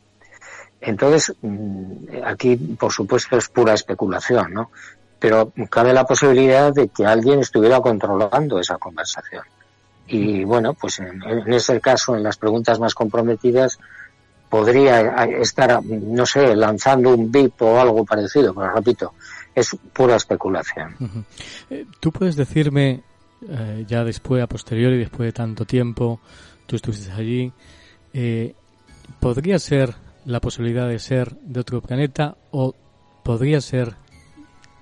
Entonces, 0.82 1.34
mm, 1.42 2.24
aquí, 2.26 2.56
por 2.56 2.92
supuesto, 2.92 3.38
es 3.38 3.48
pura 3.50 3.74
especulación, 3.74 4.54
¿no? 4.54 4.72
Pero 5.26 5.51
cabe 5.71 5.91
la 5.91 6.05
posibilidad 6.05 6.71
de 6.71 6.88
que 6.89 7.03
alguien 7.03 7.39
estuviera 7.39 7.82
controlando 7.82 8.59
esa 8.59 8.78
conversación. 8.78 9.41
Y 10.05 10.43
bueno, 10.43 10.76
pues 10.76 10.99
en, 10.99 11.19
ese 11.51 11.82
caso, 11.82 12.15
en 12.15 12.21
las 12.21 12.38
preguntas 12.38 12.80
más 12.80 12.93
comprometidas, 12.93 13.80
podría 14.47 15.26
estar, 15.26 15.84
no 15.84 16.28
sé, 16.28 16.55
lanzando 16.55 17.09
un 17.15 17.32
VIP 17.32 17.59
o 17.63 17.80
algo 17.80 18.05
parecido, 18.05 18.53
pero 18.53 18.71
repito, 18.71 19.13
es 19.55 19.76
pura 19.93 20.15
especulación. 20.15 21.26
Eh, 21.71 21.88
¿Tú 21.99 22.11
puedes 22.11 22.36
decirme, 22.36 23.01
eh, 23.49 23.84
ya 23.88 24.03
después, 24.03 24.43
a 24.43 24.47
posteriori, 24.47 24.99
después 24.99 25.26
de 25.26 25.34
tanto 25.34 25.65
tiempo, 25.65 26.19
tú 26.67 26.76
estuviste 26.76 27.11
allí, 27.11 27.51
eh, 28.13 28.53
¿podría 29.19 29.57
ser 29.57 29.95
la 30.26 30.39
posibilidad 30.39 30.88
de 30.88 30.99
ser 30.99 31.36
de 31.38 31.61
otro 31.61 31.82
planeta 31.82 32.38
o 32.51 32.76
podría 33.23 33.59
ser 33.59 33.95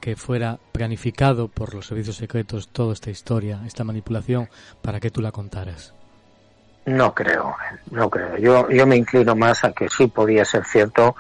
que 0.04 0.18
fuera 0.18 0.60
planificado 0.74 1.48
por 1.48 1.74
los 1.74 1.88
servicios 1.88 2.18
secretos 2.18 2.68
toda 2.68 2.92
esta 2.92 3.10
historia, 3.10 3.62
esta 3.66 3.86
manipulación, 3.86 4.50
para 4.82 5.00
que 5.00 5.10
tú 5.10 5.22
la 5.22 5.32
contaras? 5.32 5.94
No 6.86 7.16
creo, 7.16 7.56
no 7.90 8.10
creo. 8.10 8.36
Yo, 8.38 8.70
yo 8.70 8.86
me 8.86 8.98
inclino 8.98 9.34
más 9.34 9.64
a 9.64 9.72
que 9.72 9.88
sí 9.88 10.08
podía 10.08 10.44
ser 10.44 10.66
cierto 10.66 11.16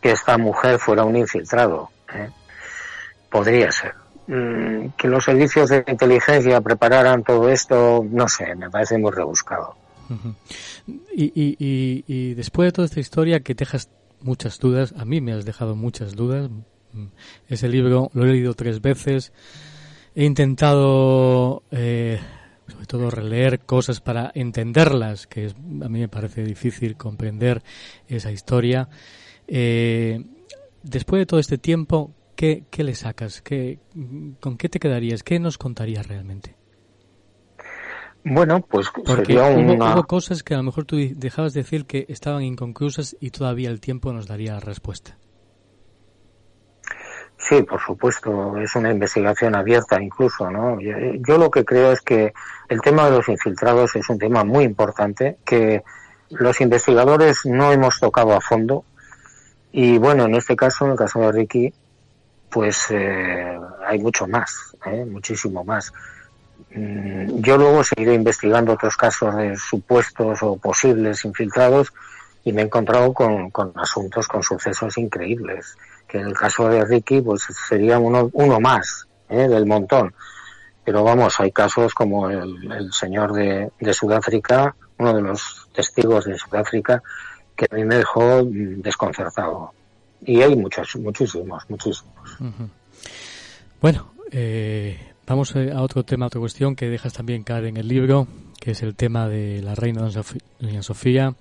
que 0.00 0.12
esta 0.12 0.38
mujer 0.38 0.78
fuera 0.78 1.02
un 1.02 1.16
infiltrado. 1.16 1.90
¿eh? 2.14 2.30
Podría 3.28 3.72
ser. 3.72 3.92
Mm, 4.28 4.90
que 4.96 5.08
los 5.08 5.24
servicios 5.24 5.70
de 5.70 5.84
inteligencia 5.88 6.60
prepararan 6.60 7.24
todo 7.24 7.48
esto, 7.48 8.06
no 8.08 8.28
sé, 8.28 8.54
me 8.54 8.70
parece 8.70 8.98
muy 8.98 9.10
rebuscado. 9.10 9.74
y, 11.12 11.24
y, 11.34 12.04
y 12.06 12.34
después 12.34 12.68
de 12.68 12.72
toda 12.72 12.86
esta 12.86 13.00
historia 13.00 13.40
que 13.40 13.54
dejas 13.54 13.90
muchas 14.20 14.60
dudas, 14.60 14.94
a 14.96 15.04
mí 15.04 15.20
me 15.20 15.32
has 15.32 15.44
dejado 15.44 15.74
muchas 15.74 16.14
dudas, 16.14 16.48
ese 17.48 17.68
libro 17.68 18.10
lo 18.14 18.24
he 18.24 18.32
leído 18.32 18.54
tres 18.54 18.80
veces. 18.80 19.32
He 20.14 20.24
intentado, 20.24 21.62
eh, 21.70 22.20
sobre 22.68 22.86
todo, 22.86 23.10
releer 23.10 23.60
cosas 23.60 24.00
para 24.00 24.30
entenderlas, 24.34 25.26
que 25.26 25.46
a 25.46 25.88
mí 25.88 26.00
me 26.00 26.08
parece 26.08 26.44
difícil 26.44 26.96
comprender 26.96 27.62
esa 28.08 28.30
historia. 28.30 28.88
Eh, 29.48 30.22
después 30.82 31.20
de 31.20 31.26
todo 31.26 31.40
este 31.40 31.58
tiempo, 31.58 32.12
¿qué, 32.36 32.64
le 32.76 32.94
sacas? 32.94 33.40
¿Qué, 33.40 33.78
¿Con 34.40 34.56
qué 34.56 34.68
te 34.68 34.78
quedarías? 34.78 35.22
¿Qué 35.22 35.38
nos 35.38 35.58
contarías 35.58 36.06
realmente? 36.06 36.56
Bueno, 38.24 38.60
pues 38.60 38.88
Porque 39.04 39.36
hubo, 39.36 40.04
cosas 40.04 40.42
que 40.42 40.54
a 40.54 40.58
lo 40.58 40.62
mejor 40.62 40.84
tú 40.84 40.96
dejabas 40.96 41.54
de 41.54 41.62
decir 41.62 41.86
que 41.86 42.06
estaban 42.08 42.42
inconclusas 42.42 43.16
y 43.20 43.30
todavía 43.30 43.68
el 43.68 43.80
tiempo 43.80 44.12
nos 44.12 44.26
daría 44.26 44.52
la 44.52 44.60
respuesta. 44.60 45.18
Sí, 47.48 47.62
por 47.62 47.80
supuesto, 47.80 48.56
es 48.58 48.74
una 48.76 48.92
investigación 48.92 49.56
abierta 49.56 50.00
incluso, 50.00 50.48
¿no? 50.48 50.78
Yo, 50.80 51.38
lo 51.38 51.50
que 51.50 51.64
creo 51.64 51.90
es 51.90 52.00
que 52.00 52.32
el 52.68 52.80
tema 52.80 53.06
de 53.06 53.16
los 53.16 53.28
infiltrados 53.28 53.96
es 53.96 54.08
un 54.08 54.18
tema 54.18 54.44
muy 54.44 54.64
importante 54.64 55.38
que 55.44 55.82
los 56.30 56.60
investigadores 56.60 57.40
no 57.44 57.72
hemos 57.72 57.98
tocado 57.98 58.32
a 58.32 58.40
fondo 58.40 58.84
y 59.72 59.98
bueno, 59.98 60.26
en 60.26 60.36
este 60.36 60.54
caso, 60.54 60.84
en 60.84 60.92
el 60.92 60.96
caso 60.96 61.18
de 61.20 61.32
Ricky, 61.32 61.74
pues 62.48 62.86
eh, 62.90 63.58
hay 63.86 63.98
mucho 63.98 64.28
más, 64.28 64.76
¿eh? 64.86 65.04
muchísimo 65.04 65.64
más. 65.64 65.92
Mm, 66.70 67.40
yo 67.40 67.56
luego 67.58 67.82
seguiré 67.82 68.14
investigando 68.14 68.74
otros 68.74 68.96
casos 68.96 69.34
de 69.36 69.56
supuestos 69.56 70.38
o 70.42 70.56
posibles 70.58 71.24
infiltrados 71.24 71.92
y 72.44 72.52
me 72.52 72.62
he 72.62 72.64
encontrado 72.66 73.12
con, 73.12 73.50
con 73.50 73.72
asuntos, 73.74 74.28
con 74.28 74.44
sucesos 74.44 74.96
increíbles 74.96 75.76
que 76.12 76.18
en 76.18 76.26
el 76.26 76.34
caso 76.34 76.68
de 76.68 76.84
Ricky 76.84 77.22
pues 77.22 77.40
sería 77.66 77.98
uno, 77.98 78.28
uno 78.34 78.60
más 78.60 79.08
¿eh? 79.30 79.48
del 79.48 79.64
montón. 79.64 80.12
Pero 80.84 81.02
vamos, 81.02 81.40
hay 81.40 81.50
casos 81.52 81.94
como 81.94 82.28
el, 82.28 82.92
señor 82.92 83.32
de, 83.32 83.70
Sudáfrica, 83.94 84.76
uno 84.98 85.14
de 85.14 85.22
los 85.22 85.68
testigos 85.72 86.26
de 86.26 86.36
Sudáfrica, 86.36 87.02
que 87.56 87.66
a 87.70 87.76
mí 87.76 87.84
me 87.84 87.96
dejó 87.96 88.42
desconcertado. 88.44 89.72
Y 90.20 90.42
hay 90.42 90.54
muchos, 90.54 90.96
muchísimos, 90.96 91.62
muchísimos. 91.70 92.12
Bueno, 93.80 94.12
eh, 94.32 95.14
vamos 95.26 95.56
a 95.56 95.80
otro 95.80 96.04
tema, 96.04 96.26
otra 96.26 96.40
cuestión 96.40 96.76
que 96.76 96.90
dejas 96.90 97.14
también 97.14 97.42
caer 97.42 97.66
en 97.66 97.78
el 97.78 97.88
libro, 97.88 98.26
que 98.60 98.72
es 98.72 98.82
el 98.82 98.96
tema 98.96 99.28
de 99.28 99.62
la 99.62 99.74
reina 99.74 100.02
Doña 100.58 100.82
Sofía. 100.82 101.34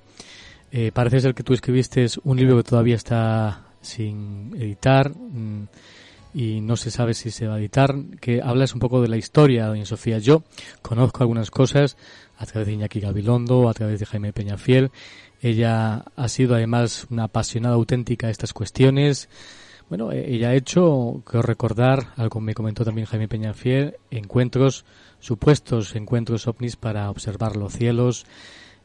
Eh, 0.72 0.92
parece 0.94 1.20
ser 1.20 1.34
que 1.34 1.44
tú 1.44 1.54
escribiste 1.54 2.06
un 2.24 2.38
libro 2.38 2.56
que 2.58 2.64
todavía 2.64 2.96
está 2.96 3.71
sin 3.82 4.56
editar 4.56 5.12
mm, 5.12 5.68
y 6.34 6.62
no 6.62 6.78
se 6.78 6.92
sabe 6.92 7.14
si 7.14 7.32
se 7.32 7.48
va 7.48 7.56
a 7.56 7.60
editar, 7.60 7.96
que 8.20 8.42
hablas 8.42 8.74
un 8.74 8.80
poco 8.80 9.02
de 9.02 9.10
la 9.10 9.18
historia, 9.18 9.68
doña 9.68 9.86
Sofía. 9.86 10.20
Yo 10.20 10.44
conozco 10.82 11.24
algunas 11.24 11.52
cosas 11.52 11.98
a 12.38 12.46
través 12.46 12.68
de 12.68 12.74
Iñaki 12.74 13.00
Gabilondo, 13.00 13.70
a 13.70 13.74
través 13.74 14.00
de 14.00 14.06
Jaime 14.06 14.34
Peñafiel, 14.34 14.92
Ella 15.42 16.06
ha 16.16 16.28
sido 16.28 16.56
además 16.56 17.08
una 17.10 17.26
apasionada 17.26 17.76
auténtica 17.76 18.28
de 18.28 18.32
estas 18.32 18.54
cuestiones. 18.54 19.30
Bueno, 19.90 20.12
e-, 20.12 20.36
ella 20.36 20.50
ha 20.50 20.56
hecho, 20.56 21.22
creo 21.26 21.42
recordar, 21.42 22.14
algo 22.16 22.40
me 22.40 22.54
comentó 22.54 22.86
también 22.86 23.08
Jaime 23.08 23.28
Peñafiel, 23.28 23.98
encuentros, 24.10 24.86
supuestos 25.20 25.96
encuentros 25.96 26.48
ovnis 26.48 26.76
para 26.76 27.10
observar 27.10 27.56
los 27.56 27.74
cielos. 27.74 28.26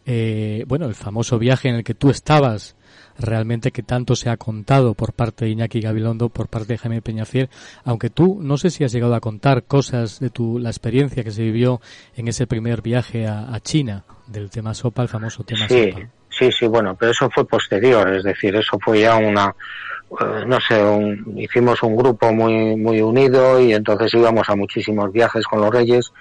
Eh, 0.04 0.64
bueno, 0.68 0.86
el 0.86 0.94
famoso 0.94 1.38
viaje 1.38 1.68
en 1.68 1.76
el 1.76 1.84
que 1.84 1.94
tú 1.94 2.10
estabas, 2.10 2.75
realmente 3.18 3.70
que 3.70 3.82
tanto 3.82 4.16
se 4.16 4.30
ha 4.30 4.36
contado 4.36 4.94
por 4.94 5.12
parte 5.12 5.44
de 5.44 5.52
Iñaki 5.52 5.80
Gabilondo, 5.80 6.28
por 6.28 6.48
parte 6.48 6.74
de 6.74 6.78
Jaime 6.78 7.02
Peñafiel, 7.02 7.48
aunque 7.84 8.10
tú 8.10 8.38
no 8.42 8.56
sé 8.56 8.70
si 8.70 8.84
has 8.84 8.92
llegado 8.92 9.14
a 9.14 9.20
contar 9.20 9.64
cosas 9.64 10.20
de 10.20 10.30
tu, 10.30 10.58
la 10.58 10.70
experiencia 10.70 11.24
que 11.24 11.30
se 11.30 11.42
vivió 11.42 11.80
en 12.16 12.28
ese 12.28 12.46
primer 12.46 12.82
viaje 12.82 13.26
a, 13.26 13.58
China, 13.60 14.04
del 14.26 14.50
tema 14.50 14.74
sopa, 14.74 15.02
el 15.02 15.08
famoso 15.08 15.44
tema 15.44 15.66
sí, 15.68 15.90
sopa. 15.90 16.08
Sí, 16.28 16.52
sí, 16.52 16.66
bueno, 16.66 16.94
pero 16.94 17.12
eso 17.12 17.30
fue 17.30 17.46
posterior, 17.46 18.12
es 18.12 18.24
decir, 18.24 18.54
eso 18.54 18.78
fue 18.78 19.00
ya 19.00 19.16
una, 19.16 19.54
eh, 20.20 20.44
no 20.46 20.60
sé, 20.60 20.78
hicimos 21.36 21.82
un 21.82 21.96
grupo 21.96 22.32
muy, 22.32 22.76
muy 22.76 23.00
unido 23.00 23.58
y 23.58 23.72
entonces 23.72 24.12
íbamos 24.14 24.48
a 24.48 24.54
muchísimos 24.54 25.10
viajes 25.10 25.44
con 25.46 25.60
los 25.60 25.70
reyes, 25.70 26.12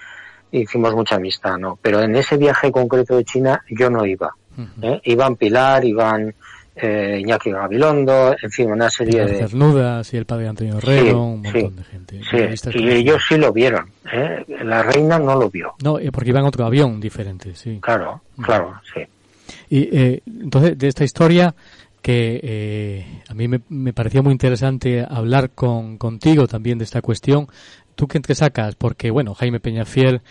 e 0.51 0.59
hicimos 0.59 0.95
mucha 0.95 1.15
amistad, 1.15 1.57
¿no? 1.57 1.77
Pero 1.81 2.01
en 2.01 2.15
ese 2.15 2.37
viaje 2.37 2.71
concreto 2.71 3.17
de 3.17 3.25
China 3.25 3.61
yo 3.69 3.89
no 3.89 4.05
iba. 4.05 4.33
¿eh? 4.81 5.01
Iban 5.03 5.35
Pilar, 5.35 5.83
iban 5.83 6.33
eh, 6.75 7.19
Iñaki 7.21 7.51
Gabilondo, 7.51 8.35
en 8.41 8.51
fin, 8.51 8.71
una 8.71 8.89
serie 8.89 9.25
de... 9.25 9.37
Cernudas 9.47 10.13
y 10.13 10.17
el 10.17 10.25
padre 10.25 10.47
Antonio 10.47 10.77
Herrero, 10.77 11.23
un 11.23 11.41
montón 11.41 11.75
de 11.75 11.83
gente. 11.83 12.21
Sí, 12.29 12.79
y 12.79 12.89
ellos 12.89 13.23
sí 13.27 13.37
lo 13.37 13.53
vieron, 13.53 13.89
¿eh? 14.11 14.43
la 14.63 14.83
reina 14.83 15.17
no 15.17 15.35
lo 15.35 15.49
vio. 15.49 15.73
No, 15.83 15.99
eh, 15.99 16.11
porque 16.11 16.29
iba 16.29 16.39
en 16.39 16.45
otro 16.45 16.65
avión 16.65 16.99
diferente, 16.99 17.55
sí. 17.55 17.79
Claro, 17.81 18.21
claro, 18.41 18.73
sí. 18.93 19.01
Y 19.69 19.97
eh, 19.97 20.21
entonces, 20.25 20.77
de 20.77 20.87
esta 20.87 21.03
historia, 21.03 21.55
que 22.01 22.39
eh, 22.43 23.21
a 23.27 23.33
mí 23.33 23.47
me, 23.47 23.61
me, 23.69 23.93
parecía 23.93 24.21
muy 24.21 24.31
interesante 24.31 25.05
hablar 25.09 25.51
con, 25.51 25.97
contigo 25.97 26.47
también 26.47 26.77
de 26.77 26.83
esta 26.83 27.01
cuestión. 27.01 27.47
¿Tú 27.95 28.07
qué 28.07 28.19
te 28.19 28.35
sacas? 28.35 28.75
Porque, 28.75 29.09
bueno, 29.09 29.33
Jaime 29.33 29.59
Peñafiel 29.59 30.21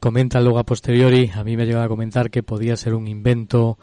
comenta 0.00 0.40
luego 0.40 0.58
a 0.58 0.64
posteriori, 0.64 1.30
a 1.34 1.44
mí 1.44 1.56
me 1.56 1.62
ha 1.62 1.66
llegado 1.66 1.84
a 1.84 1.88
comentar 1.88 2.30
que 2.30 2.42
podía 2.42 2.76
ser 2.76 2.94
un 2.94 3.06
invento, 3.06 3.78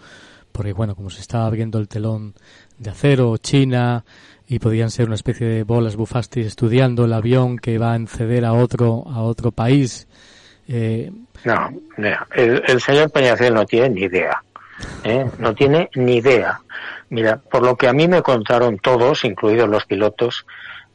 porque, 0.51 0.73
bueno, 0.73 0.95
como 0.95 1.09
se 1.09 1.21
estaba 1.21 1.45
abriendo 1.45 1.79
el 1.79 1.87
telón 1.87 2.33
de 2.77 2.89
acero, 2.89 3.37
China, 3.37 4.03
y 4.47 4.59
podían 4.59 4.89
ser 4.89 5.05
una 5.05 5.15
especie 5.15 5.47
de 5.47 5.63
bolas 5.63 5.95
bufastis 5.95 6.47
estudiando 6.47 7.05
el 7.05 7.13
avión 7.13 7.57
que 7.57 7.77
va 7.77 7.93
a 7.93 7.95
enceder 7.95 8.45
a 8.45 8.53
otro, 8.53 9.03
a 9.07 9.21
otro 9.21 9.51
país. 9.51 10.07
Eh, 10.67 11.11
no, 11.45 11.69
el, 12.33 12.81
señor 12.81 13.11
Peñafiel 13.11 13.53
no 13.53 13.65
tiene 13.65 13.89
ni 13.89 14.01
idea. 14.01 14.43
¿eh? 15.03 15.25
No 15.37 15.53
tiene 15.53 15.89
ni 15.95 16.17
idea. 16.17 16.59
Mira, 17.09 17.37
por 17.37 17.63
lo 17.63 17.75
que 17.75 17.87
a 17.87 17.93
mí 17.93 18.07
me 18.07 18.21
contaron 18.21 18.77
todos, 18.79 19.23
incluidos 19.23 19.69
los 19.69 19.85
pilotos, 19.85 20.45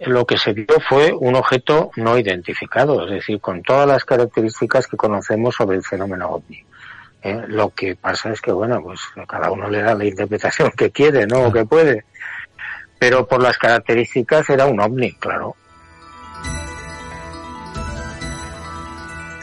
lo 0.01 0.25
que 0.27 0.37
se 0.37 0.53
vio 0.53 0.67
fue 0.89 1.13
un 1.13 1.35
objeto 1.35 1.91
no 1.97 2.19
identificado, 2.19 3.05
es 3.05 3.11
decir, 3.11 3.41
con 3.41 3.63
todas 3.63 3.87
las 3.87 4.05
características 4.05 4.87
que 4.87 4.97
conocemos 4.97 5.55
sobre 5.55 5.77
el 5.77 5.83
fenómeno 5.83 6.29
ovni. 6.29 6.65
¿Eh? 7.25 7.43
Lo 7.49 7.71
que 7.71 7.97
pasa 7.97 8.31
es 8.31 8.41
que, 8.41 8.53
bueno, 8.53 8.81
pues 8.83 9.01
cada 9.27 9.51
uno 9.51 9.69
le 9.69 9.83
da 9.83 9.95
la 9.95 10.05
interpretación 10.05 10.71
que 10.77 10.91
quiere, 10.91 11.27
¿no? 11.27 11.47
O 11.47 11.53
que 11.53 11.65
puede. 11.65 12.05
Pero 12.99 13.27
por 13.27 13.43
las 13.43 13.59
características 13.59 14.49
era 14.51 14.67
un 14.67 14.81
ovni, 14.81 15.13
claro. 15.15 15.57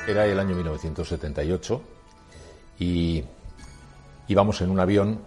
Era 0.07 0.25
el 0.25 0.39
año 0.39 0.55
1978 0.55 1.81
y 2.79 3.23
íbamos 4.27 4.61
en 4.61 4.71
un 4.71 4.79
avión 4.79 5.21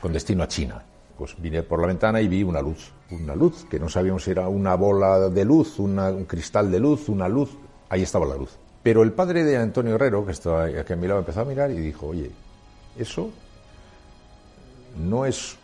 con 0.00 0.12
destino 0.12 0.42
a 0.42 0.48
China. 0.48 0.82
Pues 1.16 1.34
vine 1.38 1.62
por 1.62 1.80
la 1.80 1.88
ventana 1.88 2.20
y 2.20 2.28
vi 2.28 2.42
una 2.42 2.60
luz, 2.60 2.92
una 3.10 3.34
luz, 3.34 3.66
que 3.68 3.80
no 3.80 3.88
sabíamos 3.88 4.24
si 4.24 4.30
era 4.30 4.48
una 4.48 4.74
bola 4.76 5.28
de 5.28 5.44
luz, 5.44 5.78
un 5.78 6.24
cristal 6.26 6.70
de 6.70 6.78
luz, 6.78 7.08
una 7.08 7.28
luz, 7.28 7.56
ahí 7.88 8.02
estaba 8.02 8.26
la 8.26 8.36
luz. 8.36 8.56
Pero 8.82 9.02
el 9.02 9.12
padre 9.12 9.44
de 9.44 9.56
Antonio 9.56 9.94
Herrero, 9.94 10.24
que 10.24 10.32
estaba 10.32 10.64
aquí 10.64 10.92
a 10.92 10.96
mi 10.96 11.06
lado, 11.06 11.20
empezó 11.20 11.40
a 11.40 11.44
mirar 11.44 11.70
y 11.70 11.76
dijo, 11.76 12.06
oye, 12.06 12.30
eso 12.96 13.30
no 14.98 15.26
es 15.26 15.56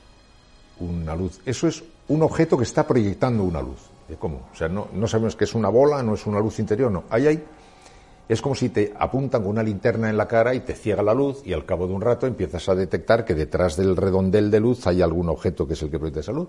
una 0.80 1.14
luz, 1.16 1.40
eso 1.46 1.68
es 1.68 1.82
un 2.08 2.22
objeto 2.22 2.58
que 2.58 2.64
está 2.64 2.86
proyectando 2.86 3.44
una 3.44 3.62
luz. 3.62 3.90
¿Cómo? 4.18 4.48
O 4.52 4.56
sea, 4.56 4.68
no, 4.68 4.88
no 4.92 5.08
sabemos 5.08 5.34
que 5.34 5.44
es 5.44 5.54
una 5.54 5.70
bola, 5.70 6.02
no 6.02 6.14
es 6.14 6.26
una 6.26 6.38
luz 6.38 6.58
interior, 6.58 6.90
no. 6.90 7.04
Ahí 7.08 7.26
hay 7.26 7.42
es 8.26 8.40
como 8.40 8.54
si 8.54 8.70
te 8.70 8.94
apuntan 8.98 9.42
con 9.42 9.50
una 9.50 9.62
linterna 9.62 10.08
en 10.08 10.16
la 10.16 10.26
cara 10.26 10.54
y 10.54 10.60
te 10.60 10.74
ciega 10.74 11.02
la 11.02 11.12
luz 11.12 11.42
y 11.44 11.52
al 11.52 11.66
cabo 11.66 11.86
de 11.86 11.92
un 11.92 12.00
rato 12.00 12.26
empiezas 12.26 12.68
a 12.70 12.74
detectar 12.74 13.24
que 13.24 13.34
detrás 13.34 13.76
del 13.76 13.96
redondel 13.96 14.50
de 14.50 14.60
luz 14.60 14.86
hay 14.86 15.02
algún 15.02 15.28
objeto 15.28 15.66
que 15.66 15.74
es 15.74 15.82
el 15.82 15.90
que 15.90 15.98
proyecta 15.98 16.20
esa 16.20 16.32
luz. 16.32 16.48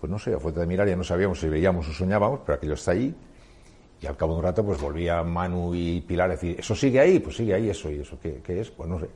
Pues 0.00 0.08
no 0.08 0.20
sé, 0.20 0.32
a 0.32 0.38
fuente 0.38 0.60
de 0.60 0.66
mirar 0.66 0.86
ya 0.86 0.94
no 0.94 1.02
sabíamos 1.02 1.40
si 1.40 1.48
veíamos 1.48 1.88
o 1.88 1.92
soñábamos, 1.92 2.40
pero 2.46 2.56
aquello 2.56 2.74
está 2.74 2.92
ahí. 2.92 3.12
Y 4.00 4.06
al 4.06 4.16
cabo 4.16 4.34
de 4.34 4.38
un 4.38 4.44
rato 4.44 4.64
pues 4.64 4.80
volvía 4.80 5.22
Manu 5.22 5.74
y 5.74 6.00
Pilar 6.02 6.30
a 6.30 6.34
decir, 6.34 6.56
¿eso 6.58 6.74
sigue 6.74 7.00
ahí? 7.00 7.18
Pues 7.18 7.36
sigue 7.36 7.54
ahí 7.54 7.68
eso. 7.68 7.90
¿Y 7.90 8.00
eso 8.00 8.18
qué, 8.20 8.40
qué 8.44 8.60
es? 8.60 8.70
Pues 8.70 8.88
no 8.88 9.00
sé. 9.00 9.08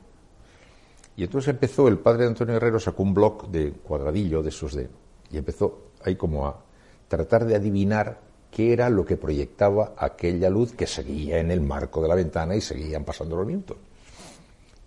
Y 1.15 1.23
entonces 1.23 1.49
empezó, 1.49 1.87
el 1.87 1.99
padre 1.99 2.23
de 2.23 2.29
Antonio 2.29 2.55
Herrero 2.55 2.79
sacó 2.79 3.03
un 3.03 3.13
bloc 3.13 3.47
de 3.47 3.71
cuadradillo 3.71 4.41
de 4.41 4.49
esos 4.49 4.73
de... 4.73 4.89
Y 5.31 5.37
empezó 5.37 5.91
ahí 6.03 6.15
como 6.15 6.47
a 6.47 6.59
tratar 7.07 7.45
de 7.45 7.55
adivinar 7.55 8.19
qué 8.49 8.73
era 8.73 8.89
lo 8.89 9.05
que 9.05 9.17
proyectaba 9.17 9.93
aquella 9.97 10.49
luz 10.49 10.73
que 10.73 10.87
seguía 10.87 11.39
en 11.39 11.51
el 11.51 11.61
marco 11.61 12.01
de 12.01 12.07
la 12.07 12.15
ventana 12.15 12.55
y 12.55 12.61
seguían 12.61 13.03
pasando 13.03 13.35
los 13.35 13.45
minutos. 13.45 13.77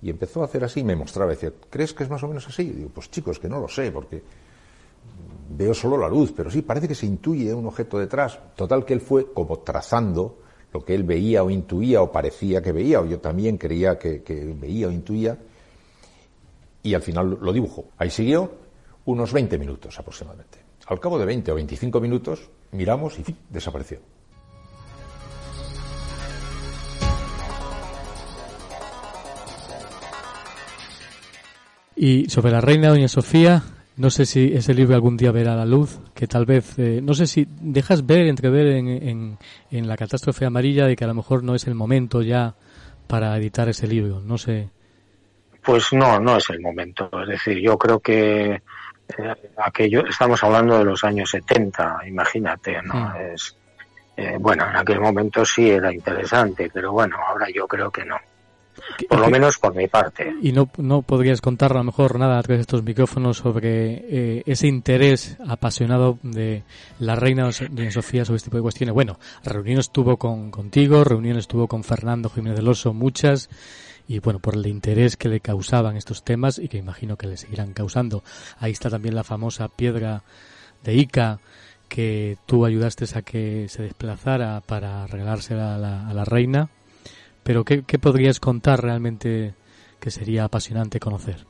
Y 0.02 0.10
empezó 0.10 0.42
a 0.42 0.44
hacer 0.44 0.62
así, 0.62 0.84
me 0.84 0.94
mostraba, 0.94 1.30
decía, 1.30 1.52
¿crees 1.70 1.92
que 1.92 2.04
es 2.04 2.10
más 2.10 2.22
o 2.22 2.28
menos 2.28 2.46
así? 2.46 2.62
Y 2.62 2.70
digo, 2.70 2.90
pues 2.90 3.10
chicos, 3.10 3.38
que 3.38 3.48
no 3.48 3.60
lo 3.60 3.68
sé, 3.68 3.90
porque 3.90 4.22
veo 5.48 5.74
solo 5.74 5.96
la 5.96 6.08
luz, 6.08 6.32
pero 6.36 6.50
sí, 6.50 6.62
parece 6.62 6.88
que 6.88 6.94
se 6.94 7.06
intuye 7.06 7.52
un 7.52 7.66
objeto 7.66 7.98
detrás. 7.98 8.38
Total 8.54 8.84
que 8.84 8.94
él 8.94 9.00
fue 9.00 9.32
como 9.32 9.58
trazando 9.60 10.38
lo 10.72 10.84
que 10.84 10.94
él 10.94 11.04
veía 11.04 11.42
o 11.42 11.50
intuía 11.50 12.02
o 12.02 12.12
parecía 12.12 12.60
que 12.60 12.72
veía, 12.72 13.00
o 13.00 13.06
yo 13.06 13.18
también 13.18 13.56
creía 13.56 13.98
que, 13.98 14.22
veía 14.58 14.88
o 14.88 14.90
intuía, 14.90 15.38
y 16.82 16.94
al 16.94 17.02
final 17.02 17.38
lo 17.40 17.52
dibujó. 17.52 17.86
Ahí 17.98 18.10
siguió 18.10 18.50
unos 19.06 19.32
20 19.32 19.58
minutos 19.58 19.98
aproximadamente. 19.98 20.58
Al 20.86 21.00
cabo 21.00 21.18
de 21.18 21.24
20 21.24 21.50
o 21.50 21.54
25 21.54 22.00
minutos, 22.00 22.50
miramos 22.72 23.18
y 23.18 23.24
desapareció. 23.50 24.00
Y 31.96 32.28
sobre 32.28 32.52
la 32.52 32.60
reina 32.60 32.90
Doña 32.90 33.08
Sofía, 33.08 33.62
no 33.96 34.10
sé 34.10 34.26
si 34.26 34.52
ese 34.54 34.74
libro 34.74 34.94
algún 34.94 35.16
día 35.16 35.32
verá 35.32 35.56
la 35.56 35.64
luz, 35.64 36.00
que 36.14 36.26
tal 36.26 36.44
vez, 36.44 36.78
eh, 36.78 37.00
no 37.02 37.14
sé 37.14 37.26
si 37.26 37.46
dejas 37.60 38.04
ver, 38.04 38.26
entrever 38.26 38.66
en, 38.68 38.88
en, 38.88 39.38
en, 39.70 39.88
la 39.88 39.96
catástrofe 39.96 40.44
amarilla 40.44 40.86
de 40.86 40.96
que 40.96 41.04
a 41.04 41.08
lo 41.08 41.14
mejor 41.14 41.42
no 41.42 41.54
es 41.54 41.66
el 41.66 41.74
momento 41.74 42.22
ya 42.22 42.54
para 43.06 43.36
editar 43.36 43.68
ese 43.68 43.86
libro, 43.86 44.20
no 44.20 44.36
sé. 44.36 44.68
Pues 45.64 45.92
no, 45.92 46.20
no 46.20 46.36
es 46.36 46.50
el 46.50 46.60
momento. 46.60 47.10
Es 47.22 47.28
decir, 47.28 47.58
yo 47.58 47.76
creo 47.78 47.98
que 48.00 48.50
eh, 48.52 49.34
aquello, 49.56 50.06
estamos 50.06 50.42
hablando 50.44 50.78
de 50.78 50.84
los 50.84 51.02
años 51.04 51.30
70, 51.30 52.00
imagínate, 52.06 52.80
¿no? 52.82 52.94
Mm. 52.94 53.16
Es, 53.32 53.56
eh, 54.16 54.36
bueno, 54.38 54.68
en 54.68 54.76
aquel 54.76 55.00
momento 55.00 55.44
sí 55.44 55.70
era 55.70 55.92
interesante, 55.92 56.70
pero 56.72 56.92
bueno, 56.92 57.16
ahora 57.26 57.46
yo 57.54 57.66
creo 57.66 57.90
que 57.90 58.04
no. 58.04 58.16
Por 59.08 59.20
lo 59.20 59.28
menos 59.28 59.58
por 59.58 59.74
mi 59.74 59.88
parte. 59.88 60.34
¿Y 60.42 60.52
no, 60.52 60.68
no 60.78 61.02
podrías 61.02 61.40
contar 61.40 61.72
a 61.72 61.76
lo 61.76 61.84
mejor 61.84 62.18
nada 62.18 62.38
a 62.38 62.42
través 62.42 62.58
de 62.58 62.62
estos 62.62 62.82
micrófonos 62.82 63.38
sobre 63.38 64.38
eh, 64.38 64.42
ese 64.46 64.66
interés 64.66 65.36
apasionado 65.46 66.18
de 66.22 66.62
la 66.98 67.16
reina 67.16 67.50
Sofía 67.52 68.24
sobre 68.24 68.36
este 68.36 68.46
tipo 68.46 68.56
de 68.56 68.62
cuestiones? 68.62 68.94
Bueno, 68.94 69.18
reuniones 69.44 69.90
tuvo 69.90 70.16
con, 70.16 70.50
contigo, 70.50 71.04
reuniones 71.04 71.46
tuvo 71.46 71.68
con 71.68 71.84
Fernando 71.84 72.30
Jiménez 72.30 72.56
del 72.56 72.68
Oso, 72.68 72.94
muchas 72.94 73.48
y 74.08 74.20
bueno, 74.20 74.38
por 74.38 74.54
el 74.54 74.66
interés 74.66 75.16
que 75.16 75.28
le 75.28 75.40
causaban 75.40 75.96
estos 75.96 76.22
temas 76.22 76.58
y 76.58 76.68
que 76.68 76.78
imagino 76.78 77.16
que 77.16 77.26
le 77.26 77.36
seguirán 77.36 77.72
causando. 77.72 78.22
Ahí 78.58 78.72
está 78.72 78.88
también 78.88 79.14
la 79.14 79.24
famosa 79.24 79.68
piedra 79.68 80.22
de 80.84 80.94
Ica 80.94 81.40
que 81.88 82.36
tú 82.46 82.64
ayudaste 82.64 83.06
a 83.16 83.22
que 83.22 83.68
se 83.68 83.82
desplazara 83.82 84.60
para 84.60 85.06
regalársela 85.06 85.74
a 85.74 85.78
la, 85.78 86.08
a 86.08 86.14
la 86.14 86.24
reina. 86.24 86.68
Pero 87.46 87.64
¿qué, 87.64 87.84
¿qué, 87.84 87.96
podrías 88.00 88.40
contar 88.40 88.82
realmente 88.82 89.54
que 90.00 90.10
sería 90.10 90.42
apasionante 90.42 90.98
conocer? 90.98 91.46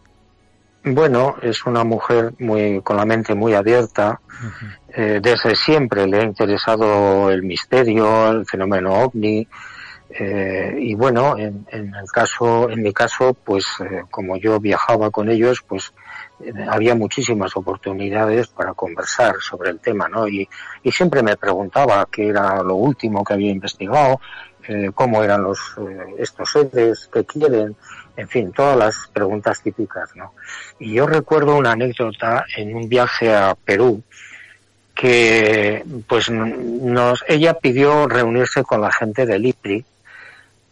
Bueno, 0.84 1.36
es 1.40 1.64
una 1.64 1.84
mujer 1.84 2.34
muy 2.38 2.82
con 2.82 2.98
la 2.98 3.06
mente 3.06 3.34
muy 3.34 3.54
abierta. 3.54 4.20
eh, 4.94 5.20
desde 5.22 5.56
siempre 5.56 6.06
le 6.06 6.18
ha 6.18 6.24
interesado 6.24 7.30
el 7.30 7.42
misterio, 7.42 8.30
el 8.30 8.44
fenómeno 8.44 8.92
ovni, 8.92 9.48
eh, 10.10 10.76
y 10.78 10.94
bueno, 10.94 11.36
en, 11.38 11.66
en, 11.72 11.94
el 11.94 12.10
caso, 12.12 12.68
en 12.68 12.82
mi 12.82 12.92
caso, 12.92 13.32
pues 13.32 13.64
eh, 13.80 14.02
como 14.10 14.36
yo 14.36 14.60
viajaba 14.60 15.10
con 15.10 15.30
ellos, 15.30 15.64
pues 15.66 15.94
había 16.68 16.94
muchísimas 16.94 17.56
oportunidades 17.56 18.48
para 18.48 18.74
conversar 18.74 19.36
sobre 19.40 19.70
el 19.70 19.80
tema, 19.80 20.08
¿no? 20.08 20.28
Y, 20.28 20.46
y 20.82 20.92
siempre 20.92 21.22
me 21.22 21.38
preguntaba 21.38 22.06
qué 22.12 22.28
era 22.28 22.62
lo 22.62 22.74
último 22.74 23.24
que 23.24 23.32
había 23.32 23.50
investigado. 23.50 24.20
Eh, 24.68 24.90
cómo 24.94 25.22
eran 25.22 25.42
los 25.42 25.58
eh, 25.78 26.14
estos 26.18 26.50
seres, 26.50 27.08
qué 27.12 27.24
quieren, 27.24 27.76
en 28.16 28.28
fin, 28.28 28.52
todas 28.52 28.76
las 28.76 28.94
preguntas 29.12 29.62
típicas, 29.62 30.14
¿no? 30.16 30.34
Y 30.78 30.94
yo 30.94 31.06
recuerdo 31.06 31.56
una 31.56 31.72
anécdota 31.72 32.44
en 32.56 32.74
un 32.74 32.88
viaje 32.88 33.34
a 33.34 33.54
Perú 33.54 34.02
que, 34.94 35.84
pues, 36.08 36.30
nos, 36.30 37.22
ella 37.28 37.54
pidió 37.54 38.08
reunirse 38.08 38.62
con 38.62 38.80
la 38.80 38.90
gente 38.90 39.26
del 39.26 39.44
IPRI, 39.44 39.84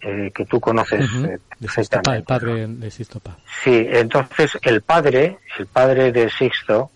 eh, 0.00 0.30
que 0.34 0.44
tú 0.46 0.60
conoces 0.60 1.10
uh 1.12 1.38
el 2.12 2.24
padre 2.24 2.66
de 2.66 2.90
Sixto 2.90 3.22
Sí, 3.62 3.86
entonces 3.90 4.58
el 4.62 4.82
padre, 4.82 5.38
el 5.58 5.66
padre 5.66 6.12
de 6.12 6.28
Sixto, 6.28 6.90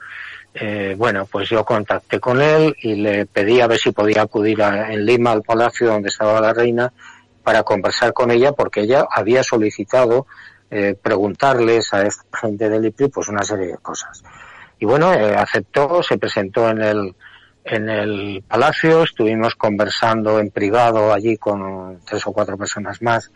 eh, 0.54 0.94
bueno, 0.96 1.26
pues 1.26 1.48
yo 1.48 1.64
contacté 1.64 2.18
con 2.18 2.40
él 2.40 2.74
y 2.80 2.96
le 2.96 3.26
pedí 3.26 3.60
a 3.60 3.66
ver 3.66 3.78
si 3.78 3.92
podía 3.92 4.22
acudir 4.22 4.60
en 4.60 5.04
Lima 5.04 5.32
al 5.32 5.42
palacio 5.42 5.88
donde 5.88 6.08
estaba 6.08 6.40
la 6.40 6.52
reina 6.52 6.92
para 7.44 7.62
conversar 7.62 8.12
con 8.12 8.30
ella 8.30 8.52
porque 8.52 8.80
ella 8.80 9.06
había 9.10 9.42
solicitado 9.42 10.26
eh, 10.70 10.96
preguntarles 11.00 11.94
a 11.94 12.06
esta 12.06 12.24
gente 12.40 12.68
del 12.68 12.86
IPRI 12.86 13.08
pues 13.08 13.28
una 13.28 13.42
serie 13.42 13.68
de 13.68 13.78
cosas. 13.78 14.22
Y 14.78 14.84
bueno, 14.84 15.12
eh, 15.12 15.34
aceptó, 15.34 16.02
se 16.02 16.18
presentó 16.18 16.68
en 16.68 16.82
el, 16.82 17.14
en 17.64 17.88
el 17.88 18.42
palacio, 18.46 19.02
estuvimos 19.02 19.54
conversando 19.54 20.38
en 20.38 20.50
privado 20.50 21.12
allí 21.12 21.36
con 21.36 22.00
tres 22.04 22.26
o 22.26 22.32
cuatro 22.32 22.56
personas 22.56 23.00
más, 23.02 23.30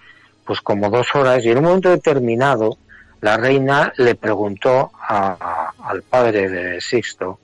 pues 0.44 0.60
como 0.60 0.90
dos 0.90 1.14
horas 1.14 1.44
y 1.44 1.50
en 1.50 1.58
un 1.58 1.64
momento 1.64 1.90
determinado 1.90 2.78
la 3.22 3.36
reina 3.36 3.92
le 3.98 4.16
preguntó 4.16 4.90
al 5.08 6.02
padre 6.02 6.48
de 6.48 6.80
Sixto, 6.80 7.38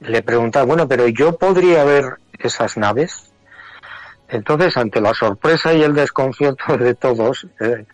le 0.00 0.22
preguntaba, 0.22 0.64
bueno, 0.64 0.88
pero 0.88 1.06
yo 1.08 1.36
podría 1.36 1.84
ver 1.84 2.16
esas 2.38 2.78
naves. 2.78 3.30
Entonces, 4.28 4.76
ante 4.78 5.02
la 5.02 5.12
sorpresa 5.12 5.74
y 5.74 5.82
el 5.82 5.94
desconcierto 5.94 6.78
de 6.78 6.94
todos, 6.94 7.46
eh, 7.60 7.84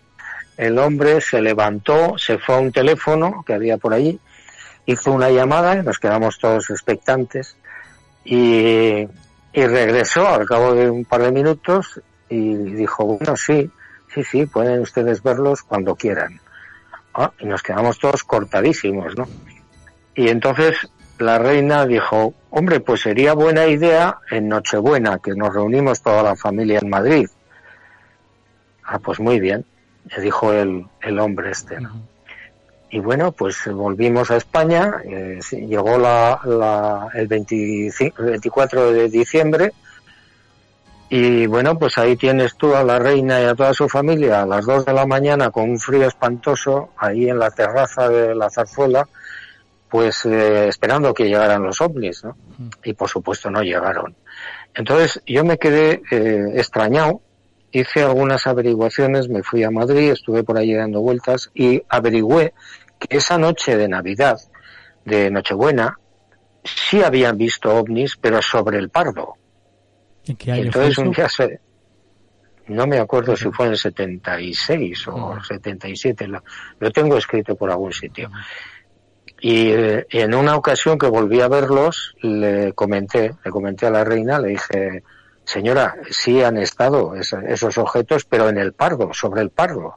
el 0.57 0.79
hombre 0.79 1.21
se 1.21 1.43
levantó, 1.43 2.17
se 2.17 2.39
fue 2.39 2.55
a 2.55 2.59
un 2.59 2.71
teléfono 2.71 3.43
que 3.45 3.55
había 3.55 3.77
por 3.77 3.93
allí, 3.93 4.21
hizo 4.87 5.11
una 5.11 5.31
llamada 5.31 5.77
y 5.77 5.83
nos 5.83 5.99
quedamos 5.99 6.39
todos 6.39 6.71
expectantes 6.71 7.57
y, 8.25 9.09
y 9.53 9.67
regresó 9.67 10.29
al 10.29 10.47
cabo 10.47 10.75
de 10.75 10.89
un 10.89 11.05
par 11.05 11.23
de 11.23 11.33
minutos 11.33 12.01
y 12.29 12.55
dijo, 12.55 13.05
bueno, 13.05 13.37
sí, 13.37 13.69
sí, 14.15 14.23
sí, 14.23 14.47
pueden 14.47 14.81
ustedes 14.81 15.25
verlos 15.25 15.63
cuando 15.63 15.97
quieran. 15.97 16.41
Ah, 17.15 17.33
y 17.41 17.47
nos 17.47 17.63
quedamos 17.63 17.99
todos 17.99 18.25
cortadísimos, 18.25 19.17
¿no? 19.17 19.27
Y 20.15 20.29
entonces 20.29 20.89
la 21.19 21.39
reina 21.39 21.87
dijo, 21.87 22.35
hombre, 22.51 22.81
pues 22.81 23.03
sería 23.03 23.35
buena 23.35 23.67
idea 23.67 24.19
en 24.31 24.49
Nochebuena, 24.49 25.19
que 25.19 25.35
nos 25.35 25.55
reunimos 25.55 26.03
toda 26.03 26.23
la 26.23 26.37
familia 26.37 26.79
en 26.81 26.89
Madrid. 26.89 27.29
Ah, 28.85 28.99
pues 28.99 29.21
muy 29.21 29.39
bien, 29.39 29.65
le 30.05 30.23
dijo 30.23 30.53
el, 30.53 30.87
el 31.03 31.19
hombre 31.19 31.51
este, 31.51 31.81
¿no? 31.81 32.03
Y 32.93 32.99
bueno, 32.99 33.31
pues 33.31 33.57
volvimos 33.73 34.33
a 34.33 34.37
España, 34.37 34.95
eh, 35.05 35.39
llegó 35.53 35.97
la, 35.97 36.41
la, 36.45 37.09
el, 37.15 37.29
25, 37.29 38.21
el 38.21 38.31
24 38.31 38.93
de 38.93 39.09
diciembre, 39.09 39.73
y 41.13 41.47
bueno, 41.47 41.77
pues 41.77 41.99
ahí 41.99 42.15
tienes 42.15 42.57
tú 42.57 42.77
a 42.77 42.85
la 42.85 43.01
reina 43.01 43.41
y 43.41 43.45
a 43.45 43.57
toda 43.57 43.75
su 43.75 43.89
familia 43.89 44.43
a 44.43 44.47
las 44.47 44.65
dos 44.65 44.87
de 44.87 44.93
la 44.93 45.07
mañana 45.07 45.51
con 45.51 45.69
un 45.69 45.81
frío 45.81 46.07
espantoso 46.07 46.91
ahí 46.97 47.29
en 47.29 47.37
la 47.37 47.51
terraza 47.51 48.09
de 48.09 48.33
la 48.33 48.49
zarzuela, 48.49 49.09
pues 49.89 50.25
eh, 50.25 50.69
esperando 50.69 51.13
que 51.13 51.25
llegaran 51.25 51.65
los 51.65 51.81
ovnis, 51.81 52.23
¿no? 52.23 52.37
Y 52.85 52.93
por 52.93 53.09
supuesto 53.09 53.51
no 53.51 53.61
llegaron. 53.61 54.15
Entonces 54.73 55.21
yo 55.27 55.45
me 55.45 55.59
quedé 55.59 56.01
eh, 56.13 56.53
extrañado, 56.55 57.21
hice 57.73 58.05
algunas 58.05 58.47
averiguaciones, 58.47 59.29
me 59.29 59.43
fui 59.43 59.65
a 59.65 59.71
Madrid, 59.73 60.13
estuve 60.13 60.45
por 60.45 60.59
ahí 60.59 60.75
dando 60.75 61.01
vueltas 61.01 61.51
y 61.55 61.83
averigüé 61.89 62.55
que 63.01 63.17
esa 63.17 63.37
noche 63.37 63.77
de 63.77 63.89
Navidad, 63.89 64.39
de 65.05 65.29
Nochebuena, 65.29 65.99
sí 66.63 67.03
habían 67.03 67.37
visto 67.37 67.75
ovnis, 67.75 68.17
pero 68.17 68.41
sobre 68.43 68.79
el 68.79 68.91
Pardo. 68.91 69.40
Entonces 70.39 70.99
un 70.99 71.11
día 71.11 71.29
no 72.69 72.87
me 72.87 72.99
acuerdo 72.99 73.37
si 73.37 73.51
fue 73.51 73.67
en 73.67 73.73
el 73.73 73.79
76 73.79 75.09
o 75.09 75.43
77, 75.43 76.29
lo, 76.29 76.43
lo, 76.79 76.91
tengo 76.93 77.17
escrito 77.17 77.57
por 77.57 77.71
algún 77.71 77.93
sitio. 77.93 78.31
Y 79.41 79.71
eh, 79.71 80.07
en 80.11 80.35
una 80.35 80.57
ocasión 80.57 80.99
que 80.99 81.09
volví 81.09 81.41
a 81.41 81.49
verlos, 81.49 82.15
le 82.21 82.73
comenté, 82.75 83.33
le 83.45 83.51
comenté 83.51 83.87
a 83.87 83.91
la 83.91 84.05
reina, 84.05 84.39
le 84.39 84.49
dije, 84.49 85.03
señora, 85.45 85.97
sí 86.11 86.43
han 86.43 86.59
estado 86.59 87.15
esos 87.17 87.79
objetos, 87.79 88.25
pero 88.25 88.49
en 88.49 88.59
el 88.59 88.73
Pardo, 88.73 89.13
sobre 89.15 89.43
el 89.43 89.51
Pardo. 89.51 89.97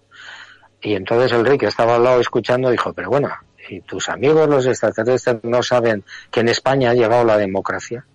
Y 0.82 0.96
entonces 0.96 1.32
el 1.32 1.46
rey 1.46 1.58
que 1.58 1.68
estaba 1.68 1.96
al 1.96 2.04
lado 2.04 2.20
escuchando 2.20 2.72
dijo, 2.72 2.94
pero 2.94 3.10
bueno, 3.10 3.30
¿y 3.70 3.82
tus 3.82 4.10
amigos 4.10 4.50
los 4.50 4.66
extraterrestres 4.66 5.44
no 5.44 5.62
saben 5.62 6.04
que 6.32 6.40
en 6.40 6.50
España 6.50 6.92
ha 6.92 6.94
llegado 6.96 7.24
la 7.24 7.38
democracia? 7.38 8.06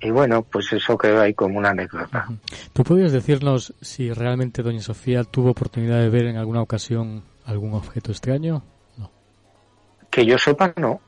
Y 0.00 0.10
bueno, 0.10 0.42
pues 0.42 0.72
eso 0.72 0.96
quedó 0.96 1.20
ahí 1.20 1.34
como 1.34 1.58
una 1.58 1.70
anécdota. 1.70 2.28
¿Tú 2.72 2.84
podrías 2.84 3.12
decirnos 3.12 3.74
si 3.80 4.12
realmente 4.12 4.62
doña 4.62 4.80
Sofía 4.80 5.24
tuvo 5.24 5.50
oportunidad 5.50 6.00
de 6.00 6.08
ver 6.08 6.26
en 6.26 6.36
alguna 6.36 6.62
ocasión 6.62 7.24
algún 7.44 7.74
objeto 7.74 8.12
extraño? 8.12 8.62
No. 8.96 9.10
Que 10.10 10.24
yo 10.24 10.38
sepa, 10.38 10.72
no. 10.76 11.00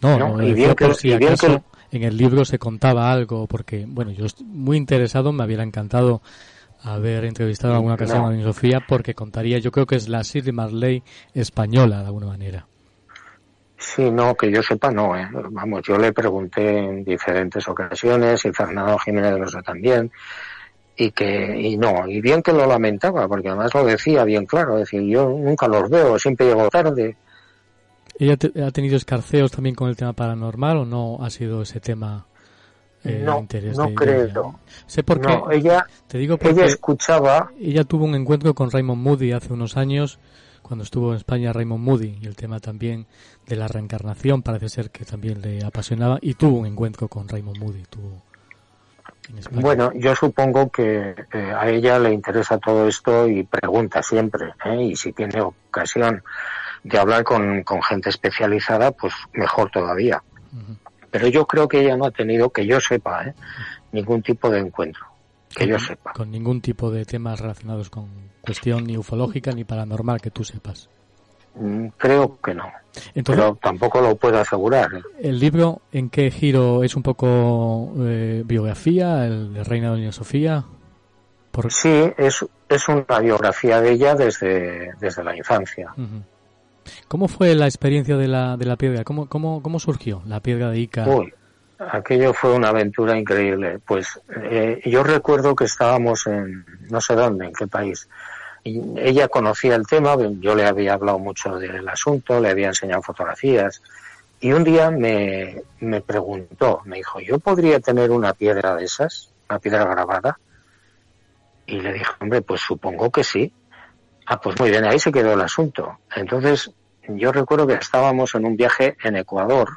No, 0.00 0.18
no, 0.18 0.42
y 0.42 0.52
bien 0.52 0.74
que, 0.74 0.94
si 0.94 1.12
acaso 1.12 1.64
en 1.90 2.02
el 2.02 2.16
libro 2.16 2.44
se 2.44 2.58
contaba 2.58 3.12
algo, 3.12 3.46
porque, 3.46 3.84
bueno, 3.86 4.10
yo 4.10 4.26
estoy 4.26 4.46
muy 4.46 4.76
interesado, 4.76 5.32
me 5.32 5.44
hubiera 5.44 5.62
encantado 5.62 6.22
haber 6.82 7.24
entrevistado 7.24 7.72
en 7.72 7.76
alguna 7.76 7.94
ocasión 7.94 8.24
a 8.24 8.30
doña 8.30 8.44
Sofía, 8.44 8.80
porque 8.86 9.14
contaría, 9.14 9.58
yo 9.58 9.70
creo 9.70 9.86
que 9.86 9.96
es 9.96 10.08
la 10.08 10.22
Shirley 10.22 10.52
Marley 10.52 11.02
española, 11.34 12.00
de 12.00 12.06
alguna 12.06 12.26
manera. 12.26 12.66
Sí, 13.82 14.10
no, 14.10 14.34
que 14.36 14.50
yo 14.50 14.62
sepa, 14.62 14.92
no. 14.92 15.16
¿eh? 15.16 15.28
Vamos, 15.50 15.82
yo 15.82 15.98
le 15.98 16.12
pregunté 16.12 16.78
en 16.78 17.04
diferentes 17.04 17.68
ocasiones 17.68 18.44
y 18.44 18.52
Fernando 18.52 18.96
Jiménez 18.98 19.38
lo 19.38 19.48
sé 19.48 19.60
también 19.62 20.10
y 20.96 21.10
que 21.10 21.58
y 21.58 21.76
no 21.76 22.06
y 22.06 22.20
bien 22.20 22.42
que 22.42 22.52
lo 22.52 22.66
lamentaba 22.66 23.26
porque 23.26 23.48
además 23.48 23.74
lo 23.74 23.84
decía 23.84 24.24
bien 24.24 24.46
claro, 24.46 24.74
es 24.74 24.84
decir, 24.84 25.02
yo 25.02 25.28
nunca 25.28 25.66
los 25.66 25.90
veo, 25.90 26.18
siempre 26.18 26.46
llego 26.46 26.68
tarde. 26.68 27.16
¿Ella 28.18 28.34
ha 28.34 28.70
tenido 28.70 28.96
escarceos 28.96 29.50
también 29.50 29.74
con 29.74 29.88
el 29.88 29.96
tema 29.96 30.12
paranormal 30.12 30.76
o 30.76 30.84
no 30.84 31.18
ha 31.20 31.30
sido 31.30 31.62
ese 31.62 31.80
tema 31.80 32.26
eh, 33.04 33.22
no, 33.24 33.40
interés 33.40 33.76
no 33.76 33.92
creo. 33.94 34.60
Sé 34.86 35.02
por 35.02 35.20
qué. 35.20 35.56
ella, 35.56 35.86
te 36.06 36.18
digo 36.18 36.38
porque 36.38 36.60
ella 36.60 36.66
escuchaba. 36.66 37.50
Ella 37.58 37.82
tuvo 37.82 38.04
un 38.04 38.14
encuentro 38.14 38.54
con 38.54 38.70
Raymond 38.70 39.02
Moody 39.02 39.32
hace 39.32 39.52
unos 39.52 39.76
años 39.76 40.20
cuando 40.72 40.84
estuvo 40.84 41.10
en 41.10 41.18
España 41.18 41.52
Raymond 41.52 41.84
Moody 41.84 42.18
y 42.22 42.26
el 42.26 42.34
tema 42.34 42.58
también 42.58 43.06
de 43.46 43.56
la 43.56 43.68
reencarnación 43.68 44.40
parece 44.40 44.70
ser 44.70 44.90
que 44.90 45.04
también 45.04 45.42
le 45.42 45.62
apasionaba 45.62 46.18
y 46.22 46.32
tuvo 46.32 46.60
un 46.60 46.66
encuentro 46.66 47.08
con 47.08 47.28
Raymond 47.28 47.58
Moody. 47.58 47.82
Tuvo 47.90 48.22
bueno, 49.50 49.92
yo 49.94 50.16
supongo 50.16 50.70
que 50.70 51.14
eh, 51.30 51.52
a 51.54 51.68
ella 51.68 51.98
le 51.98 52.14
interesa 52.14 52.56
todo 52.56 52.88
esto 52.88 53.28
y 53.28 53.42
pregunta 53.42 54.02
siempre, 54.02 54.54
¿eh? 54.64 54.82
y 54.82 54.96
si 54.96 55.12
tiene 55.12 55.42
ocasión 55.42 56.24
de 56.84 56.98
hablar 56.98 57.22
con, 57.22 57.62
gente 57.86 58.08
especializada, 58.08 58.92
pues 58.92 59.12
mejor 59.34 59.70
todavía. 59.70 60.22
Pero 61.10 61.26
yo 61.28 61.46
creo 61.46 61.68
que 61.68 61.80
ella 61.80 61.98
no 61.98 62.06
ha 62.06 62.10
tenido, 62.12 62.48
que 62.48 62.64
yo 62.64 62.80
sepa, 62.80 63.26
¿eh? 63.26 63.34
ningún 63.92 64.22
tipo 64.22 64.48
de 64.48 64.60
encuentro, 64.60 65.04
que 65.54 65.66
yo 65.66 65.78
sepa. 65.78 66.12
Con 66.12 66.30
ningún 66.30 66.60
tipo 66.60 66.90
de 66.90 67.04
temas 67.04 67.40
relacionados 67.40 67.90
con 67.90 68.08
cuestión 68.40 68.84
ni 68.84 68.96
ufológica 68.96 69.52
ni 69.52 69.64
paranormal 69.64 70.20
que 70.20 70.30
tú 70.30 70.44
sepas. 70.44 70.88
Mm, 71.54 71.88
creo 71.96 72.38
que 72.42 72.54
no. 72.54 72.64
pero 73.24 73.58
tampoco 73.60 74.00
lo 74.00 74.16
puedo 74.16 74.38
asegurar. 74.38 74.90
¿El 75.20 75.38
libro 75.38 75.82
en 75.92 76.08
qué 76.08 76.30
giro 76.30 76.82
es 76.82 76.96
un 76.96 77.02
poco 77.02 77.92
eh, 78.00 78.42
biografía, 78.44 79.26
el 79.26 79.54
de 79.54 79.64
Reina 79.64 79.90
Doña 79.90 80.12
Sofía? 80.12 80.64
Sí, 81.68 82.10
es, 82.16 82.44
es 82.68 82.88
una 82.88 83.18
biografía 83.20 83.80
de 83.80 83.92
ella 83.92 84.14
desde, 84.14 84.92
desde 84.98 85.22
la 85.22 85.36
infancia. 85.36 85.94
¿Cómo 87.08 87.28
fue 87.28 87.54
la 87.54 87.66
experiencia 87.66 88.16
de 88.16 88.28
la, 88.28 88.56
de 88.56 88.64
la 88.64 88.76
piedra? 88.76 89.04
¿Cómo, 89.04 89.28
cómo, 89.28 89.62
cómo 89.62 89.78
surgió 89.78 90.22
la 90.26 90.40
piedra 90.40 90.70
de 90.70 90.78
Ica? 90.78 91.06
Uy, 91.06 91.32
aquello 91.90 92.32
fue 92.32 92.52
una 92.52 92.68
aventura 92.68 93.18
increíble. 93.18 93.78
Pues 93.84 94.20
eh, 94.42 94.80
yo 94.84 95.02
recuerdo 95.02 95.54
que 95.54 95.64
estábamos 95.64 96.26
en 96.26 96.64
no 96.90 97.00
sé 97.00 97.14
dónde, 97.14 97.46
en 97.46 97.52
qué 97.52 97.66
país, 97.66 98.08
ella 98.64 99.28
conocía 99.28 99.74
el 99.74 99.86
tema, 99.86 100.16
yo 100.38 100.54
le 100.54 100.66
había 100.66 100.94
hablado 100.94 101.18
mucho 101.18 101.56
del 101.58 101.88
asunto, 101.88 102.38
le 102.38 102.50
había 102.50 102.68
enseñado 102.68 103.02
fotografías 103.02 103.82
y 104.40 104.52
un 104.52 104.64
día 104.64 104.90
me, 104.90 105.62
me 105.80 106.00
preguntó, 106.00 106.80
me 106.84 106.96
dijo, 106.96 107.20
¿yo 107.20 107.38
podría 107.38 107.80
tener 107.80 108.10
una 108.10 108.34
piedra 108.34 108.74
de 108.74 108.84
esas, 108.84 109.30
una 109.48 109.58
piedra 109.58 109.84
grabada? 109.84 110.38
Y 111.66 111.80
le 111.80 111.92
dije, 111.92 112.10
hombre, 112.20 112.42
pues 112.42 112.60
supongo 112.60 113.10
que 113.10 113.22
sí. 113.22 113.52
Ah, 114.26 114.40
pues 114.40 114.58
muy 114.58 114.70
bien, 114.70 114.84
ahí 114.84 114.98
se 114.98 115.12
quedó 115.12 115.34
el 115.34 115.40
asunto. 115.40 115.98
Entonces, 116.14 116.70
yo 117.08 117.32
recuerdo 117.32 117.66
que 117.66 117.74
estábamos 117.74 118.34
en 118.34 118.44
un 118.44 118.56
viaje 118.56 118.96
en 119.04 119.16
Ecuador 119.16 119.68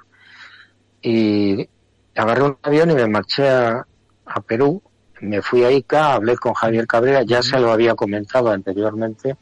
y 1.02 1.70
agarré 2.16 2.44
un 2.44 2.58
avión 2.62 2.92
y 2.92 2.96
me 2.96 3.08
marché 3.08 3.50
a, 3.50 3.86
a 4.26 4.42
Perú 4.42 4.82
me 5.22 5.42
fui 5.42 5.64
a 5.64 5.72
Ica, 5.72 6.14
hablé 6.14 6.38
con 6.38 6.54
Javier 6.54 6.88
Cabrera, 6.88 7.24
ya 7.24 7.42
se 7.42 7.60
lo 7.60 7.72
había 7.72 7.96
comentado 7.96 8.52
anteriormente, 8.52 9.36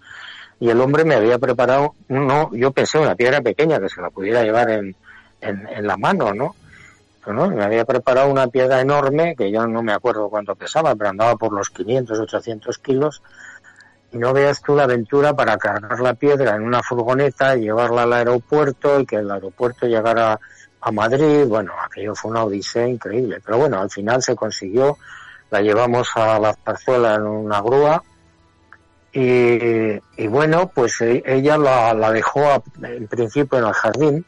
y 0.60 0.70
el 0.70 0.80
hombre 0.80 1.04
me 1.04 1.16
había 1.16 1.40
preparado, 1.40 1.96
no, 2.08 2.54
yo 2.54 2.72
pensé 2.72 3.00
una 3.00 3.16
piedra 3.16 3.42
pequeña 3.42 3.80
que 3.80 3.90
se 3.90 4.02
la 4.02 4.10
pudiera 4.10 4.44
llevar 4.44 4.70
en, 4.70 4.96
en, 5.42 5.88
la 5.88 5.98
mano, 5.98 6.34
¿no? 6.34 6.56
Pero 7.24 7.36
no, 7.36 7.50
me 7.50 7.64
había 7.64 7.86
preparado 7.86 8.30
una 8.30 8.48
piedra 8.48 8.82
enorme, 8.82 9.36
que 9.36 9.52
yo 9.52 9.68
no 9.68 9.82
me 9.82 9.94
acuerdo 9.94 10.30
cuánto 10.30 10.56
pesaba, 10.56 10.96
pero 10.96 11.10
andaba 11.10 11.36
por 11.36 11.54
los 11.54 11.70
500, 11.70 12.20
800 12.20 12.78
kilos, 12.80 13.22
y 14.12 14.18
no 14.18 14.32
veas 14.32 14.62
tú 14.62 14.76
la 14.76 14.84
aventura 14.84 15.34
para 15.34 15.58
cargar 15.58 16.00
la 16.00 16.14
piedra 16.14 16.56
en 16.56 16.62
una 16.62 16.84
furgoneta 16.84 17.56
llevarla 17.56 18.04
al 18.04 18.14
aeropuerto 18.14 19.00
y 19.00 19.06
que 19.08 19.16
el 19.16 19.32
aeropuerto 19.32 19.88
llegara 19.88 20.40
a 20.84 20.92
Madrid. 20.92 21.46
Bueno, 21.48 21.74
aquello 21.84 22.16
fue 22.16 22.32
una 22.32 22.44
odisea 22.44 22.88
increíble. 22.88 23.40
Pero 23.44 23.58
bueno, 23.58 23.80
al 23.80 23.90
final 23.90 24.22
se 24.22 24.36
consiguió. 24.36 24.98
La 25.50 25.62
llevamos 25.62 26.10
a 26.16 26.40
la 26.40 26.54
parcela 26.54 27.16
en 27.16 27.24
una 27.24 27.62
grúa 27.62 28.04
y, 29.12 30.28
bueno, 30.28 30.72
pues 30.74 31.00
e, 31.02 31.22
ella 31.24 31.58
la, 31.58 31.94
la 31.94 32.12
dejó 32.12 32.64
en 32.82 33.08
principio 33.08 33.60
en 33.60 33.66
el 33.66 33.74
jardín 33.74 34.26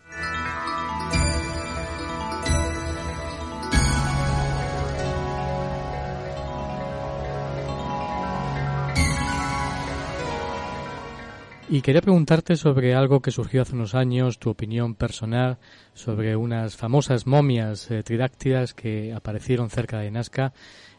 Y 11.68 11.82
quería 11.82 12.02
preguntarte 12.02 12.58
sobre 12.58 12.94
algo 12.94 13.22
que 13.22 13.32
surgió 13.32 13.64
hace 13.64 13.74
unos 13.74 13.96
años, 13.96 14.38
tu 14.38 14.52
opinión 14.52 14.94
personal 14.94 15.58
sobre 15.96 16.36
unas 16.36 16.76
famosas 16.76 17.26
momias 17.26 17.90
eh, 17.90 18.04
tridáctidas 18.04 18.76
que 18.76 19.12
aparecieron 19.14 19.72
cerca 19.72 20.00
de 20.00 20.12
Nazca. 20.12 20.54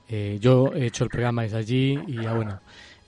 Eh, 0.09 0.39
yo 0.41 0.73
he 0.75 0.87
hecho 0.87 1.05
el 1.05 1.11
programa 1.11 1.45
es 1.45 1.55
allí 1.55 2.01
y 2.09 2.21
ya 2.21 2.35
bueno, 2.35 2.61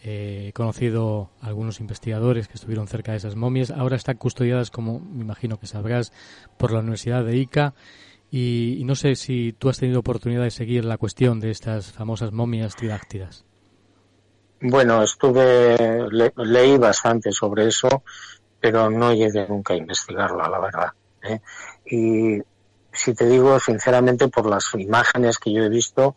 eh, 0.05 0.47
he 0.49 0.53
conocido 0.53 1.31
a 1.41 1.49
algunos 1.49 1.81
investigadores 1.81 2.47
que 2.47 2.55
estuvieron 2.55 2.87
cerca 2.87 3.11
de 3.11 3.19
esas 3.19 3.35
momias. 3.35 3.73
Ahora 3.73 3.97
están 3.97 4.19
custodiadas, 4.19 4.71
como 4.71 5.01
me 5.01 5.23
imagino 5.23 5.59
que 5.59 5.67
sabrás, 5.67 6.13
por 6.59 6.73
la 6.73 6.79
Universidad 6.79 7.25
de 7.25 7.39
Ica. 7.39 7.75
Y, 8.31 8.77
y 8.79 8.85
no 8.85 8.95
sé 8.95 9.17
si 9.17 9.53
tú 9.53 9.69
has 9.69 9.79
tenido 9.79 9.99
oportunidad 9.99 10.45
de 10.45 10.53
seguir 10.53 10.85
la 10.85 10.97
cuestión 10.97 11.41
de 11.41 11.51
estas 11.51 11.91
famosas 11.91 12.31
momias 12.31 12.77
tridáctidas. 12.77 13.48
Bueno, 14.61 15.03
estuve, 15.03 16.09
leí 16.37 16.79
bastante 16.79 17.31
sobre 17.33 17.69
eso, 17.69 18.03
pero 18.61 18.91
no 18.91 19.13
llegué 19.13 19.47
nunca 19.47 19.75
a 19.75 19.77
investigarla, 19.77 20.49
la 20.49 20.59
verdad. 20.59 20.93
¿eh? 21.23 21.41
Y 21.87 22.43
si 22.93 23.15
te 23.15 23.27
digo 23.27 23.61
sinceramente, 23.61 24.29
por 24.29 24.47
las 24.47 24.75
imágenes 24.75 25.39
que 25.39 25.53
yo 25.53 25.63
he 25.63 25.69
visto 25.69 26.17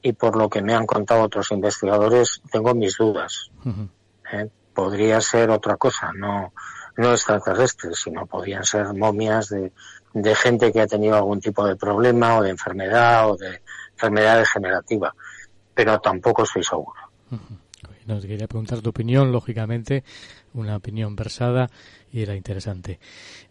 y 0.00 0.12
por 0.12 0.36
lo 0.36 0.48
que 0.48 0.62
me 0.62 0.74
han 0.74 0.86
contado 0.86 1.22
otros 1.22 1.50
investigadores, 1.50 2.40
tengo 2.50 2.74
mis 2.74 2.96
dudas. 2.96 3.50
¿eh? 4.32 4.48
Podría 4.72 5.20
ser 5.20 5.50
otra 5.50 5.76
cosa, 5.76 6.12
no, 6.14 6.52
no 6.96 7.12
extraterrestres, 7.12 7.98
sino 7.98 8.26
podrían 8.26 8.64
ser 8.64 8.94
momias 8.94 9.48
de, 9.48 9.72
de 10.14 10.34
gente 10.34 10.72
que 10.72 10.80
ha 10.80 10.86
tenido 10.86 11.16
algún 11.16 11.40
tipo 11.40 11.66
de 11.66 11.76
problema 11.76 12.38
o 12.38 12.42
de 12.42 12.50
enfermedad 12.50 13.30
o 13.30 13.36
de 13.36 13.60
enfermedad 13.92 14.38
degenerativa, 14.38 15.14
pero 15.74 16.00
tampoco 16.00 16.44
estoy 16.44 16.62
seguro. 16.62 17.00
Nos 18.06 18.26
quería 18.26 18.48
preguntar 18.48 18.80
tu 18.80 18.90
opinión, 18.90 19.32
lógicamente, 19.32 20.04
una 20.54 20.76
opinión 20.76 21.14
versada 21.16 21.70
y 22.12 22.20
era 22.20 22.36
interesante. 22.36 22.98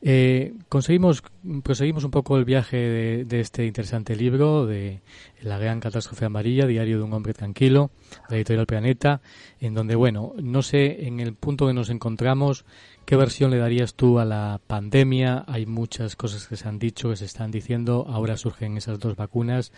Eh, 0.02 0.54
conseguimos, 0.70 1.24
proseguimos 1.64 2.04
un 2.04 2.12
poco 2.12 2.38
el 2.38 2.46
viaje 2.46 2.78
de, 3.26 3.40
este 3.40 3.66
interesante 3.66 4.16
libro 4.16 4.66
de 4.66 5.02
La 5.42 5.58
gran 5.58 5.80
catástrofe 5.80 6.26
amarilla, 6.26 6.68
Diario 6.68 6.98
de 6.98 7.04
un 7.04 7.14
hombre 7.14 7.34
tranquilo, 7.34 7.90
de 8.30 8.38
Editorial 8.38 8.68
Planeta, 8.68 9.22
en 9.60 9.74
donde, 9.74 9.96
bueno, 9.96 10.34
no 10.42 10.62
sé, 10.62 11.08
en 11.08 11.20
el 11.20 11.34
punto 11.34 11.66
que 11.68 11.74
nos 11.74 11.90
encontramos, 11.90 12.66
¿qué 13.06 13.16
versión 13.16 13.50
le 13.50 13.58
darías 13.58 13.96
tú 13.96 14.20
a 14.20 14.26
la 14.26 14.62
pandemia? 14.68 15.44
Hay 15.48 15.66
muchas 15.66 16.16
cosas 16.16 16.48
que 16.48 16.56
se 16.56 16.68
han 16.68 16.78
dicho, 16.78 17.10
que 17.10 17.16
se 17.16 17.26
están 17.26 17.52
diciendo, 17.52 18.06
ahora 18.08 18.38
surgen 18.38 18.78
esas 18.78 19.00
dos 19.00 19.16
vacunas 19.16 19.72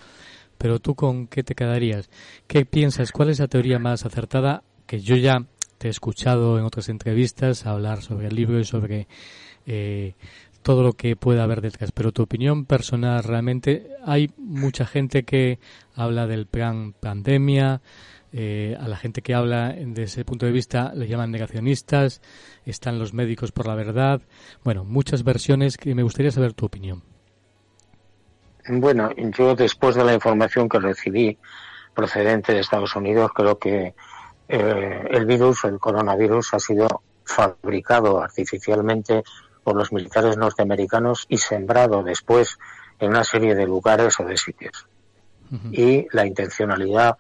pero 0.64 0.80
tú 0.80 0.96
con 0.96 1.28
qué 1.28 1.44
te 1.44 1.56
quedarías? 1.56 2.10
¿Qué 2.48 2.66
piensas? 2.66 3.12
¿Cuál 3.12 3.30
es 3.30 3.40
la 3.40 3.50
teoría 3.50 3.80
más 3.80 4.06
acertada? 4.06 4.64
Que 4.88 5.02
yo 5.02 5.18
ya 5.18 5.46
te 5.78 5.90
he 5.90 5.92
escuchado 5.92 6.58
en 6.58 6.64
otras 6.64 6.88
entrevistas 6.88 7.66
hablar 7.66 8.02
sobre 8.02 8.28
el 8.30 8.36
libro 8.38 8.58
y 8.62 8.64
sobre 8.64 9.10
eh, 9.66 10.14
todo 10.62 10.82
lo 10.82 10.94
que 10.94 11.18
pueda 11.18 11.44
haber 11.44 11.60
detrás. 11.60 11.92
Pero 11.92 12.14
tu 12.14 12.24
opinión 12.24 12.64
personal, 12.64 13.26
realmente 13.26 13.90
hay 14.06 14.32
mucha 14.38 14.86
gente 14.86 15.24
que 15.24 15.60
habla 15.96 16.28
del 16.28 16.46
plan 16.46 16.94
pandemia, 16.94 17.82
eh, 18.32 18.78
a 18.80 18.88
la 18.88 18.96
gente 18.96 19.22
que 19.22 19.34
habla 19.34 19.74
desde 19.74 20.04
ese 20.04 20.24
punto 20.24 20.46
de 20.46 20.54
vista 20.54 20.94
le 20.96 21.10
llaman 21.10 21.30
negacionistas, 21.30 22.22
están 22.66 23.00
los 23.00 23.14
médicos 23.14 23.52
por 23.52 23.68
la 23.68 23.76
verdad. 23.76 24.22
Bueno, 24.64 24.86
muchas 24.86 25.26
versiones 25.26 25.76
que 25.76 25.94
me 25.94 26.04
gustaría 26.04 26.32
saber 26.32 26.54
tu 26.54 26.66
opinión. 26.66 27.13
Bueno, 28.68 29.12
yo 29.16 29.56
después 29.56 29.96
de 29.96 30.04
la 30.04 30.14
información 30.14 30.70
que 30.70 30.80
recibí 30.80 31.38
procedente 31.94 32.54
de 32.54 32.60
Estados 32.60 32.96
Unidos, 32.96 33.32
creo 33.34 33.58
que 33.60 33.94
eh, 34.48 35.08
el 35.12 35.26
virus, 35.26 35.66
el 35.66 35.80
coronavirus, 35.80 36.54
ha 36.54 36.60
sido 36.60 37.04
fabricado 37.26 38.22
artificialmente 38.22 39.24
por 39.64 39.76
los 39.76 39.92
militares 39.92 40.38
norteamericanos 40.38 41.26
y 41.30 41.38
sembrado 41.38 42.04
después 42.04 42.58
en 43.00 43.10
una 43.10 43.24
serie 43.24 43.56
de 43.56 43.66
lugares 43.66 44.20
o 44.20 44.24
de 44.24 44.38
sitios. 44.38 44.88
Y 45.72 46.08
la 46.12 46.26
intencionalidad, 46.26 47.16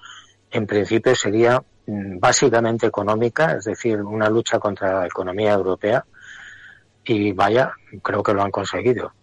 en 0.49 0.65
principio, 0.65 1.15
sería 1.15 1.61
mm, 1.85 2.17
básicamente 2.17 2.87
económica, 2.87 3.53
es 3.57 3.65
decir, 3.65 4.01
una 4.01 4.27
lucha 4.27 4.57
contra 4.57 5.01
la 5.01 5.05
economía 5.05 5.53
europea. 5.53 6.03
Y 7.05 7.31
vaya, 7.33 7.73
creo 8.01 8.23
que 8.23 8.33
lo 8.33 8.41
han 8.41 8.49
conseguido. 8.49 9.13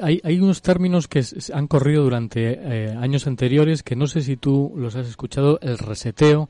Hay, 0.00 0.20
hay 0.24 0.38
unos 0.38 0.62
términos 0.62 1.08
que 1.08 1.24
han 1.52 1.66
corrido 1.66 2.02
durante 2.02 2.52
eh, 2.52 2.96
años 2.98 3.26
anteriores 3.26 3.82
que 3.82 3.96
no 3.96 4.06
sé 4.06 4.22
si 4.22 4.36
tú 4.36 4.72
los 4.76 4.96
has 4.96 5.08
escuchado, 5.08 5.58
el 5.62 5.78
reseteo. 5.78 6.48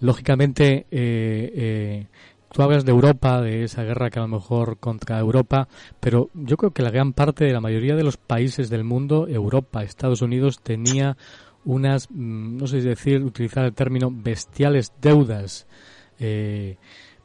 Lógicamente, 0.00 0.86
eh, 0.90 1.52
eh, 1.54 2.06
tú 2.52 2.62
hablas 2.62 2.84
de 2.84 2.90
Europa, 2.90 3.40
de 3.40 3.64
esa 3.64 3.84
guerra 3.84 4.10
que 4.10 4.18
a 4.18 4.22
lo 4.22 4.28
mejor 4.28 4.78
contra 4.78 5.18
Europa, 5.18 5.68
pero 6.00 6.30
yo 6.34 6.56
creo 6.56 6.72
que 6.72 6.82
la 6.82 6.90
gran 6.90 7.12
parte 7.12 7.44
de 7.44 7.52
la 7.52 7.60
mayoría 7.60 7.94
de 7.94 8.02
los 8.02 8.16
países 8.16 8.68
del 8.68 8.84
mundo, 8.84 9.28
Europa, 9.28 9.82
Estados 9.82 10.22
Unidos, 10.22 10.60
tenía 10.60 11.16
unas, 11.64 12.10
mm, 12.10 12.56
no 12.56 12.66
sé 12.66 12.80
si 12.80 12.88
decir, 12.88 13.22
utilizar 13.22 13.64
el 13.64 13.74
término 13.74 14.10
bestiales 14.12 14.92
deudas 15.00 15.66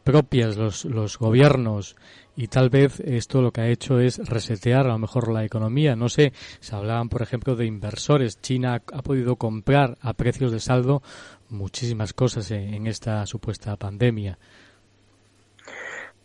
propias, 0.07 0.55
los, 0.55 0.85
los 0.85 1.19
gobiernos 1.19 1.97
y 2.37 2.49
tal 2.49 2.69
vez 2.69 2.99
esto 2.99 3.41
lo 3.41 3.51
que 3.51 3.61
ha 3.61 3.67
hecho 3.67 3.99
es 3.99 4.19
resetear 4.29 4.85
a 4.85 4.89
lo 4.89 4.99
mejor 4.99 5.33
la 5.33 5.43
economía. 5.43 5.95
No 5.95 6.07
sé, 6.07 6.33
se 6.59 6.75
hablaban, 6.75 7.09
por 7.09 7.23
ejemplo, 7.23 7.55
de 7.55 7.65
inversores. 7.65 8.39
China 8.39 8.75
ha 8.75 9.01
podido 9.01 9.37
comprar 9.37 9.97
a 10.01 10.13
precios 10.13 10.51
de 10.51 10.59
saldo 10.59 11.01
muchísimas 11.49 12.13
cosas 12.13 12.51
en, 12.51 12.85
esta 12.85 13.25
supuesta 13.25 13.75
pandemia. 13.75 14.37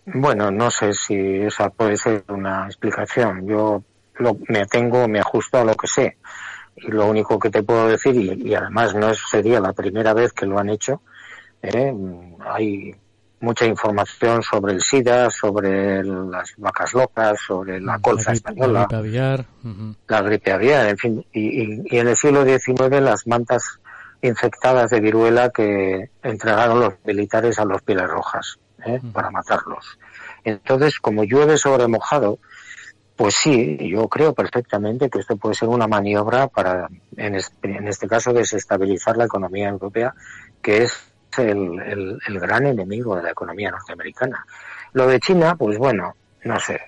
Bueno, 0.05 0.51
no 0.51 0.71
sé 0.71 0.93
si 0.93 1.17
esa 1.17 1.71
puede 1.71 1.97
ser 1.97 2.25
una 2.29 2.67
explicación. 2.67 3.47
Yo 3.47 3.83
me 4.49 4.67
tengo, 4.67 5.09
me 5.09 5.19
ajusto 5.19 5.61
a 5.61 5.65
lo 5.65 5.75
que 5.75 5.87
sé. 5.87 6.19
Y 6.77 6.89
lo 6.89 7.07
único 7.07 7.39
que 7.39 7.49
te 7.49 7.63
puedo 7.63 7.89
decir, 7.89 8.15
y, 8.17 8.55
además 8.55 8.95
no 8.95 9.15
sería 9.15 9.61
la 9.61 9.73
primera 9.73 10.13
vez 10.13 10.35
que 10.35 10.45
lo 10.45 10.59
han 10.59 10.69
hecho, 10.69 11.01
¿eh? 11.63 11.95
hay 12.45 12.95
mucha 13.43 13.67
información 13.67 14.43
sobre 14.43 14.73
el 14.73 14.81
SIDA, 14.81 15.29
sobre 15.29 16.03
las 16.05 16.55
vacas 16.57 16.95
locas, 16.95 17.39
sobre 17.45 17.81
la 17.81 17.99
colza 17.99 18.33
española, 18.33 18.73
la 18.73 18.81
gripe 18.81 18.97
aviar, 18.97 19.45
la 20.07 20.23
gripe 20.23 20.53
aviar, 20.53 20.89
en 20.89 20.97
fin, 20.97 21.27
y, 21.33 21.99
en 21.99 22.09
el 22.09 22.17
siglo 22.17 22.45
XIX 22.45 23.01
las 23.01 23.27
mantas 23.27 23.81
infectadas 24.23 24.91
de 24.91 25.01
viruela 25.01 25.51
que 25.51 26.11
entregaron 26.23 26.79
los 26.79 26.95
militares 27.05 27.59
a 27.59 27.65
los 27.65 27.83
pieles 27.83 28.09
rojas 28.09 28.59
¿eh? 28.87 29.01
para 29.13 29.31
matarlos. 29.31 29.99
Entonces, 30.45 31.01
como 31.01 31.25
llueve 31.25 31.59
sobre 31.59 31.89
mojado, 31.89 32.39
pues 33.17 33.35
sí, 33.35 33.77
yo 33.91 34.09
creo 34.09 34.35
perfectamente 34.35 35.11
que 35.11 35.19
esto 35.19 35.37
puede 35.37 35.57
ser 35.57 35.69
una 35.69 35.89
maniobra 35.89 36.47
para, 36.47 36.89
en 37.17 37.41
en 37.63 37.89
este 37.89 38.07
caso, 38.07 38.33
desestabilizar 38.33 39.17
la 39.17 39.25
economía 39.25 39.69
europea, 39.69 40.15
que 40.63 40.85
es 40.85 41.12
el, 41.39 42.19
el, 42.27 42.41
gran 42.41 42.67
enemigo 42.67 43.17
de 43.17 43.23
la 43.23 43.31
economía 43.31 43.71
norteamericana. 43.71 44.45
Lo 44.93 45.07
de 45.07 45.21
China, 45.21 45.55
pues 45.57 45.79
bueno, 45.79 46.15
no 46.45 46.61
sé. 46.61 46.81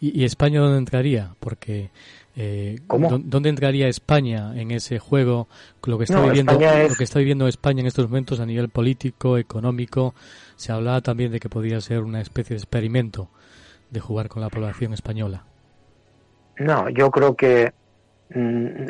¿Y, 0.00 0.24
España 0.24 0.60
dónde 0.60 0.78
entraría? 0.78 1.34
Porque 1.38 1.90
eh, 2.34 2.78
¿Dónde 2.88 3.48
entraría 3.48 3.88
España 3.88 4.52
en 4.56 4.70
ese 4.70 4.98
juego? 4.98 5.48
Lo 5.84 5.98
que, 5.98 6.04
está 6.04 6.20
viviendo, 6.20 6.52
lo 6.54 6.94
que 6.96 7.04
está 7.04 7.18
viviendo 7.18 7.46
España 7.46 7.80
en 7.80 7.86
estos 7.86 8.08
momentos 8.08 8.40
a 8.40 8.46
nivel 8.46 8.68
político, 8.68 9.38
económico, 9.38 10.14
se 10.56 10.72
hablaba 10.72 11.00
también 11.00 11.30
de 11.30 11.40
que 11.40 11.48
podía 11.48 11.80
ser 11.80 12.00
una 12.00 12.20
especie 12.20 12.54
de 12.54 12.58
experimento 12.58 13.28
de 13.90 14.00
jugar 14.00 14.28
con 14.28 14.42
la 14.42 14.48
población 14.48 14.92
española. 14.94 15.44
No, 16.58 16.88
yo 16.88 17.10
creo 17.10 17.36
que 17.36 17.72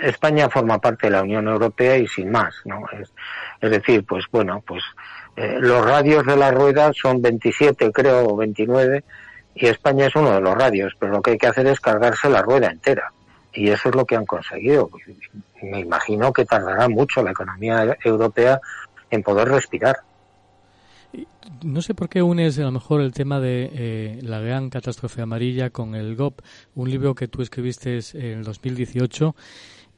España 0.02 0.48
forma 0.48 0.78
parte 0.78 1.06
de 1.06 1.12
la 1.12 1.22
Unión 1.22 1.48
Europea 1.48 1.96
y 1.96 2.06
sin 2.06 2.30
más, 2.30 2.54
¿no? 2.64 2.84
Es, 2.92 3.12
es 3.60 3.70
decir, 3.70 4.04
pues 4.04 4.24
bueno, 4.30 4.62
pues 4.66 4.82
eh, 5.36 5.58
los 5.60 5.84
radios 5.84 6.26
de 6.26 6.36
la 6.36 6.50
rueda 6.50 6.92
son 6.92 7.22
27, 7.22 7.90
creo, 7.92 8.28
o 8.28 8.36
29, 8.36 9.04
y 9.54 9.66
España 9.66 10.06
es 10.06 10.14
uno 10.14 10.32
de 10.32 10.40
los 10.40 10.54
radios, 10.54 10.94
pero 10.98 11.12
lo 11.12 11.22
que 11.22 11.32
hay 11.32 11.38
que 11.38 11.46
hacer 11.46 11.66
es 11.66 11.80
cargarse 11.80 12.28
la 12.28 12.42
rueda 12.42 12.68
entera. 12.70 13.12
Y 13.52 13.70
eso 13.70 13.90
es 13.90 13.94
lo 13.94 14.06
que 14.06 14.16
han 14.16 14.24
conseguido. 14.24 14.88
Me 15.62 15.80
imagino 15.80 16.32
que 16.32 16.44
tardará 16.44 16.88
mucho 16.88 17.22
la 17.22 17.32
economía 17.32 17.96
europea 18.02 18.60
en 19.10 19.22
poder 19.22 19.48
respirar. 19.48 19.96
No 21.64 21.82
sé 21.82 21.94
por 21.94 22.08
qué 22.08 22.22
unes 22.22 22.58
a 22.58 22.62
lo 22.62 22.72
mejor 22.72 23.00
el 23.00 23.12
tema 23.12 23.38
de 23.38 23.70
eh, 23.72 24.18
la 24.22 24.40
gran 24.40 24.70
catástrofe 24.70 25.22
amarilla 25.22 25.70
con 25.70 25.94
el 25.94 26.16
GOP, 26.16 26.40
un 26.74 26.90
libro 26.90 27.14
que 27.14 27.28
tú 27.28 27.42
escribiste 27.42 27.98
en 28.14 28.38
el 28.38 28.44
2018 28.44 29.34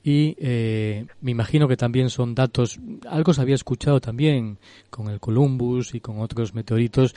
y 0.07 0.37
eh, 0.39 1.07
me 1.23 1.31
imagino 1.31 1.67
que 1.67 1.79
también 1.79 2.11
son 2.11 2.35
datos, 2.35 2.79
algo 3.09 3.33
se 3.33 3.41
había 3.41 3.55
escuchado 3.55 4.03
también 4.03 4.59
con 4.91 5.09
el 5.09 5.19
Columbus 5.19 5.95
y 5.95 6.01
con 6.01 6.21
otros 6.21 6.55
meteoritos, 6.55 7.15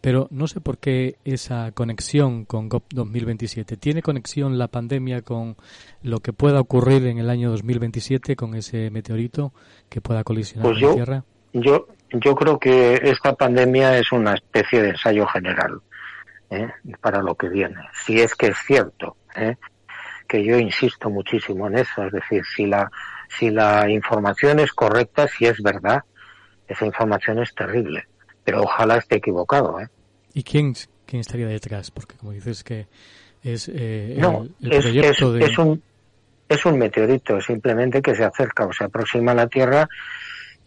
pero 0.00 0.28
no 0.30 0.46
sé 0.46 0.60
por 0.60 0.78
qué 0.78 1.16
esa 1.24 1.72
conexión 1.72 2.44
con 2.44 2.68
GOP 2.68 2.84
2027. 2.94 3.76
¿Tiene 3.76 4.02
conexión 4.02 4.56
la 4.56 4.68
pandemia 4.68 5.22
con 5.22 5.56
lo 6.00 6.20
que 6.20 6.32
pueda 6.32 6.60
ocurrir 6.60 7.08
en 7.08 7.18
el 7.18 7.28
año 7.28 7.50
2027 7.50 8.36
con 8.36 8.54
ese 8.54 8.88
meteorito 8.90 9.52
que 9.88 10.00
pueda 10.00 10.22
colisionar 10.22 10.70
pues 10.70 10.80
con 10.80 10.90
la 10.90 10.94
Tierra? 10.94 11.24
Yo, 11.52 11.88
yo 12.10 12.34
creo 12.34 12.58
que 12.58 12.94
esta 13.02 13.34
pandemia 13.34 13.98
es 13.98 14.12
una 14.12 14.34
especie 14.34 14.82
de 14.82 14.90
ensayo 14.90 15.26
general 15.26 15.80
¿eh? 16.50 16.68
para 17.00 17.22
lo 17.22 17.34
que 17.34 17.48
viene, 17.48 17.80
si 17.92 18.20
es 18.20 18.34
que 18.34 18.48
es 18.48 18.58
cierto. 18.66 19.16
¿eh? 19.36 19.56
que 20.28 20.44
yo 20.44 20.58
insisto 20.58 21.08
muchísimo 21.08 21.66
en 21.66 21.78
eso, 21.78 22.04
es 22.04 22.12
decir, 22.12 22.42
si 22.54 22.66
la, 22.66 22.90
si 23.38 23.50
la 23.50 23.90
información 23.90 24.60
es 24.60 24.72
correcta, 24.72 25.26
si 25.26 25.46
es 25.46 25.60
verdad, 25.62 26.02
esa 26.68 26.84
información 26.84 27.42
es 27.42 27.54
terrible, 27.54 28.06
pero 28.44 28.62
ojalá 28.62 28.98
esté 28.98 29.16
equivocado. 29.16 29.80
¿eh? 29.80 29.88
¿Y 30.34 30.42
quién, 30.42 30.74
quién 31.06 31.20
estaría 31.20 31.48
detrás? 31.48 31.90
Porque 31.90 32.14
como 32.16 32.32
dices 32.32 32.62
que 32.62 32.86
es 33.42 33.70
eh, 33.74 34.16
no, 34.18 34.46
el, 34.60 34.72
es, 34.72 34.84
proyecto 34.84 35.34
es, 35.34 35.40
de... 35.40 35.46
es, 35.46 35.58
un, 35.58 35.82
es 36.48 36.66
un 36.66 36.78
meteorito 36.78 37.40
simplemente 37.40 38.02
que 38.02 38.14
se 38.14 38.24
acerca 38.24 38.66
o 38.66 38.72
se 38.72 38.84
aproxima 38.84 39.32
a 39.32 39.36
la 39.36 39.46
Tierra 39.46 39.88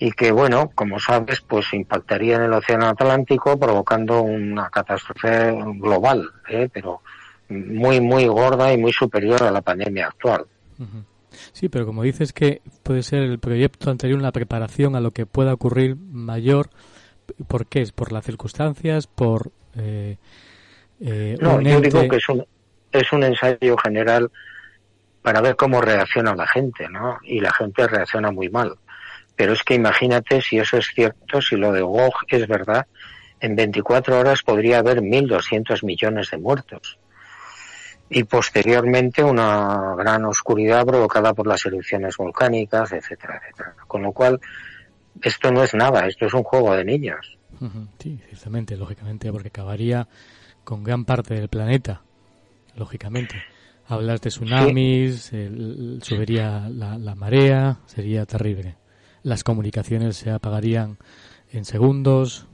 y 0.03 0.11
que, 0.13 0.31
bueno, 0.31 0.71
como 0.73 0.99
sabes, 0.99 1.41
pues 1.41 1.71
impactaría 1.73 2.37
en 2.37 2.41
el 2.41 2.53
Océano 2.53 2.87
Atlántico 2.87 3.59
provocando 3.59 4.23
una 4.23 4.67
catástrofe 4.71 5.51
global, 5.75 6.27
¿eh? 6.49 6.69
pero 6.73 7.01
muy, 7.49 8.01
muy 8.01 8.25
gorda 8.25 8.73
y 8.73 8.77
muy 8.79 8.91
superior 8.91 9.43
a 9.43 9.51
la 9.51 9.61
pandemia 9.61 10.07
actual. 10.07 10.45
Sí, 11.53 11.69
pero 11.69 11.85
como 11.85 12.01
dices 12.01 12.33
que 12.33 12.63
puede 12.81 13.03
ser 13.03 13.19
el 13.21 13.37
proyecto 13.37 13.91
anterior 13.91 14.17
una 14.17 14.31
preparación 14.31 14.95
a 14.95 15.01
lo 15.01 15.11
que 15.11 15.27
pueda 15.27 15.53
ocurrir 15.53 15.95
mayor, 15.95 16.71
¿por 17.47 17.67
qué? 17.67 17.81
¿Es 17.81 17.91
por 17.91 18.11
las 18.11 18.25
circunstancias? 18.25 19.05
¿Por...? 19.05 19.51
Eh, 19.77 20.17
eh, 20.99 21.37
no, 21.39 21.57
un 21.57 21.63
yo 21.63 21.77
ente- 21.77 21.91
digo 21.91 22.09
que 22.09 22.17
es 22.17 22.27
un, 22.27 22.43
es 22.91 23.13
un 23.13 23.23
ensayo 23.23 23.77
general 23.77 24.31
para 25.21 25.41
ver 25.41 25.55
cómo 25.55 25.79
reacciona 25.79 26.33
la 26.35 26.47
gente, 26.47 26.89
¿no? 26.89 27.19
Y 27.21 27.39
la 27.39 27.53
gente 27.53 27.87
reacciona 27.87 28.31
muy 28.31 28.49
mal. 28.49 28.73
Pero 29.41 29.53
es 29.53 29.63
que 29.63 29.73
imagínate 29.73 30.39
si 30.39 30.59
eso 30.59 30.77
es 30.77 30.85
cierto, 30.93 31.41
si 31.41 31.55
lo 31.55 31.71
de 31.71 31.81
Gog 31.81 32.13
es 32.27 32.47
verdad, 32.47 32.85
en 33.39 33.55
24 33.55 34.19
horas 34.19 34.43
podría 34.43 34.77
haber 34.77 35.01
1.200 35.01 35.83
millones 35.83 36.29
de 36.29 36.37
muertos. 36.37 36.99
Y 38.07 38.23
posteriormente 38.25 39.23
una 39.23 39.95
gran 39.97 40.25
oscuridad 40.25 40.85
provocada 40.85 41.33
por 41.33 41.47
las 41.47 41.65
erupciones 41.65 42.17
volcánicas, 42.17 42.91
etcétera, 42.91 43.41
etcétera. 43.41 43.73
Con 43.87 44.03
lo 44.03 44.11
cual, 44.11 44.39
esto 45.23 45.51
no 45.51 45.63
es 45.63 45.73
nada, 45.73 46.05
esto 46.05 46.27
es 46.27 46.35
un 46.35 46.43
juego 46.43 46.75
de 46.75 46.85
niños. 46.85 47.39
Sí, 47.97 48.19
ciertamente, 48.27 48.77
lógicamente, 48.77 49.31
porque 49.31 49.47
acabaría 49.47 50.07
con 50.63 50.83
gran 50.83 51.03
parte 51.03 51.33
del 51.33 51.49
planeta, 51.49 52.03
lógicamente. 52.75 53.41
Hablas 53.87 54.21
de 54.21 54.29
tsunamis, 54.29 55.33
el- 55.33 55.99
subiría 56.03 56.69
la, 56.69 56.99
la 56.99 57.15
marea, 57.15 57.79
sería 57.87 58.27
terrible. 58.27 58.75
Las 59.23 59.43
comunicaciones 59.43 60.17
se 60.17 60.31
apagarían 60.31 60.97
en 61.51 61.65
segundos. 61.65 62.47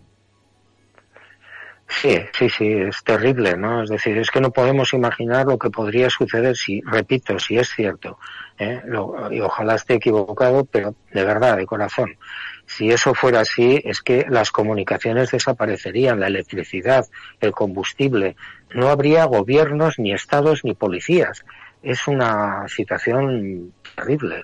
Sí, 1.90 2.20
sí, 2.38 2.50
sí, 2.50 2.68
es 2.70 3.02
terrible, 3.06 3.56
¿no? 3.56 3.82
Es 3.82 3.90
decir, 3.90 4.18
es 4.18 4.30
que 4.30 4.42
no 4.42 4.52
podemos 4.52 4.92
imaginar 4.92 5.46
lo 5.46 5.58
que 5.58 5.70
podría 5.70 6.10
suceder 6.10 6.58
si, 6.58 6.82
repito, 6.82 7.40
si 7.40 7.58
es 7.58 7.70
cierto, 7.70 8.20
¿eh? 8.60 8.82
Lo- 8.86 9.32
y 9.32 9.40
ojalá 9.40 9.76
esté 9.76 9.94
equivocado, 9.94 10.66
pero 10.66 10.96
de 11.14 11.24
verdad, 11.24 11.56
de 11.56 11.66
corazón. 11.66 12.18
Si 12.66 12.90
eso 12.92 13.14
fuera 13.14 13.40
así, 13.40 13.82
es 13.86 14.02
que 14.02 14.26
las 14.28 14.52
comunicaciones 14.52 15.32
desaparecerían, 15.32 16.20
la 16.20 16.28
electricidad, 16.28 17.08
el 17.40 17.54
combustible, 17.54 18.36
no 18.76 18.90
habría 18.90 19.24
gobiernos, 19.24 19.98
ni 19.98 20.12
estados, 20.12 20.66
ni 20.66 20.74
policías. 20.74 21.46
Es 21.82 22.06
una 22.10 22.68
situación 22.68 23.72
terrible. 23.96 24.44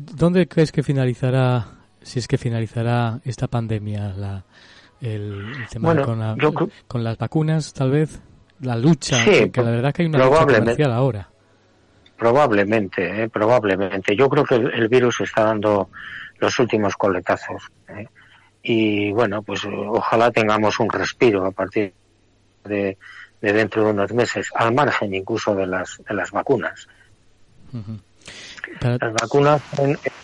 ¿Dónde 0.00 0.46
crees 0.46 0.70
que 0.70 0.84
finalizará, 0.84 1.66
si 2.02 2.20
es 2.20 2.28
que 2.28 2.38
finalizará 2.38 3.18
esta 3.24 3.48
pandemia, 3.48 4.10
la, 4.16 4.44
el, 5.00 5.52
el 5.60 5.68
tema 5.68 5.86
Bueno, 5.92 6.04
con, 6.04 6.20
la- 6.20 6.36
yo 6.40 6.52
con 6.86 7.02
las 7.02 7.18
vacunas, 7.18 7.72
tal 7.72 7.90
vez? 7.90 8.20
La 8.60 8.76
lucha, 8.76 9.16
Sí, 9.24 9.50
que, 9.50 9.60
la 9.62 9.70
verdad 9.70 9.92
que 9.92 10.02
hay 10.02 10.08
una 10.08 10.18
lucha 10.18 10.46
comercial 10.60 10.92
ahora. 10.92 11.28
Probablemente, 12.16 13.22
¿eh? 13.24 13.28
probablemente. 13.28 14.16
Yo 14.16 14.28
creo 14.28 14.44
que 14.44 14.56
el, 14.56 14.72
el 14.72 14.88
virus 14.88 15.20
está 15.20 15.44
dando 15.44 15.88
los 16.38 16.58
últimos 16.58 16.96
coletazos. 16.96 17.62
¿eh? 17.88 18.06
Y 18.62 19.12
bueno, 19.12 19.42
pues 19.42 19.64
ojalá 19.64 20.30
tengamos 20.30 20.80
un 20.80 20.90
respiro 20.90 21.44
a 21.46 21.50
partir 21.52 21.92
de, 22.64 22.98
de 23.40 23.52
dentro 23.52 23.84
de 23.84 23.90
unos 23.92 24.12
meses, 24.12 24.48
al 24.54 24.74
margen 24.74 25.14
incluso 25.14 25.54
de 25.54 25.66
las, 25.66 26.00
de 26.08 26.14
las 26.14 26.30
vacunas. 26.32 26.88
Para- 28.80 28.96
Las 29.00 29.14
vacunas 29.14 29.62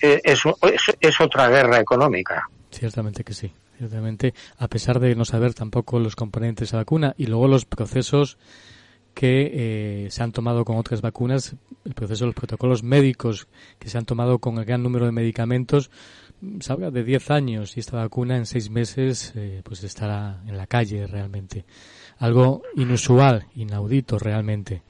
eh, 0.03 0.21
es, 0.23 0.41
es, 0.63 0.83
es 1.01 1.21
otra 1.21 1.49
guerra 1.49 1.81
económica. 1.81 2.49
Ciertamente 2.71 3.25
que 3.25 3.35
sí. 3.35 3.53
Ciertamente, 3.79 4.35
a 4.59 4.69
pesar 4.69 5.01
de 5.01 5.17
no 5.17 5.25
saber 5.25 5.53
tampoco 5.53 5.99
los 5.99 6.15
componentes 6.15 6.71
de 6.71 6.77
la 6.77 6.83
vacuna 6.83 7.15
y 7.19 7.27
luego 7.27 7.49
los 7.49 7.65
procesos 7.65 8.39
que 9.15 9.51
eh, 10.07 10.11
se 10.11 10.23
han 10.23 10.33
tomado 10.33 10.65
con 10.65 10.77
otras 10.77 11.01
vacunas, 11.01 11.55
el 11.85 11.95
proceso, 11.95 12.27
los 12.27 12.35
protocolos 12.35 12.83
médicos 12.83 13.47
que 13.79 13.89
se 13.89 13.99
han 13.99 14.05
tomado 14.05 14.39
con 14.39 14.59
el 14.59 14.65
gran 14.65 14.83
número 14.83 15.07
de 15.07 15.13
medicamentos, 15.13 15.91
se 16.61 16.73
habla 16.73 16.91
de 16.91 17.05
10 17.05 17.31
años 17.31 17.77
y 17.77 17.81
esta 17.81 17.97
vacuna 17.97 18.37
en 18.37 18.47
6 18.47 18.71
meses 18.71 19.33
eh, 19.37 19.61
pues 19.65 19.83
estará 19.85 20.41
en 20.47 20.57
la 20.57 20.67
calle 20.67 21.07
realmente. 21.07 21.65
Algo 22.19 22.63
inusual, 22.77 23.47
inaudito 23.57 24.19
realmente. 24.19 24.83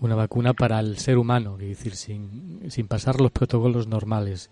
Una 0.00 0.14
vacuna 0.14 0.52
para 0.52 0.80
el 0.80 0.98
ser 0.98 1.16
humano, 1.16 1.56
es 1.60 1.68
decir, 1.68 1.96
sin, 1.96 2.70
sin 2.70 2.86
pasar 2.86 3.20
los 3.20 3.30
protocolos 3.30 3.86
normales. 3.86 4.50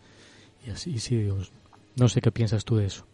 Y 0.66 0.70
así, 0.70 0.98
sí, 0.98 1.16
Dios. 1.16 1.52
No 1.96 2.08
sé 2.08 2.20
qué 2.20 2.32
piensas 2.32 2.64
tú 2.64 2.76
de 2.76 2.86
eso. 2.86 3.06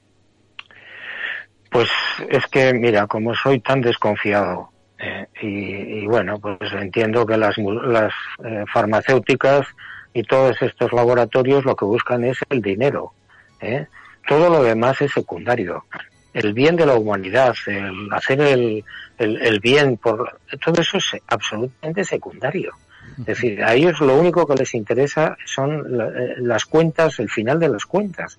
Pues 1.70 1.88
es 2.28 2.46
que, 2.46 2.72
mira, 2.72 3.06
como 3.06 3.34
soy 3.34 3.60
tan 3.60 3.80
desconfiado, 3.80 4.70
eh, 4.98 5.26
y, 5.40 6.06
bueno, 6.06 6.38
pues 6.38 6.58
entiendo 6.72 7.24
que 7.24 7.36
las, 7.36 7.56
las 7.58 8.12
eh, 8.44 8.64
farmacéuticas 8.72 9.66
y 10.12 10.22
todos 10.24 10.60
estos 10.60 10.92
laboratorios 10.92 11.64
lo 11.64 11.74
que 11.74 11.84
buscan 11.84 12.24
es 12.24 12.38
el 12.50 12.60
dinero. 12.60 13.12
¿eh? 13.60 13.86
Todo 14.28 14.50
lo 14.50 14.62
demás 14.62 15.00
es 15.00 15.12
secundario. 15.12 15.84
El 16.32 16.52
bien 16.54 16.76
de 16.76 16.86
la 16.86 16.94
humanidad, 16.94 17.54
el 17.66 18.08
hacer 18.12 18.40
el, 18.40 18.84
el, 19.18 19.36
el 19.42 19.60
bien 19.60 19.96
por 19.96 20.38
todo 20.64 20.80
eso 20.80 20.98
es 20.98 21.16
absolutamente 21.26 22.04
secundario. 22.04 22.72
Es 23.18 23.26
decir, 23.26 23.62
a 23.64 23.74
ellos 23.74 24.00
lo 24.00 24.16
único 24.18 24.46
que 24.46 24.54
les 24.54 24.72
interesa 24.74 25.36
son 25.44 25.96
la- 25.98 26.08
eh, 26.08 26.34
las 26.38 26.64
cuentas, 26.64 27.18
el 27.18 27.28
final 27.28 27.58
de 27.58 27.68
las 27.68 27.84
cuentas. 27.84 28.38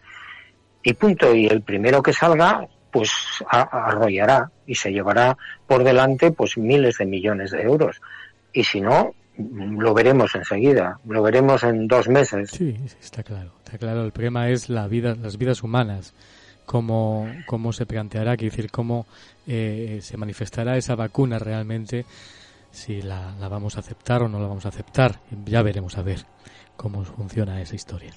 Y 0.84 0.94
punto. 0.94 1.36
Y 1.36 1.48
el 1.48 1.62
primero 1.62 2.02
que 2.02 2.14
salga, 2.14 2.66
pues 2.92 3.12
a- 3.50 3.88
arrollará 3.90 4.50
y 4.66 4.76
se 4.76 4.92
llevará 4.92 5.38
por 5.68 5.84
delante 5.84 6.32
pues 6.32 6.58
miles 6.58 6.98
de 6.98 7.06
millones 7.06 7.52
de 7.52 7.62
euros. 7.62 8.02
Y 8.54 8.64
si 8.64 8.80
no, 8.82 9.14
lo 9.38 9.94
veremos 9.94 10.34
enseguida, 10.36 11.00
lo 11.08 11.22
veremos 11.22 11.64
en 11.64 11.88
dos 11.88 12.08
meses. 12.08 12.50
Sí, 12.52 12.76
sí, 12.88 12.96
está 13.02 13.24
claro. 13.24 13.52
Está 13.66 13.78
claro. 13.78 14.04
El 14.06 14.12
problema 14.12 14.50
es 14.50 14.70
la 14.70 14.88
vida, 14.88 15.16
las 15.22 15.38
vidas 15.38 15.62
humanas. 15.64 16.14
Cómo, 16.72 17.28
cómo 17.48 17.74
se 17.74 17.86
planteará, 17.86 18.38
quiere 18.38 18.56
decir, 18.56 18.72
cómo 18.72 19.06
eh, 19.46 20.00
se 20.02 20.16
manifestará 20.16 20.78
esa 20.78 20.96
vacuna 20.96 21.38
realmente, 21.38 22.06
si 22.72 23.02
la, 23.02 23.36
la 23.42 23.50
vamos 23.50 23.76
a 23.76 23.82
aceptar 23.82 24.24
o 24.24 24.30
no 24.30 24.40
la 24.40 24.48
vamos 24.48 24.66
a 24.66 24.70
aceptar. 24.70 25.20
Ya 25.44 25.64
veremos 25.64 25.98
a 25.98 26.02
ver 26.02 26.26
cómo 26.78 27.04
funciona 27.04 27.62
esa 27.62 27.76
historia. 27.76 28.14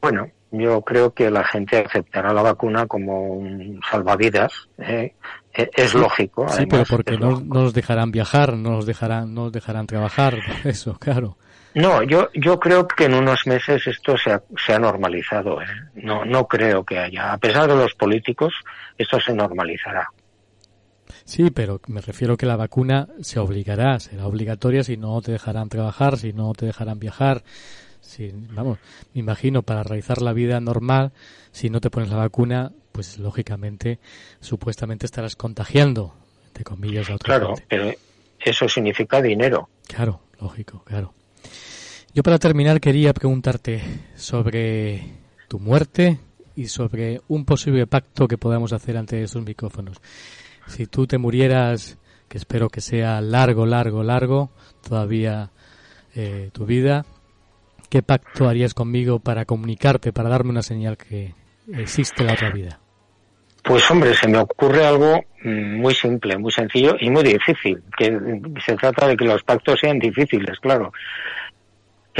Bueno, 0.00 0.28
yo 0.50 0.80
creo 0.82 1.12
que 1.12 1.30
la 1.30 1.44
gente 1.44 1.78
aceptará 1.78 2.32
la 2.32 2.42
vacuna 2.42 2.86
como 2.86 3.34
un 3.34 3.80
salvavidas, 3.88 4.52
¿eh? 4.78 5.14
e, 5.52 5.70
es 5.76 5.94
lógico. 5.94 6.48
Sí, 6.48 6.66
pero 6.66 6.84
porque 6.88 7.18
no, 7.18 7.40
nos 7.40 7.72
dejarán 7.72 8.10
viajar, 8.10 8.54
no 8.54 8.70
nos 8.70 8.86
dejarán, 8.86 9.32
no 9.32 9.44
nos 9.44 9.52
dejarán 9.52 9.86
trabajar, 9.86 10.38
eso, 10.64 10.98
claro. 10.98 11.36
No, 11.74 12.02
yo, 12.02 12.28
yo 12.34 12.58
creo 12.58 12.88
que 12.88 13.04
en 13.04 13.14
unos 13.14 13.46
meses 13.46 13.86
esto 13.86 14.16
se 14.16 14.32
ha, 14.32 14.42
se 14.64 14.72
ha 14.72 14.78
normalizado. 14.78 15.62
¿eh? 15.62 15.66
No, 15.94 16.24
no 16.24 16.46
creo 16.46 16.84
que 16.84 16.98
haya. 16.98 17.32
A 17.32 17.38
pesar 17.38 17.68
de 17.68 17.76
los 17.76 17.94
políticos, 17.94 18.54
esto 18.96 19.20
se 19.20 19.32
normalizará. 19.34 20.08
Sí, 21.24 21.50
pero 21.50 21.80
me 21.88 22.00
refiero 22.00 22.36
que 22.36 22.46
la 22.46 22.56
vacuna 22.56 23.08
se 23.20 23.38
obligará, 23.38 24.00
será 24.00 24.26
obligatoria 24.26 24.82
si 24.82 24.96
no 24.96 25.20
te 25.20 25.32
dejarán 25.32 25.68
trabajar, 25.68 26.16
si 26.16 26.32
no 26.32 26.52
te 26.52 26.66
dejarán 26.66 26.98
viajar. 26.98 27.42
Si, 28.00 28.32
vamos, 28.32 28.78
me 29.12 29.20
imagino 29.20 29.62
para 29.62 29.82
realizar 29.82 30.22
la 30.22 30.32
vida 30.32 30.60
normal, 30.60 31.12
si 31.52 31.68
no 31.68 31.80
te 31.80 31.90
pones 31.90 32.08
la 32.08 32.16
vacuna, 32.16 32.72
pues 32.92 33.18
lógicamente, 33.18 33.98
supuestamente 34.40 35.04
estarás 35.04 35.36
contagiando, 35.36 36.14
entre 36.46 36.64
comillas, 36.64 37.10
a 37.10 37.16
otra 37.16 37.38
Claro, 37.38 37.54
pero 37.68 37.92
eso 38.40 38.68
significa 38.68 39.20
dinero. 39.20 39.68
Claro, 39.86 40.22
lógico, 40.40 40.82
claro. 40.84 41.12
Yo 42.14 42.22
para 42.22 42.38
terminar 42.38 42.80
quería 42.80 43.12
preguntarte 43.12 43.82
sobre 44.16 45.02
tu 45.46 45.58
muerte 45.60 46.18
y 46.56 46.66
sobre 46.66 47.20
un 47.28 47.44
posible 47.44 47.86
pacto 47.86 48.26
que 48.26 48.38
podamos 48.38 48.72
hacer 48.72 48.96
ante 48.96 49.22
esos 49.22 49.44
micrófonos. 49.44 49.98
Si 50.66 50.86
tú 50.86 51.06
te 51.06 51.18
murieras, 51.18 51.98
que 52.28 52.38
espero 52.38 52.68
que 52.68 52.80
sea 52.80 53.20
largo, 53.20 53.66
largo, 53.66 54.02
largo, 54.02 54.50
todavía 54.86 55.50
eh, 56.14 56.50
tu 56.52 56.66
vida, 56.66 57.04
¿qué 57.88 58.02
pacto 58.02 58.48
harías 58.48 58.74
conmigo 58.74 59.18
para 59.18 59.44
comunicarte, 59.44 60.12
para 60.12 60.30
darme 60.30 60.50
una 60.50 60.62
señal 60.62 60.96
que 60.96 61.34
existe 61.72 62.24
la 62.24 62.32
otra 62.32 62.50
vida? 62.50 62.80
Pues 63.62 63.90
hombre, 63.90 64.14
se 64.14 64.28
me 64.28 64.38
ocurre 64.38 64.86
algo 64.86 65.20
mm, 65.44 65.80
muy 65.80 65.94
simple, 65.94 66.38
muy 66.38 66.50
sencillo 66.50 66.96
y 66.98 67.10
muy 67.10 67.22
difícil, 67.22 67.82
que 67.96 68.18
se 68.64 68.76
trata 68.76 69.06
de 69.08 69.16
que 69.16 69.26
los 69.26 69.42
pactos 69.42 69.78
sean 69.80 69.98
difíciles, 69.98 70.58
claro. 70.58 70.92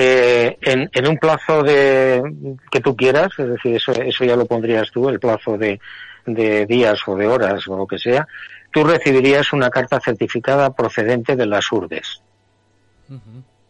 Eh, 0.00 0.56
en, 0.60 0.88
en, 0.92 1.08
un 1.08 1.18
plazo 1.18 1.64
de 1.64 2.22
que 2.70 2.80
tú 2.80 2.94
quieras, 2.94 3.30
es 3.36 3.48
decir, 3.48 3.74
eso, 3.74 3.90
eso 3.90 4.24
ya 4.24 4.36
lo 4.36 4.46
pondrías 4.46 4.92
tú, 4.92 5.08
el 5.08 5.18
plazo 5.18 5.58
de, 5.58 5.80
de 6.24 6.66
días 6.66 7.00
o 7.08 7.16
de 7.16 7.26
horas 7.26 7.66
o 7.66 7.76
lo 7.76 7.84
que 7.84 7.98
sea, 7.98 8.24
tú 8.70 8.84
recibirías 8.84 9.52
una 9.52 9.70
carta 9.70 9.98
certificada 9.98 10.72
procedente 10.72 11.34
de 11.34 11.46
las 11.46 11.72
urdes. 11.72 12.22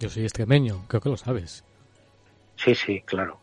Yo 0.01 0.11
soy 0.11 0.25
extremeño, 0.25 0.85
creo 0.87 1.01
que 1.01 1.09
lo 1.09 1.17
sabes. 1.17 1.65
Sí, 2.57 2.75
sí, 2.75 3.01
claro. 3.07 3.41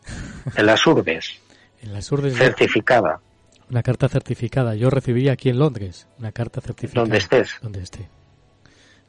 En 0.54 0.66
las 0.66 0.86
urdes. 0.86 1.40
en 1.82 1.92
las 1.92 2.12
urdes. 2.12 2.36
Certificada. 2.36 3.20
Una 3.68 3.82
carta 3.82 4.08
certificada. 4.08 4.76
Yo 4.76 4.90
recibí 4.90 5.28
aquí 5.28 5.48
en 5.48 5.58
Londres 5.58 6.06
una 6.20 6.30
carta 6.30 6.60
certificada. 6.60 7.02
Donde 7.02 7.18
estés. 7.18 7.58
Donde 7.62 7.82
esté. 7.82 8.08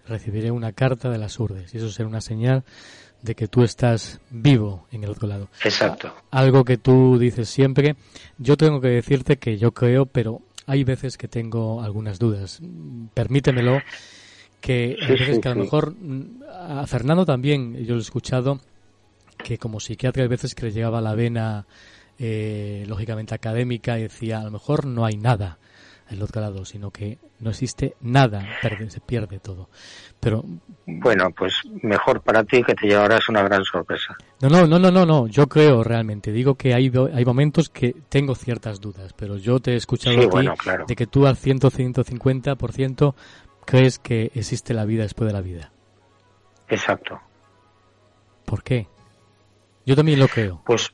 Recibiré 0.08 0.50
una 0.50 0.72
carta 0.72 1.12
de 1.12 1.20
las 1.20 1.40
urdes. 1.40 1.76
Y 1.76 1.78
eso 1.78 1.92
será 1.92 2.08
una 2.08 2.22
señal 2.22 2.64
de 3.28 3.36
que 3.36 3.48
tú 3.48 3.64
estás 3.64 4.20
vivo 4.30 4.88
en 4.92 5.04
el 5.04 5.10
otro 5.12 5.28
lado. 5.28 5.50
Exacto. 5.64 6.14
Algo 6.32 6.64
que 6.64 6.78
tú 6.78 7.20
dices 7.20 7.50
siempre. 7.50 7.96
Yo 8.38 8.56
tengo 8.58 8.80
que 8.82 8.88
decirte 8.88 9.38
que 9.38 9.58
yo 9.58 9.74
creo, 9.74 10.06
pero 10.06 10.42
hay 10.66 10.84
veces 10.84 11.18
que 11.18 11.28
tengo 11.28 11.82
algunas 11.82 12.20
dudas. 12.20 12.62
Permítemelo 13.14 13.82
que 14.62 14.98
hay 15.00 15.16
veces 15.18 15.40
que 15.40 15.50
a 15.50 15.56
lo 15.56 15.64
mejor 15.64 15.96
a 16.52 16.88
Fernando 16.88 17.26
también 17.26 17.76
yo 17.86 17.94
lo 17.94 18.00
he 18.00 18.02
escuchado 18.02 18.60
que 19.38 19.58
como 19.60 19.80
psiquiatra 19.80 20.24
hay 20.24 20.30
veces 20.30 20.56
que 20.56 20.66
le 20.66 20.72
llegaba 20.72 21.00
la 21.00 21.14
vena 21.14 21.68
eh, 22.18 22.84
lógicamente 22.88 23.36
académica 23.36 24.00
y 24.00 24.04
decía 24.04 24.40
a 24.40 24.44
lo 24.46 24.52
mejor 24.52 24.86
no 24.86 25.06
hay 25.06 25.16
nada 25.16 25.60
el 26.10 26.22
otro 26.22 26.42
lado, 26.42 26.66
sino 26.66 26.92
que 26.92 27.18
no 27.40 27.50
existe 27.50 27.96
nada, 28.02 28.46
se 28.88 29.00
pierde 29.00 29.40
todo. 29.40 29.70
Pero 30.20 30.44
bueno, 30.86 31.30
pues 31.32 31.54
mejor 31.82 32.22
para 32.22 32.44
ti 32.44 32.64
que 32.64 32.74
te 32.74 32.88
llevarás 32.88 33.30
una 33.30 33.44
gran 33.44 33.64
sorpresa. 33.64 34.16
No, 34.42 34.50
no, 34.50 34.68
no, 34.68 34.80
no, 34.80 34.92
no, 34.92 35.06
no. 35.06 35.28
Yo 35.28 35.48
creo 35.48 35.84
realmente. 35.84 36.32
Digo 36.32 36.56
que 36.56 36.74
hay, 36.74 36.92
hay 37.14 37.26
momentos 37.26 37.70
que 37.70 37.96
tengo 38.10 38.36
ciertas 38.36 38.80
dudas, 38.80 39.14
pero 39.14 39.38
yo 39.38 39.60
te 39.60 39.74
he 39.74 39.76
escuchado 39.76 40.16
de 40.88 40.96
que 40.96 41.08
tú 41.08 41.28
al 41.28 41.38
100, 41.38 41.60
150% 41.60 43.14
crees 43.66 44.00
que 44.00 44.32
existe 44.34 44.74
la 44.74 44.86
vida 44.86 45.04
después 45.04 45.28
de 45.28 45.34
la 45.34 45.42
vida. 45.42 45.72
Exacto. 46.70 47.20
¿Por 48.46 48.64
qué? 48.64 48.88
Yo 49.86 49.96
también 49.96 50.20
lo 50.20 50.28
creo. 50.28 50.62
Pues 50.66 50.94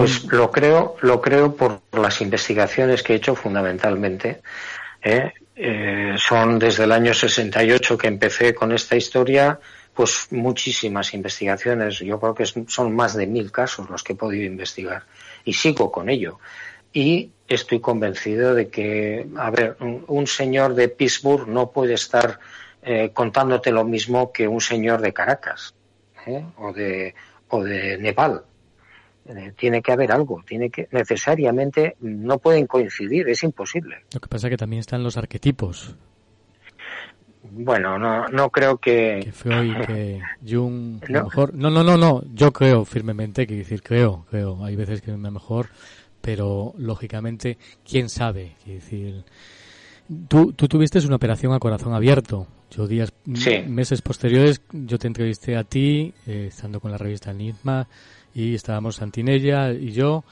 Pues 0.00 0.24
lo 0.24 0.50
creo, 0.50 0.96
lo 1.00 1.20
creo 1.20 1.54
por 1.54 1.82
las 1.92 2.20
investigaciones 2.20 3.02
que 3.02 3.12
he 3.12 3.16
hecho 3.16 3.34
fundamentalmente. 3.36 4.42
¿eh? 5.02 5.32
Eh, 5.54 6.14
son 6.18 6.58
desde 6.58 6.84
el 6.84 6.92
año 6.92 7.14
68 7.14 7.96
que 7.96 8.08
empecé 8.08 8.54
con 8.54 8.72
esta 8.72 8.96
historia, 8.96 9.60
pues 9.94 10.28
muchísimas 10.30 11.14
investigaciones. 11.14 11.98
Yo 12.00 12.18
creo 12.18 12.34
que 12.34 12.46
son 12.46 12.96
más 12.96 13.14
de 13.14 13.26
mil 13.26 13.52
casos 13.52 13.88
los 13.88 14.02
que 14.02 14.14
he 14.14 14.16
podido 14.16 14.44
investigar 14.44 15.04
y 15.44 15.52
sigo 15.52 15.92
con 15.92 16.08
ello. 16.08 16.40
Y 16.92 17.30
estoy 17.46 17.78
convencido 17.78 18.54
de 18.54 18.68
que, 18.68 19.28
a 19.36 19.50
ver, 19.50 19.76
un, 19.80 20.26
señor 20.26 20.74
de 20.74 20.88
Pittsburgh 20.88 21.46
no 21.46 21.70
puede 21.70 21.94
estar 21.94 22.40
eh, 22.82 23.10
contándote 23.14 23.70
lo 23.70 23.84
mismo 23.84 24.32
que 24.32 24.48
un 24.48 24.60
señor 24.60 25.00
de 25.00 25.12
Caracas 25.12 25.74
o 26.56 26.72
de 26.72 27.98
Nepal. 27.98 28.42
Eh, 29.36 29.52
tiene 29.56 29.80
que 29.80 29.92
haber 29.92 30.10
algo, 30.10 30.42
tiene 30.44 30.70
que 30.70 30.88
necesariamente 30.90 31.96
no 32.00 32.38
pueden 32.38 32.66
coincidir, 32.66 33.28
es 33.28 33.42
imposible. 33.44 33.96
Lo 34.12 34.20
que 34.20 34.28
pasa 34.28 34.48
es 34.48 34.50
que 34.50 34.56
también 34.56 34.80
están 34.80 35.04
los 35.04 35.16
arquetipos. 35.16 35.94
Bueno, 37.42 37.98
no, 37.98 38.26
no 38.28 38.50
creo 38.50 38.78
que... 38.78 39.20
Que 39.22 39.32
Freud, 39.32 39.76
que 39.86 40.20
Jung, 40.46 41.00
no. 41.08 41.24
mejor... 41.24 41.54
No, 41.54 41.70
no, 41.70 41.84
no, 41.84 41.96
no, 41.96 42.22
yo 42.34 42.52
creo 42.52 42.84
firmemente, 42.84 43.46
que 43.46 43.54
decir, 43.54 43.82
creo, 43.82 44.26
creo, 44.30 44.64
hay 44.64 44.74
veces 44.74 45.00
que 45.00 45.12
me 45.12 45.30
mejor, 45.30 45.68
pero 46.20 46.74
lógicamente, 46.76 47.56
¿quién 47.88 48.08
sabe? 48.08 48.56
decir, 48.66 49.24
tú, 50.28 50.52
tú 50.52 50.68
tuviste 50.68 50.98
una 51.06 51.16
operación 51.16 51.52
a 51.52 51.58
corazón 51.58 51.94
abierto, 51.94 52.46
yo 52.70 52.86
días, 52.86 53.12
meses 53.24 54.02
posteriores, 54.02 54.60
yo 54.72 54.98
te 54.98 55.06
entrevisté 55.06 55.56
a 55.56 55.64
ti, 55.64 56.12
eh, 56.26 56.46
estando 56.48 56.80
con 56.80 56.90
la 56.90 56.98
revista 56.98 57.30
Enigma, 57.30 57.88
y 58.34 58.54
estábamos 58.54 58.96
Santinella 58.96 59.72
y 59.72 59.92
yo 59.92 60.24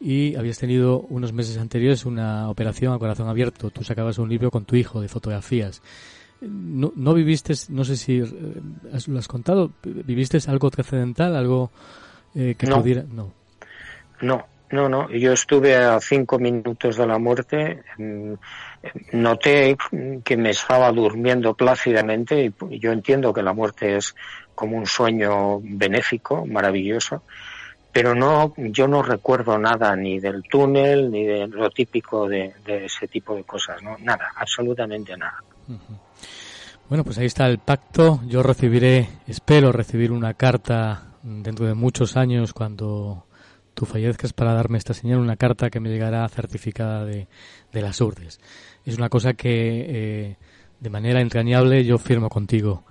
y 0.00 0.34
habías 0.34 0.58
tenido 0.58 1.00
unos 1.00 1.32
meses 1.32 1.58
anteriores 1.58 2.04
una 2.04 2.50
operación 2.50 2.92
a 2.92 2.98
corazón 2.98 3.28
abierto. 3.28 3.70
Tú 3.70 3.84
sacabas 3.84 4.18
un 4.18 4.28
libro 4.28 4.50
con 4.50 4.64
tu 4.64 4.74
hijo 4.74 5.00
de 5.00 5.08
fotografías. 5.08 5.80
No, 6.40 6.92
no 6.96 7.14
viviste, 7.14 7.54
no 7.68 7.84
sé 7.84 7.96
si 7.96 8.18
eh, 8.18 8.26
lo 9.06 9.18
has 9.18 9.28
contado, 9.28 9.70
viviste 9.84 10.38
algo 10.48 10.70
trascendental, 10.70 11.36
algo 11.36 11.70
eh, 12.34 12.56
que 12.58 12.66
pudiera. 12.66 13.04
No. 13.04 13.32
No, 14.22 14.44
no, 14.72 14.88
no. 14.88 15.08
Yo 15.10 15.34
estuve 15.34 15.76
a 15.76 16.00
cinco 16.00 16.40
minutos 16.40 16.96
de 16.96 17.06
la 17.06 17.18
muerte. 17.18 17.84
Mm, 17.96 18.32
noté 19.12 19.76
que 20.24 20.36
me 20.36 20.50
estaba 20.50 20.90
durmiendo 20.90 21.54
plácidamente 21.54 22.52
y 22.70 22.78
yo 22.80 22.90
entiendo 22.90 23.32
que 23.32 23.42
la 23.42 23.52
muerte 23.52 23.96
es 23.96 24.16
como 24.54 24.76
un 24.76 24.86
sueño 24.86 25.60
benéfico, 25.62 26.46
maravilloso, 26.46 27.22
pero 27.92 28.14
no, 28.14 28.54
yo 28.56 28.88
no 28.88 29.02
recuerdo 29.02 29.58
nada 29.58 29.94
ni 29.94 30.18
del 30.18 30.42
túnel 30.44 31.10
ni 31.10 31.24
de 31.24 31.46
lo 31.46 31.68
típico 31.70 32.26
de, 32.26 32.54
ese 32.66 33.06
tipo 33.06 33.34
de 33.36 33.44
cosas, 33.44 33.82
no, 33.82 33.96
nada, 33.98 34.32
absolutamente 34.36 35.14
nada. 35.16 35.36
Bueno, 36.88 37.04
pues 37.04 37.18
ahí 37.18 37.26
está 37.26 37.46
el 37.46 37.58
pacto. 37.58 38.20
Yo 38.26 38.42
recibiré, 38.42 39.08
espero 39.26 39.72
recibir 39.72 40.10
una 40.10 40.34
carta 40.34 41.04
dentro 41.22 41.66
de 41.66 41.74
muchos 41.74 42.16
años 42.16 42.54
cuando 42.54 43.26
tú 43.74 43.84
fallezcas 43.84 44.32
para 44.32 44.54
darme 44.54 44.78
esta 44.78 44.94
señal, 44.94 45.18
una 45.18 45.36
carta 45.36 45.70
que 45.70 45.80
me 45.80 45.90
llegará 45.90 46.26
certificada 46.28 47.04
de, 47.04 47.28
de 47.72 47.82
las 47.82 48.00
urdes. 48.00 48.40
Es 48.84 48.96
una 48.96 49.10
cosa 49.10 49.34
que 49.34 49.50
eh, 49.50 50.36
de 50.80 50.90
manera 50.90 51.20
entrañable 51.20 51.84
yo 51.84 51.98
firmo 51.98 52.28
contigo 52.30 52.84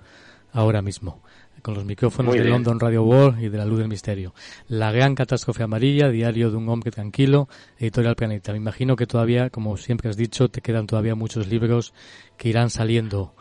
ahora 0.52 0.80
mismo 0.80 1.21
con 1.62 1.74
los 1.74 1.84
micrófonos 1.84 2.34
de 2.34 2.44
London 2.44 2.78
Radio 2.78 3.04
World 3.04 3.40
y 3.40 3.48
de 3.48 3.56
La 3.56 3.64
Luz 3.64 3.78
del 3.78 3.88
Misterio. 3.88 4.34
La 4.68 4.90
Gran 4.90 5.14
Catástrofe 5.14 5.62
Amarilla, 5.62 6.08
Diario 6.08 6.50
de 6.50 6.56
un 6.56 6.68
Hombre 6.68 6.90
Tranquilo, 6.90 7.48
Editorial 7.78 8.16
Planeta. 8.16 8.52
Me 8.52 8.58
imagino 8.58 8.96
que 8.96 9.06
todavía, 9.06 9.48
como 9.48 9.76
siempre 9.76 10.10
has 10.10 10.16
dicho, 10.16 10.48
te 10.48 10.60
quedan 10.60 10.86
todavía 10.86 11.14
muchos 11.14 11.46
libros 11.46 11.94
que 12.36 12.48
irán 12.48 12.68
saliendo 12.68 13.34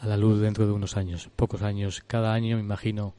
a 0.00 0.06
la 0.06 0.16
luz 0.16 0.40
dentro 0.40 0.66
de 0.66 0.72
unos 0.72 0.96
años, 0.96 1.30
pocos 1.36 1.62
años. 1.62 2.02
Cada 2.06 2.34
año, 2.34 2.56
me 2.56 2.62
imagino, 2.62 3.14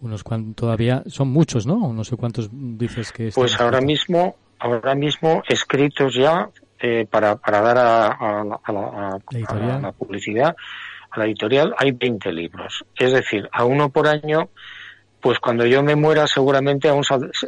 unos 0.00 0.22
cuantos 0.22 0.54
todavía, 0.54 1.02
son 1.06 1.28
muchos, 1.28 1.66
¿no? 1.66 1.92
No 1.92 2.04
sé 2.04 2.16
cuántos 2.16 2.48
dices 2.52 3.10
que... 3.10 3.32
Pues 3.34 3.60
ahora 3.60 3.80
mismo, 3.80 4.36
ahora 4.60 4.94
mismo 4.94 5.42
escritos 5.48 6.14
ya 6.14 6.48
eh, 6.80 7.06
para, 7.10 7.36
para 7.36 7.60
dar 7.60 7.78
a, 7.78 8.44
la 9.82 9.92
publicidad 9.92 10.54
a 11.14 11.20
la 11.20 11.26
editorial 11.26 11.74
hay 11.78 11.92
20 11.92 12.32
libros. 12.32 12.84
Es 12.96 13.12
decir, 13.12 13.48
a 13.52 13.64
uno 13.64 13.90
por 13.90 14.06
año, 14.08 14.50
pues 15.20 15.38
cuando 15.38 15.64
yo 15.66 15.82
me 15.82 15.96
muera 15.96 16.26
seguramente 16.26 16.88
aún 16.88 17.02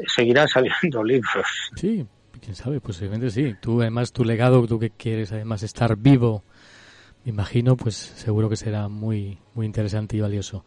seguirán 0.06 0.48
saliendo 0.52 1.02
libros. 1.04 1.46
Sí, 1.76 2.06
quién 2.40 2.54
sabe, 2.54 2.80
posiblemente 2.80 3.30
sí. 3.30 3.54
Tú 3.60 3.80
además 3.80 4.12
tu 4.12 4.24
legado, 4.24 4.66
tú 4.66 4.78
que 4.78 4.90
quieres 4.90 5.32
además 5.32 5.62
estar 5.62 5.96
vivo 5.96 6.44
imagino, 7.26 7.76
pues 7.76 7.96
seguro 7.96 8.48
que 8.48 8.56
será 8.56 8.88
muy, 8.88 9.38
muy 9.54 9.66
interesante 9.66 10.16
y 10.16 10.20
valioso. 10.20 10.64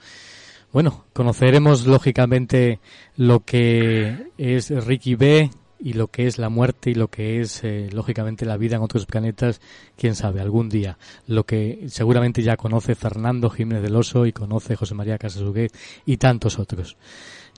Bueno, 0.72 1.06
conoceremos 1.14 1.88
lógicamente 1.88 2.80
lo 3.16 3.40
que 3.40 4.32
es 4.38 4.70
Ricky 4.86 5.16
B 5.16 5.50
y 5.80 5.94
lo 5.94 6.08
que 6.08 6.28
es 6.28 6.38
la 6.38 6.50
muerte 6.50 6.90
y 6.90 6.94
lo 6.94 7.08
que 7.08 7.40
es 7.40 7.64
eh, 7.64 7.90
lógicamente 7.92 8.46
la 8.46 8.58
vida 8.58 8.76
en 8.76 8.82
otros 8.82 9.06
planetas, 9.06 9.62
quién 9.98 10.16
sabe, 10.16 10.42
algún 10.42 10.70
día. 10.70 10.98
Lo 11.28 11.46
que 11.46 11.86
seguramente 11.88 12.44
ya 12.44 12.58
conoce 12.58 12.96
Fernando 12.96 13.50
Jiménez 13.50 13.84
del 13.84 13.96
Oso 13.96 14.26
y 14.26 14.34
conoce 14.34 14.76
José 14.76 14.96
María 14.96 15.18
Casasuguet 15.18 15.74
y 16.06 16.18
tantos 16.18 16.60
otros. 16.60 16.98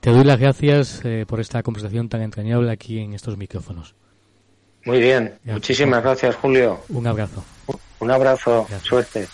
Te 0.00 0.10
doy 0.10 0.24
las 0.24 0.38
gracias 0.38 1.00
eh, 1.04 1.24
por 1.26 1.40
esta 1.40 1.62
conversación 1.62 2.08
tan 2.08 2.22
entrañable 2.22 2.70
aquí 2.70 2.98
en 2.98 3.14
estos 3.14 3.36
micrófonos. 3.36 3.94
Muy 4.84 5.00
bien, 5.00 5.38
muchísimas 5.44 6.02
gracias 6.02 6.34
Julio. 6.36 6.80
Un 6.88 7.06
abrazo. 7.06 7.44
Un 8.00 8.10
abrazo, 8.10 8.66
suerte. 8.82 9.28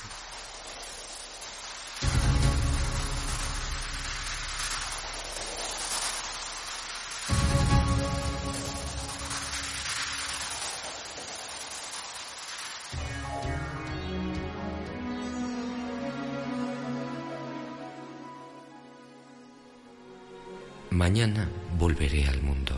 Mañana 20.99 21.49
volveré 21.79 22.27
al 22.27 22.43
mundo. 22.43 22.75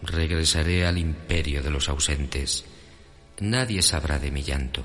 Regresaré 0.00 0.86
al 0.86 0.96
imperio 0.96 1.62
de 1.62 1.70
los 1.70 1.90
ausentes. 1.90 2.64
Nadie 3.38 3.82
sabrá 3.82 4.18
de 4.18 4.30
mi 4.30 4.42
llanto. 4.42 4.82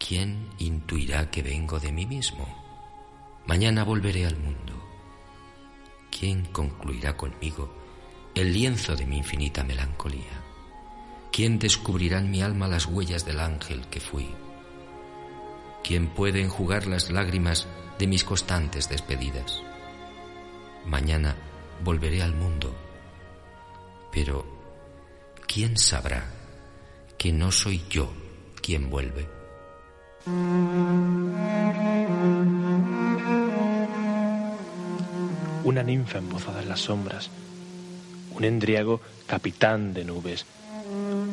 ¿Quién 0.00 0.48
intuirá 0.58 1.30
que 1.30 1.44
vengo 1.44 1.78
de 1.78 1.92
mí 1.92 2.06
mismo? 2.06 2.44
Mañana 3.46 3.84
volveré 3.84 4.26
al 4.26 4.36
mundo. 4.36 4.72
¿Quién 6.10 6.46
concluirá 6.46 7.16
conmigo 7.16 7.72
el 8.34 8.52
lienzo 8.52 8.96
de 8.96 9.06
mi 9.06 9.18
infinita 9.18 9.62
melancolía? 9.62 10.42
¿Quién 11.30 11.60
descubrirá 11.60 12.18
en 12.18 12.32
mi 12.32 12.42
alma 12.42 12.66
las 12.66 12.86
huellas 12.86 13.24
del 13.24 13.38
ángel 13.38 13.86
que 13.92 14.00
fui? 14.00 14.28
¿Quién 15.84 16.08
puede 16.08 16.40
enjugar 16.40 16.88
las 16.88 17.12
lágrimas 17.12 17.68
de 17.96 18.08
mis 18.08 18.24
constantes 18.24 18.88
despedidas? 18.88 19.62
Mañana 20.86 21.36
volveré 21.84 22.22
al 22.22 22.34
mundo. 22.34 22.74
Pero, 24.12 24.44
¿quién 25.46 25.76
sabrá 25.76 26.24
que 27.16 27.32
no 27.32 27.52
soy 27.52 27.82
yo 27.88 28.12
quien 28.60 28.90
vuelve? 28.90 29.28
Una 35.64 35.82
ninfa 35.82 36.18
embozada 36.18 36.62
en 36.62 36.68
las 36.68 36.80
sombras, 36.80 37.30
un 38.34 38.44
endriago 38.44 39.00
capitán 39.26 39.94
de 39.94 40.04
nubes, 40.04 40.46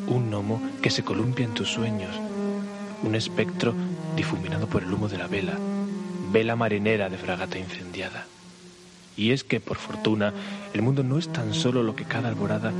un 0.06 0.30
gnomo 0.30 0.62
que 0.82 0.90
se 0.90 1.02
columpia 1.02 1.44
en 1.44 1.54
tus 1.54 1.70
sueños, 1.70 2.14
un 3.02 3.14
espectro 3.14 3.74
difuminado 4.16 4.68
por 4.68 4.82
el 4.82 4.92
humo 4.92 5.08
de 5.08 5.18
la 5.18 5.26
vela, 5.26 5.58
vela 6.30 6.56
marinera 6.56 7.08
de 7.08 7.18
fragata 7.18 7.58
incendiada. 7.58 8.26
Y 9.18 9.32
es 9.32 9.42
que, 9.42 9.58
por 9.58 9.78
fortuna, 9.78 10.32
el 10.72 10.80
mundo 10.80 11.02
no 11.02 11.18
es 11.18 11.30
tan 11.32 11.52
solo 11.52 11.82
lo 11.82 11.96
que 11.96 12.04
cada 12.04 12.28
alborada 12.28 12.72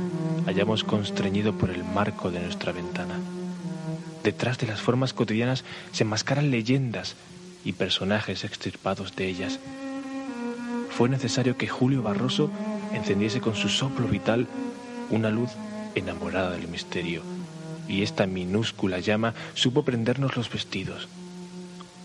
hayamos 0.47 0.85
constreñido 0.85 1.53
por 1.53 1.69
el 1.69 1.83
marco 1.83 2.31
de 2.31 2.39
nuestra 2.39 2.71
ventana. 2.71 3.19
Detrás 4.23 4.57
de 4.57 4.67
las 4.67 4.81
formas 4.81 5.13
cotidianas 5.13 5.65
se 5.91 6.03
enmascaran 6.03 6.49
leyendas 6.49 7.17
y 7.65 7.73
personajes 7.73 8.45
extirpados 8.45 9.17
de 9.17 9.27
ellas. 9.27 9.59
Fue 10.91 11.09
necesario 11.09 11.57
que 11.57 11.67
Julio 11.67 12.01
Barroso 12.01 12.49
encendiese 12.93 13.41
con 13.41 13.55
su 13.55 13.67
soplo 13.67 14.07
vital 14.07 14.47
una 15.09 15.29
luz 15.29 15.49
enamorada 15.93 16.51
del 16.51 16.69
misterio, 16.69 17.21
y 17.89 18.01
esta 18.01 18.27
minúscula 18.27 18.99
llama 18.99 19.33
supo 19.55 19.83
prendernos 19.83 20.37
los 20.37 20.49
vestidos. 20.49 21.09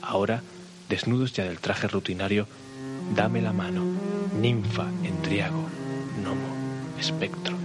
Ahora, 0.03 0.43
desnudos 0.89 1.33
ya 1.35 1.45
del 1.45 1.61
traje 1.61 1.87
rutinario, 1.87 2.49
dame 3.15 3.41
la 3.41 3.53
mano 3.53 3.94
ninfa, 4.41 4.89
entriago, 5.05 5.65
gnomo, 6.19 6.51
espectro. 6.99 7.64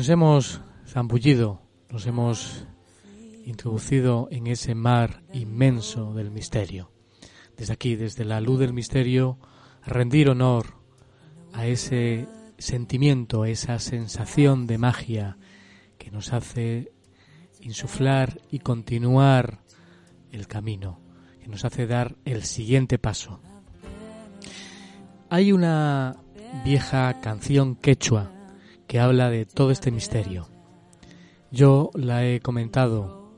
Nos 0.00 0.08
hemos 0.08 0.62
zambullido, 0.86 1.60
nos 1.90 2.06
hemos 2.06 2.64
introducido 3.44 4.28
en 4.30 4.46
ese 4.46 4.74
mar 4.74 5.22
inmenso 5.34 6.14
del 6.14 6.30
misterio. 6.30 6.90
Desde 7.54 7.74
aquí, 7.74 7.96
desde 7.96 8.24
la 8.24 8.40
luz 8.40 8.60
del 8.60 8.72
misterio, 8.72 9.38
rendir 9.84 10.30
honor 10.30 10.78
a 11.52 11.66
ese 11.66 12.26
sentimiento, 12.56 13.44
esa 13.44 13.78
sensación 13.78 14.66
de 14.66 14.78
magia 14.78 15.36
que 15.98 16.10
nos 16.10 16.32
hace 16.32 16.92
insuflar 17.60 18.40
y 18.50 18.60
continuar 18.60 19.60
el 20.32 20.46
camino, 20.46 20.98
que 21.42 21.48
nos 21.48 21.66
hace 21.66 21.86
dar 21.86 22.16
el 22.24 22.44
siguiente 22.44 22.98
paso. 22.98 23.42
Hay 25.28 25.52
una 25.52 26.16
vieja 26.64 27.20
canción 27.20 27.74
quechua 27.76 28.39
que 28.90 28.98
habla 28.98 29.30
de 29.30 29.46
todo 29.46 29.70
este 29.70 29.92
misterio. 29.92 30.48
Yo 31.52 31.90
la 31.94 32.26
he 32.26 32.40
comentado 32.40 33.30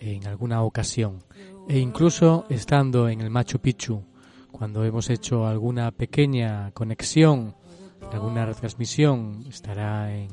en 0.00 0.26
alguna 0.26 0.62
ocasión 0.62 1.22
e 1.68 1.78
incluso 1.78 2.46
estando 2.48 3.10
en 3.10 3.20
el 3.20 3.28
Machu 3.28 3.58
Picchu, 3.58 4.02
cuando 4.50 4.84
hemos 4.84 5.10
hecho 5.10 5.46
alguna 5.46 5.90
pequeña 5.90 6.70
conexión, 6.70 7.54
alguna 8.10 8.46
retransmisión, 8.46 9.44
estará 9.46 10.16
en 10.16 10.28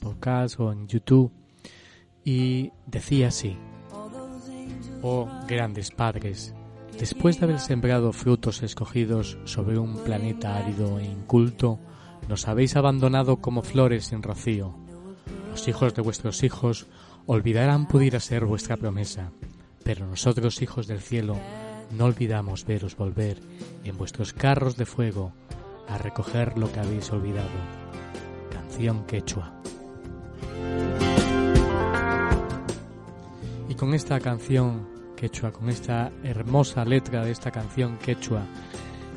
podcast 0.00 0.58
o 0.58 0.72
en 0.72 0.88
YouTube, 0.88 1.30
y 2.24 2.72
decía 2.88 3.28
así, 3.28 3.56
oh 5.02 5.28
grandes 5.46 5.92
padres, 5.92 6.52
después 6.98 7.38
de 7.38 7.44
haber 7.44 7.60
sembrado 7.60 8.12
frutos 8.12 8.64
escogidos 8.64 9.38
sobre 9.44 9.78
un 9.78 9.98
planeta 9.98 10.56
árido 10.56 10.98
e 10.98 11.04
inculto, 11.04 11.78
nos 12.28 12.48
habéis 12.48 12.76
abandonado 12.76 13.36
como 13.36 13.62
flores 13.62 14.06
sin 14.06 14.22
rocío. 14.22 14.74
Los 15.50 15.68
hijos 15.68 15.94
de 15.94 16.02
vuestros 16.02 16.42
hijos 16.42 16.86
olvidarán 17.26 17.86
pudiera 17.86 18.20
ser 18.20 18.44
vuestra 18.44 18.76
promesa, 18.76 19.30
pero 19.82 20.06
nosotros, 20.06 20.62
hijos 20.62 20.86
del 20.86 21.00
cielo, 21.00 21.36
no 21.96 22.06
olvidamos 22.06 22.64
veros 22.64 22.96
volver 22.96 23.38
en 23.84 23.96
vuestros 23.96 24.32
carros 24.32 24.76
de 24.76 24.86
fuego 24.86 25.32
a 25.88 25.98
recoger 25.98 26.58
lo 26.58 26.72
que 26.72 26.80
habéis 26.80 27.10
olvidado. 27.12 27.48
Canción 28.50 29.04
quechua. 29.06 29.52
Y 33.68 33.74
con 33.74 33.94
esta 33.94 34.18
canción 34.20 34.88
quechua, 35.16 35.52
con 35.52 35.68
esta 35.68 36.10
hermosa 36.22 36.84
letra 36.84 37.24
de 37.24 37.30
esta 37.30 37.50
canción 37.50 37.98
quechua, 37.98 38.42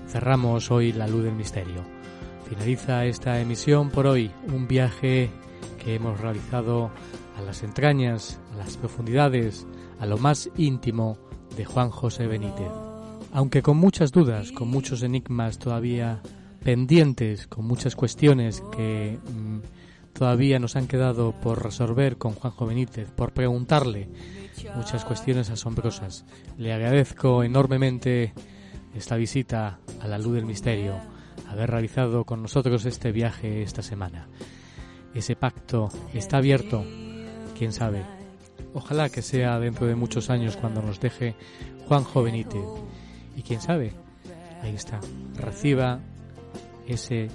cerramos 0.08 0.72
hoy 0.72 0.92
la 0.92 1.08
luz 1.08 1.24
del 1.24 1.36
misterio. 1.36 1.97
Finaliza 2.50 3.06
esta 3.06 3.42
emisión 3.42 3.90
por 3.90 4.08
hoy, 4.08 4.32
un 4.54 4.70
viaje 4.70 5.30
que 5.84 5.96
hemos 5.96 6.22
realizado 6.22 6.92
a 7.38 7.42
las 7.42 7.62
entrañas, 7.62 8.40
a 8.54 8.58
las 8.58 8.78
profundidades, 8.78 9.68
a 10.00 10.06
lo 10.06 10.18
más 10.18 10.50
íntimo 10.56 11.18
de 11.58 11.66
Juan 11.66 11.90
José 11.90 12.26
Benítez. 12.26 12.72
Aunque 13.34 13.62
con 13.62 13.76
muchas 13.76 14.14
dudas, 14.14 14.54
con 14.54 14.70
muchos 14.70 15.04
enigmas 15.04 15.60
todavía 15.60 16.22
pendientes, 16.64 17.48
con 17.48 17.66
muchas 17.66 17.98
cuestiones 17.98 18.64
que 18.72 19.20
mm, 19.30 20.14
todavía 20.14 20.58
nos 20.58 20.78
han 20.78 20.88
quedado 20.88 21.34
por 21.34 21.62
resolver 21.62 22.18
con 22.18 22.32
Juanjo 22.32 22.66
Benítez, 22.66 23.12
por 23.12 23.34
preguntarle 23.34 24.08
muchas 24.74 25.04
cuestiones 25.04 25.50
asombrosas. 25.50 26.26
Le 26.58 26.72
agradezco 26.72 27.44
enormemente 27.44 28.34
esta 28.96 29.18
visita 29.18 29.80
a 30.00 30.08
la 30.08 30.18
luz 30.18 30.36
del 30.36 30.46
misterio 30.46 31.17
haber 31.48 31.70
realizado 31.72 32.26
con 32.26 32.42
nosotros 32.42 32.86
este 32.86 33.12
viaje 33.12 33.62
esta 33.62 33.82
semana. 33.82 34.28
Ese 35.14 35.36
pacto 35.36 35.90
está 36.14 36.38
abierto, 36.38 36.84
quién 37.58 37.74
sabe. 37.74 38.04
ojalá 38.74 39.10
que 39.10 39.22
sea 39.22 39.60
dentro 39.60 39.88
de 39.88 39.96
muchos 39.96 40.30
años 40.30 40.58
cuando 40.58 40.82
nos 40.82 41.00
deje 41.00 41.36
Juan 41.88 42.04
Jovenite. 42.04 42.62
Y 43.36 43.44
quién 43.44 43.62
sabe, 43.62 43.94
ahí 44.64 44.76
está, 44.76 45.00
reciba 45.36 46.00
ese, 46.88 47.30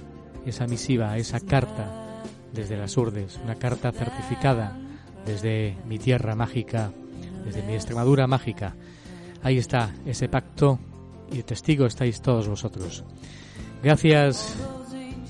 esa 0.45 0.67
misiva, 0.67 1.17
esa 1.17 1.39
carta 1.39 2.23
desde 2.53 2.77
las 2.77 2.95
urdes, 2.97 3.39
una 3.43 3.55
carta 3.55 3.91
certificada 3.91 4.77
desde 5.25 5.77
mi 5.87 5.99
tierra 5.99 6.35
mágica, 6.35 6.91
desde 7.45 7.63
mi 7.63 7.73
Extremadura 7.73 8.27
mágica. 8.27 8.75
Ahí 9.41 9.57
está 9.57 9.91
ese 10.05 10.29
pacto 10.29 10.79
y 11.31 11.43
testigo 11.43 11.85
estáis 11.85 12.21
todos 12.21 12.47
vosotros. 12.47 13.03
Gracias 13.83 14.55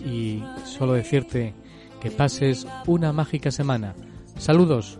y 0.05 0.43
solo 0.63 0.93
decirte 0.93 1.55
que 1.99 2.11
pases 2.11 2.67
una 2.85 3.11
mágica 3.11 3.49
semana. 3.49 3.95
Saludos. 4.37 4.99